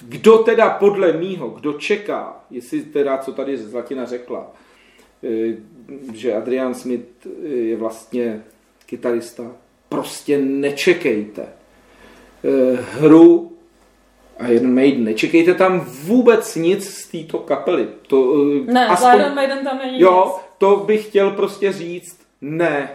Kdo 0.00 0.38
teda 0.38 0.70
podle 0.70 1.12
mýho, 1.12 1.48
kdo 1.48 1.72
čeká, 1.72 2.44
jestli 2.50 2.82
teda, 2.82 3.18
co 3.18 3.32
tady 3.32 3.58
Zlatina 3.58 4.04
řekla, 4.04 4.52
že 6.12 6.34
Adrian 6.34 6.74
Smith 6.74 7.26
je 7.42 7.76
vlastně 7.76 8.44
kytarista, 8.86 9.52
prostě 9.88 10.38
nečekejte. 10.38 11.46
E, 12.46 12.76
hru 13.00 13.56
Iron 14.48 14.74
Maiden. 14.74 15.04
Nečekejte 15.04 15.54
tam 15.54 15.80
vůbec 15.80 16.56
nic 16.56 16.88
z 16.88 17.08
této 17.08 17.38
kapely. 17.38 17.88
To, 18.06 18.34
eh, 18.68 18.72
ne, 18.72 18.86
aspoň, 18.86 19.20
Iron 19.20 19.34
Maiden 19.34 19.64
tam 19.64 19.78
není 19.78 20.00
Jo, 20.00 20.24
nic. 20.26 20.44
to 20.58 20.76
bych 20.76 21.06
chtěl 21.06 21.30
prostě 21.30 21.72
říct. 21.72 22.20
Ne, 22.40 22.90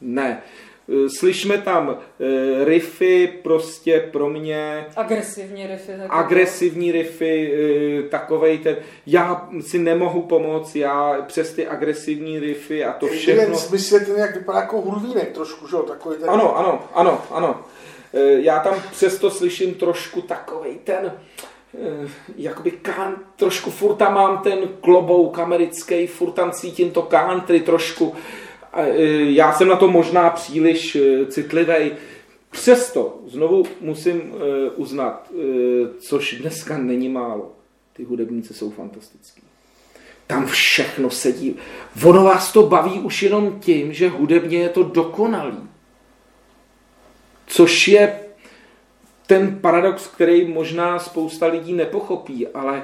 ne. 0.00 0.42
Eh, 0.88 1.08
slyšme 1.18 1.58
tam 1.58 1.96
eh, 2.20 2.64
riffy, 2.64 3.32
prostě 3.42 4.08
pro 4.12 4.28
mě... 4.30 4.86
Agresivní 4.96 5.66
riffy. 5.66 5.92
Takové. 5.92 6.08
Agresivní 6.10 6.92
riffy, 6.92 7.52
takovej 8.10 8.58
ten... 8.58 8.76
Já 9.06 9.48
si 9.60 9.78
nemohu 9.78 10.22
pomoct, 10.22 10.76
já 10.76 11.22
přes 11.26 11.52
ty 11.52 11.66
agresivní 11.66 12.40
riffy 12.40 12.84
a 12.84 12.92
to 12.92 13.06
všechno... 13.06 13.42
Jen 13.42 13.54
smysl, 13.54 13.98
jak 14.16 14.36
vypadá 14.36 14.60
jako 14.60 14.80
hurvínek 14.80 15.32
trošku, 15.32 15.68
že 15.68 15.76
jo? 15.76 15.82
Takový 15.82 16.16
ten... 16.16 16.30
Ano, 16.30 16.58
ano, 16.58 16.84
ano, 16.94 17.22
ano. 17.30 17.64
Eh, 18.14 18.40
já 18.40 18.58
tam 18.58 18.74
přesto 18.90 19.30
slyším 19.30 19.74
trošku 19.74 20.22
takovej 20.22 20.78
ten, 20.84 21.12
eh, 21.74 22.08
jakoby 22.36 22.70
kán, 22.70 23.16
trošku 23.36 23.70
furt 23.70 23.94
tam 23.94 24.14
mám 24.14 24.38
ten 24.38 24.58
klobouk 24.80 25.38
americký, 25.38 26.06
furt 26.06 26.32
tam 26.32 26.50
cítím 26.50 26.90
to 26.90 27.02
country 27.02 27.60
trošku. 27.60 28.14
Eh, 28.72 28.94
já 29.30 29.52
jsem 29.52 29.68
na 29.68 29.76
to 29.76 29.88
možná 29.88 30.30
příliš 30.30 30.96
citlivý. 31.28 31.92
Přesto 32.50 33.20
znovu 33.26 33.64
musím 33.80 34.34
uznat, 34.76 35.30
což 35.98 36.34
dneska 36.34 36.78
není 36.78 37.08
málo. 37.08 37.52
Ty 37.92 38.04
hudebníci 38.04 38.54
jsou 38.54 38.70
fantastický. 38.70 39.42
Tam 40.26 40.46
všechno 40.46 41.10
sedí. 41.10 41.56
Ono 42.04 42.24
vás 42.24 42.52
to 42.52 42.62
baví 42.62 43.00
už 43.00 43.22
jenom 43.22 43.60
tím, 43.60 43.92
že 43.92 44.08
hudebně 44.08 44.58
je 44.58 44.68
to 44.68 44.82
dokonalý. 44.82 45.58
Což 47.52 47.88
je 47.88 48.20
ten 49.26 49.58
paradox, 49.60 50.06
který 50.06 50.44
možná 50.44 50.98
spousta 50.98 51.46
lidí 51.46 51.72
nepochopí, 51.72 52.48
ale 52.48 52.82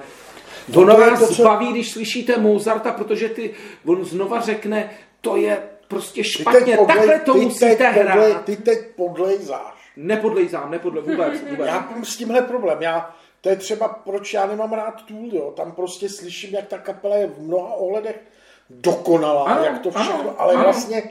to 0.73 0.81
ono 0.81 0.97
vás 0.97 1.19
to, 1.19 1.35
co... 1.35 1.43
baví, 1.43 1.73
když 1.73 1.91
slyšíte 1.91 2.37
Mozarta, 2.37 2.93
protože 2.93 3.29
ty, 3.29 3.55
on 3.87 4.05
znova 4.05 4.41
řekne, 4.41 4.91
to 5.21 5.37
je 5.37 5.62
prostě 5.89 6.25
špatně, 6.25 6.77
podlej, 6.77 6.97
takhle 6.97 7.21
to 7.21 7.35
musíte 7.35 7.77
teď 7.77 7.87
hrát. 7.87 8.12
Podlej, 8.12 8.35
ty 8.45 8.57
teď 8.57 8.79
podlejzáš. 8.97 9.93
Nepodlejzám, 9.97 10.71
nepodle, 10.71 11.01
vůbec, 11.01 11.41
vůbec. 11.51 11.66
Já 11.66 11.89
mám 11.91 12.05
s 12.05 12.16
tímhle 12.16 12.43
problém. 12.43 12.83
Já, 12.83 13.14
to 13.41 13.49
je 13.49 13.57
třeba, 13.57 13.89
proč 13.89 14.35
já 14.35 14.47
nemám 14.47 14.73
rád 14.73 15.03
Tool, 15.07 15.29
jo. 15.33 15.53
Tam 15.57 15.73
prostě 15.73 16.09
slyším, 16.09 16.55
jak 16.55 16.66
ta 16.66 16.79
kapela 16.79 17.16
je 17.16 17.27
v 17.27 17.43
mnoha 17.43 17.75
ohledech 17.75 18.21
dokonalá, 18.71 19.45
ano, 19.45 19.64
jak 19.64 19.79
to 19.79 19.91
všechno, 19.91 20.21
ano, 20.21 20.35
ale 20.39 20.55
ano. 20.55 20.62
vlastně 20.62 21.03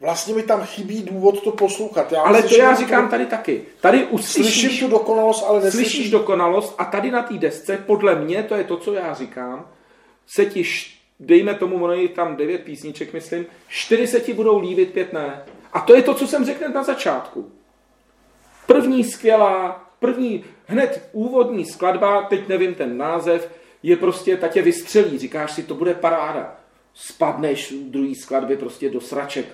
Vlastně 0.00 0.34
mi 0.34 0.42
tam 0.42 0.66
chybí 0.66 1.02
důvod 1.02 1.42
to 1.42 1.52
poslouchat. 1.52 2.12
Já 2.12 2.22
ale 2.22 2.42
to 2.42 2.56
já 2.56 2.74
říkám 2.74 3.04
to, 3.04 3.10
tady 3.10 3.26
taky. 3.26 3.64
Tady 3.80 4.04
uslyšíš, 4.04 4.60
slyším 4.60 4.88
tu 4.88 4.92
dokonalost, 4.92 5.44
ale 5.48 5.60
neslyším. 5.64 5.90
Slyšíš 5.90 6.10
dokonalost 6.10 6.74
a 6.78 6.84
tady 6.84 7.10
na 7.10 7.22
té 7.22 7.34
desce, 7.34 7.76
podle 7.86 8.14
mě, 8.14 8.42
to 8.42 8.54
je 8.54 8.64
to, 8.64 8.76
co 8.76 8.92
já 8.94 9.14
říkám, 9.14 9.68
se 10.26 10.46
ti, 10.46 10.64
dejme 11.20 11.54
tomu, 11.54 11.84
ono 11.84 11.92
je 11.92 12.08
tam 12.08 12.36
devět 12.36 12.64
písniček, 12.64 13.12
myslím, 13.12 13.46
čtyři 13.68 14.06
se 14.06 14.20
ti 14.20 14.32
budou 14.32 14.58
líbit, 14.60 14.92
pět 14.92 15.12
ne. 15.12 15.42
A 15.72 15.80
to 15.80 15.94
je 15.94 16.02
to, 16.02 16.14
co 16.14 16.26
jsem 16.26 16.44
řekl 16.44 16.68
na 16.68 16.82
začátku. 16.82 17.52
První 18.66 19.04
skvělá, 19.04 19.84
první 19.98 20.44
hned 20.66 21.08
úvodní 21.12 21.64
skladba, 21.64 22.22
teď 22.22 22.48
nevím 22.48 22.74
ten 22.74 22.98
název, 22.98 23.50
je 23.82 23.96
prostě, 23.96 24.36
ta 24.36 24.48
tě 24.48 24.62
vystřelí, 24.62 25.18
říkáš 25.18 25.52
si, 25.52 25.62
to 25.62 25.74
bude 25.74 25.94
paráda. 25.94 26.56
Spadneš 26.94 27.72
v 27.72 27.90
druhý 27.90 28.14
skladbě 28.14 28.56
prostě 28.56 28.90
do 28.90 29.00
sraček, 29.00 29.46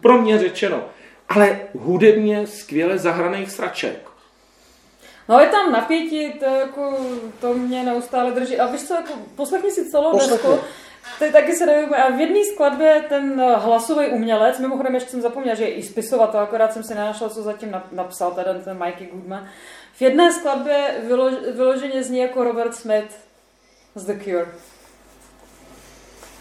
pro 0.00 0.18
mě 0.18 0.38
řečeno, 0.38 0.84
ale 1.28 1.60
hudebně 1.74 2.46
skvěle 2.46 2.98
zahraných 2.98 3.50
sraček. 3.50 4.08
No 5.28 5.40
je 5.40 5.46
tam 5.46 5.72
napětí, 5.72 6.32
to, 6.32 6.44
jako, 6.44 6.96
to 7.40 7.54
mě 7.54 7.82
neustále 7.82 8.30
drží. 8.30 8.58
A 8.58 8.66
víš 8.66 8.82
co, 8.82 8.94
jako, 8.94 9.12
poslechni 9.36 9.70
si 9.70 9.90
celou 9.90 10.10
Poslechni. 10.10 10.48
desku, 10.48 10.64
to 11.18 11.32
taky 11.32 11.56
se 11.56 11.66
nevím, 11.66 11.94
a 11.94 12.10
v 12.10 12.20
jedné 12.20 12.44
skladbě 12.44 13.04
ten 13.08 13.42
hlasový 13.56 14.06
umělec, 14.08 14.58
mimochodem 14.58 14.94
ještě 14.94 15.10
jsem 15.10 15.20
zapomněla, 15.20 15.54
že 15.54 15.64
je 15.64 15.74
i 15.74 15.82
spisovatel, 15.82 16.40
akorát 16.40 16.72
jsem 16.72 16.82
si 16.82 16.94
nenašla, 16.94 17.28
co 17.28 17.42
zatím 17.42 17.82
napsal 17.92 18.30
ten, 18.30 18.62
ten 18.64 18.78
Mikey 18.78 19.06
Goodman. 19.06 19.48
V 19.94 20.02
jedné 20.02 20.32
skladbě 20.32 20.94
vylož, 21.06 21.34
vyloženě 21.54 22.02
zní 22.02 22.18
jako 22.18 22.44
Robert 22.44 22.74
Smith 22.74 23.18
z 23.94 24.04
The 24.04 24.24
Cure. 24.24 24.48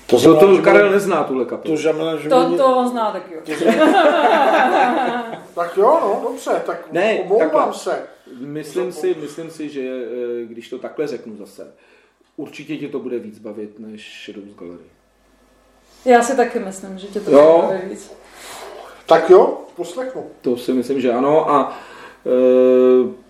To, 0.08 0.18
znamená, 0.18 0.40
to, 0.40 0.58
to 0.58 0.62
Karel 0.62 0.90
nezná 0.90 1.24
tuhle 1.24 1.46
kapelu. 1.46 1.76
To 1.76 1.82
znamená, 1.82 2.18
že 2.18 2.30
to, 2.30 2.58
to 2.58 2.78
on 2.78 2.90
zná, 2.90 3.12
tak 3.12 3.24
jo. 3.32 3.42
tak 5.56 5.78
jo, 5.78 6.00
no, 6.02 6.22
dobře, 6.30 6.62
tak 6.66 6.92
ne, 6.92 7.20
omlouvám 7.20 7.74
se. 7.74 8.08
Myslím 8.40 8.92
si, 8.92 9.16
myslím 9.22 9.50
si, 9.50 9.70
že 9.70 9.82
eh, 9.82 10.46
když 10.46 10.70
to 10.70 10.80
takhle 10.80 11.08
řeknu 11.08 11.38
zase, 11.38 11.74
určitě 12.38 12.78
tě 12.78 12.88
to 12.88 13.00
bude 13.00 13.20
víc 13.20 13.40
bavit 13.40 13.80
než 13.80 14.26
Shadows 14.26 14.56
Gallery. 14.60 14.84
Já 16.06 16.22
si 16.24 16.36
taky 16.36 16.60
myslím, 16.60 16.98
že 16.98 17.08
tě 17.08 17.20
to 17.20 17.32
jo. 17.32 17.62
bude 17.66 17.78
bavit 17.78 17.90
víc. 17.90 18.12
Tak 19.06 19.30
jo, 19.30 19.58
poslechnu. 19.76 20.28
To 20.42 20.58
si 20.58 20.74
myslím, 20.74 21.02
že 21.02 21.14
ano 21.14 21.50
a 21.52 21.80
e, 22.26 23.26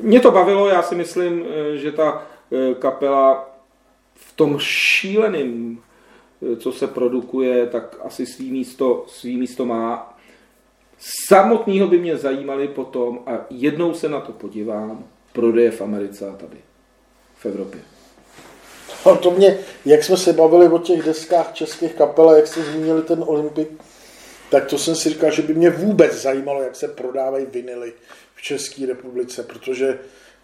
mě 0.00 0.20
to 0.20 0.30
bavilo, 0.30 0.68
já 0.68 0.82
si 0.82 0.94
myslím, 0.94 1.44
eh, 1.44 1.76
že 1.76 1.92
ta 1.92 2.26
kapela 2.78 3.50
v 4.14 4.32
tom 4.32 4.58
šíleném 4.58 5.78
co 6.58 6.72
se 6.72 6.86
produkuje, 6.86 7.66
tak 7.66 7.96
asi 8.04 8.26
svý 8.26 8.50
místo, 8.50 9.04
svý 9.08 9.36
místo 9.36 9.66
má. 9.66 10.18
Samotného 11.28 11.86
by 11.86 11.98
mě 11.98 12.16
zajímaly 12.16 12.68
potom, 12.68 13.20
a 13.26 13.46
jednou 13.50 13.94
se 13.94 14.08
na 14.08 14.20
to 14.20 14.32
podívám, 14.32 15.04
prodeje 15.32 15.70
v 15.70 15.80
Americe 15.80 16.28
a 16.28 16.32
tady, 16.32 16.56
v 17.36 17.46
Evropě. 17.46 17.80
A 19.04 19.16
to 19.16 19.30
mě, 19.30 19.58
jak 19.84 20.04
jsme 20.04 20.16
se 20.16 20.32
bavili 20.32 20.68
o 20.68 20.78
těch 20.78 21.02
deskách 21.02 21.52
českých 21.52 21.94
kapel 21.94 22.30
jak 22.30 22.46
jste 22.46 22.62
zmínili 22.62 23.02
ten 23.02 23.24
Olympik, 23.26 23.68
tak 24.50 24.66
to 24.66 24.78
jsem 24.78 24.94
si 24.94 25.08
říkal, 25.08 25.30
že 25.30 25.42
by 25.42 25.54
mě 25.54 25.70
vůbec 25.70 26.12
zajímalo, 26.12 26.62
jak 26.62 26.76
se 26.76 26.88
prodávají 26.88 27.46
vinily 27.46 27.92
v 28.34 28.42
České 28.42 28.86
republice, 28.86 29.42
protože 29.42 29.98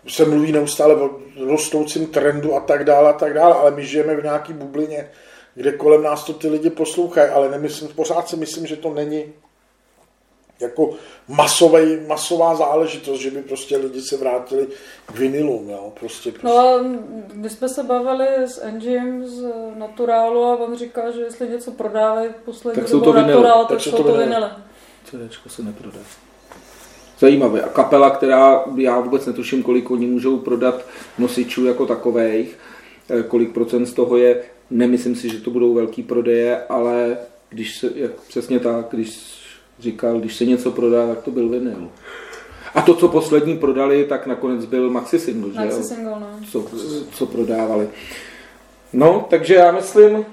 se 0.09 0.25
mluví 0.25 0.53
neustále 0.53 0.95
o 0.95 1.21
rostoucím 1.47 2.07
trendu 2.07 2.55
a 2.55 2.61
tak 2.61 2.85
dále 2.85 3.11
a 3.11 3.13
tak 3.13 3.35
dále, 3.35 3.55
ale 3.55 3.71
my 3.71 3.87
žijeme 3.87 4.17
v 4.17 4.25
nějaký 4.25 4.53
bublině, 4.53 5.09
kde 5.57 5.73
kolem 5.73 6.03
nás 6.03 6.25
to 6.25 6.33
ty 6.33 6.49
lidi 6.49 6.71
poslouchají, 6.71 7.31
ale 7.31 7.51
nemyslím, 7.51 7.89
pořád 7.89 8.29
si 8.29 8.37
myslím, 8.37 8.67
že 8.67 8.77
to 8.77 8.95
není 8.95 9.25
jako 10.61 10.91
masový, 11.29 11.99
masová 12.07 12.55
záležitost, 12.55 13.21
že 13.21 13.31
by 13.31 13.43
prostě 13.43 13.77
lidi 13.77 14.01
se 14.01 14.17
vrátili 14.17 14.67
k 15.07 15.19
vinilům, 15.19 15.71
jo, 15.71 15.93
prostě, 16.01 16.31
prostě. 16.31 16.49
No 16.49 16.59
a 16.59 16.85
my 17.33 17.51
jsme 17.51 17.69
se 17.69 17.83
bavili 17.83 18.27
s 18.47 18.63
Engine 18.63 19.29
z 19.29 19.53
Naturálu 19.75 20.45
a 20.45 20.57
on 20.57 20.77
říká, 20.77 21.11
že 21.11 21.21
jestli 21.21 21.49
něco 21.49 21.71
prodávají 21.71 22.31
poslední 22.45 22.81
tak 22.81 22.89
jsou 22.89 23.01
to 23.01 23.13
Natural, 23.13 23.65
tak, 23.65 23.69
tak 23.69 23.81
jsou 23.81 24.03
to 24.03 24.15
vinily. 24.15 24.47
CDčko 25.05 25.49
se 25.49 25.63
neprodá. 25.63 25.99
Zajímavé. 27.19 27.63
A 27.63 27.69
kapela, 27.69 28.11
která, 28.11 28.65
já 28.77 29.01
vůbec 29.01 29.27
netuším, 29.27 29.63
kolik 29.63 29.91
oni 29.91 30.07
můžou 30.07 30.39
prodat 30.39 30.85
nosičů 31.19 31.67
jako 31.67 31.87
takových, 31.87 32.59
kolik 33.29 33.53
procent 33.53 33.87
z 33.87 33.93
toho 33.93 34.17
je, 34.17 34.43
nemyslím 34.71 35.17
si, 35.17 35.29
že 35.29 35.41
to 35.41 35.51
budou 35.51 35.75
velký 35.75 36.03
prodeje, 36.03 36.61
ale 36.69 37.19
když 37.49 37.79
se, 37.79 37.91
jak 37.95 38.13
přesně 38.29 38.61
tak, 38.61 38.87
když 38.91 39.41
říkal, 39.79 40.21
když 40.21 40.37
se 40.37 40.45
něco 40.45 40.71
prodá, 40.71 41.07
tak 41.07 41.23
to 41.23 41.31
byl 41.31 41.49
vinyl. 41.49 41.91
A 42.75 42.83
to, 42.83 42.95
co 42.95 43.09
poslední 43.09 43.59
prodali, 43.59 44.05
tak 44.05 44.27
nakonec 44.27 44.65
byl 44.65 44.91
maxi 44.91 45.19
single, 45.19 45.53
že 45.53 45.59
maxi 45.59 45.83
single, 45.83 46.21
no. 46.21 46.41
co, 46.51 46.67
co 47.13 47.27
prodávali. 47.27 47.89
No, 48.93 49.27
takže 49.31 49.55
já 49.55 49.73
myslím... 49.73 50.27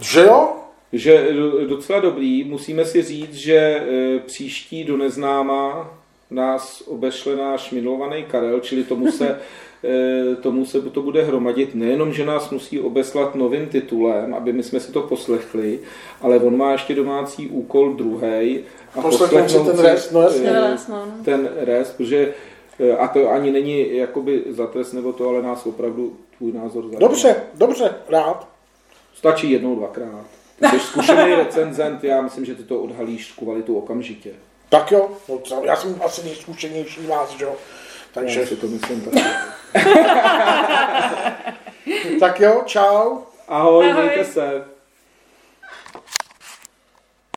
Že 0.00 0.20
jo? 0.20 0.52
Že 0.92 1.28
docela 1.68 2.00
dobrý. 2.00 2.44
Musíme 2.44 2.84
si 2.84 3.02
říct, 3.02 3.34
že 3.34 3.54
e, 3.54 4.18
příští 4.18 4.84
do 4.84 4.96
neznáma 4.96 5.90
nás 6.30 6.82
obešle 6.86 7.36
náš 7.36 7.70
milovaný 7.70 8.24
Karel, 8.24 8.60
čili 8.60 8.84
tomu 8.84 9.12
se 9.12 9.40
Eh, 9.84 10.36
tomu 10.36 10.66
se 10.66 10.80
to 10.80 11.02
bude 11.02 11.22
hromadit. 11.24 11.74
Nejenom, 11.74 12.12
že 12.12 12.26
nás 12.26 12.50
musí 12.50 12.80
obeslat 12.80 13.34
novým 13.34 13.66
titulem, 13.66 14.34
aby 14.34 14.52
my 14.52 14.62
jsme 14.62 14.80
si 14.80 14.92
to 14.92 15.02
poslechli, 15.02 15.80
ale 16.20 16.38
on 16.38 16.56
má 16.56 16.72
ještě 16.72 16.94
domácí 16.94 17.48
úkol 17.48 17.92
druhý. 17.92 18.64
A 18.94 19.02
poslechnout 19.02 19.50
si 19.50 19.58
ten 19.58 19.78
rest, 19.78 20.12
no 20.12 20.22
jasně. 20.22 20.50
Eh, 20.50 20.76
no. 20.88 21.04
Ten 21.24 21.48
rest, 21.56 21.96
protože 21.96 22.34
eh, 22.80 22.96
a 22.96 23.08
to 23.08 23.30
ani 23.30 23.50
není 23.50 23.96
jakoby 23.96 24.42
za 24.48 24.66
trest 24.66 24.92
nebo 24.92 25.12
to, 25.12 25.28
ale 25.28 25.42
nás 25.42 25.66
opravdu 25.66 26.16
tvůj 26.38 26.52
názor 26.52 26.82
zajímá. 26.82 27.00
Dobře, 27.00 27.36
dobře, 27.54 27.94
rád. 28.08 28.48
Stačí 29.14 29.50
jednou, 29.50 29.76
dvakrát. 29.76 30.26
Ty 30.60 30.66
jsi 30.66 30.80
zkušený 30.80 31.34
recenzent, 31.36 32.04
já 32.04 32.22
myslím, 32.22 32.44
že 32.44 32.54
ty 32.54 32.62
to 32.62 32.80
odhalíš 32.80 33.32
kvalitu 33.32 33.76
okamžitě. 33.76 34.30
Tak 34.74 34.92
jo, 34.92 35.10
no, 35.28 35.40
já 35.62 35.76
jsem 35.76 36.00
asi 36.04 36.24
nejzkušenější 36.24 37.06
vás, 37.06 37.30
že 37.30 37.44
jo. 37.44 37.56
Takže... 38.14 38.40
Já 38.40 38.46
si 38.46 38.56
to 38.56 38.66
myslím 38.66 39.00
taky. 39.00 39.24
tak 42.20 42.40
jo, 42.40 42.62
čau. 42.66 43.18
Ahoj, 43.48 43.90
Ahoj. 43.90 43.92
mějte 43.92 44.24
se. 44.24 44.64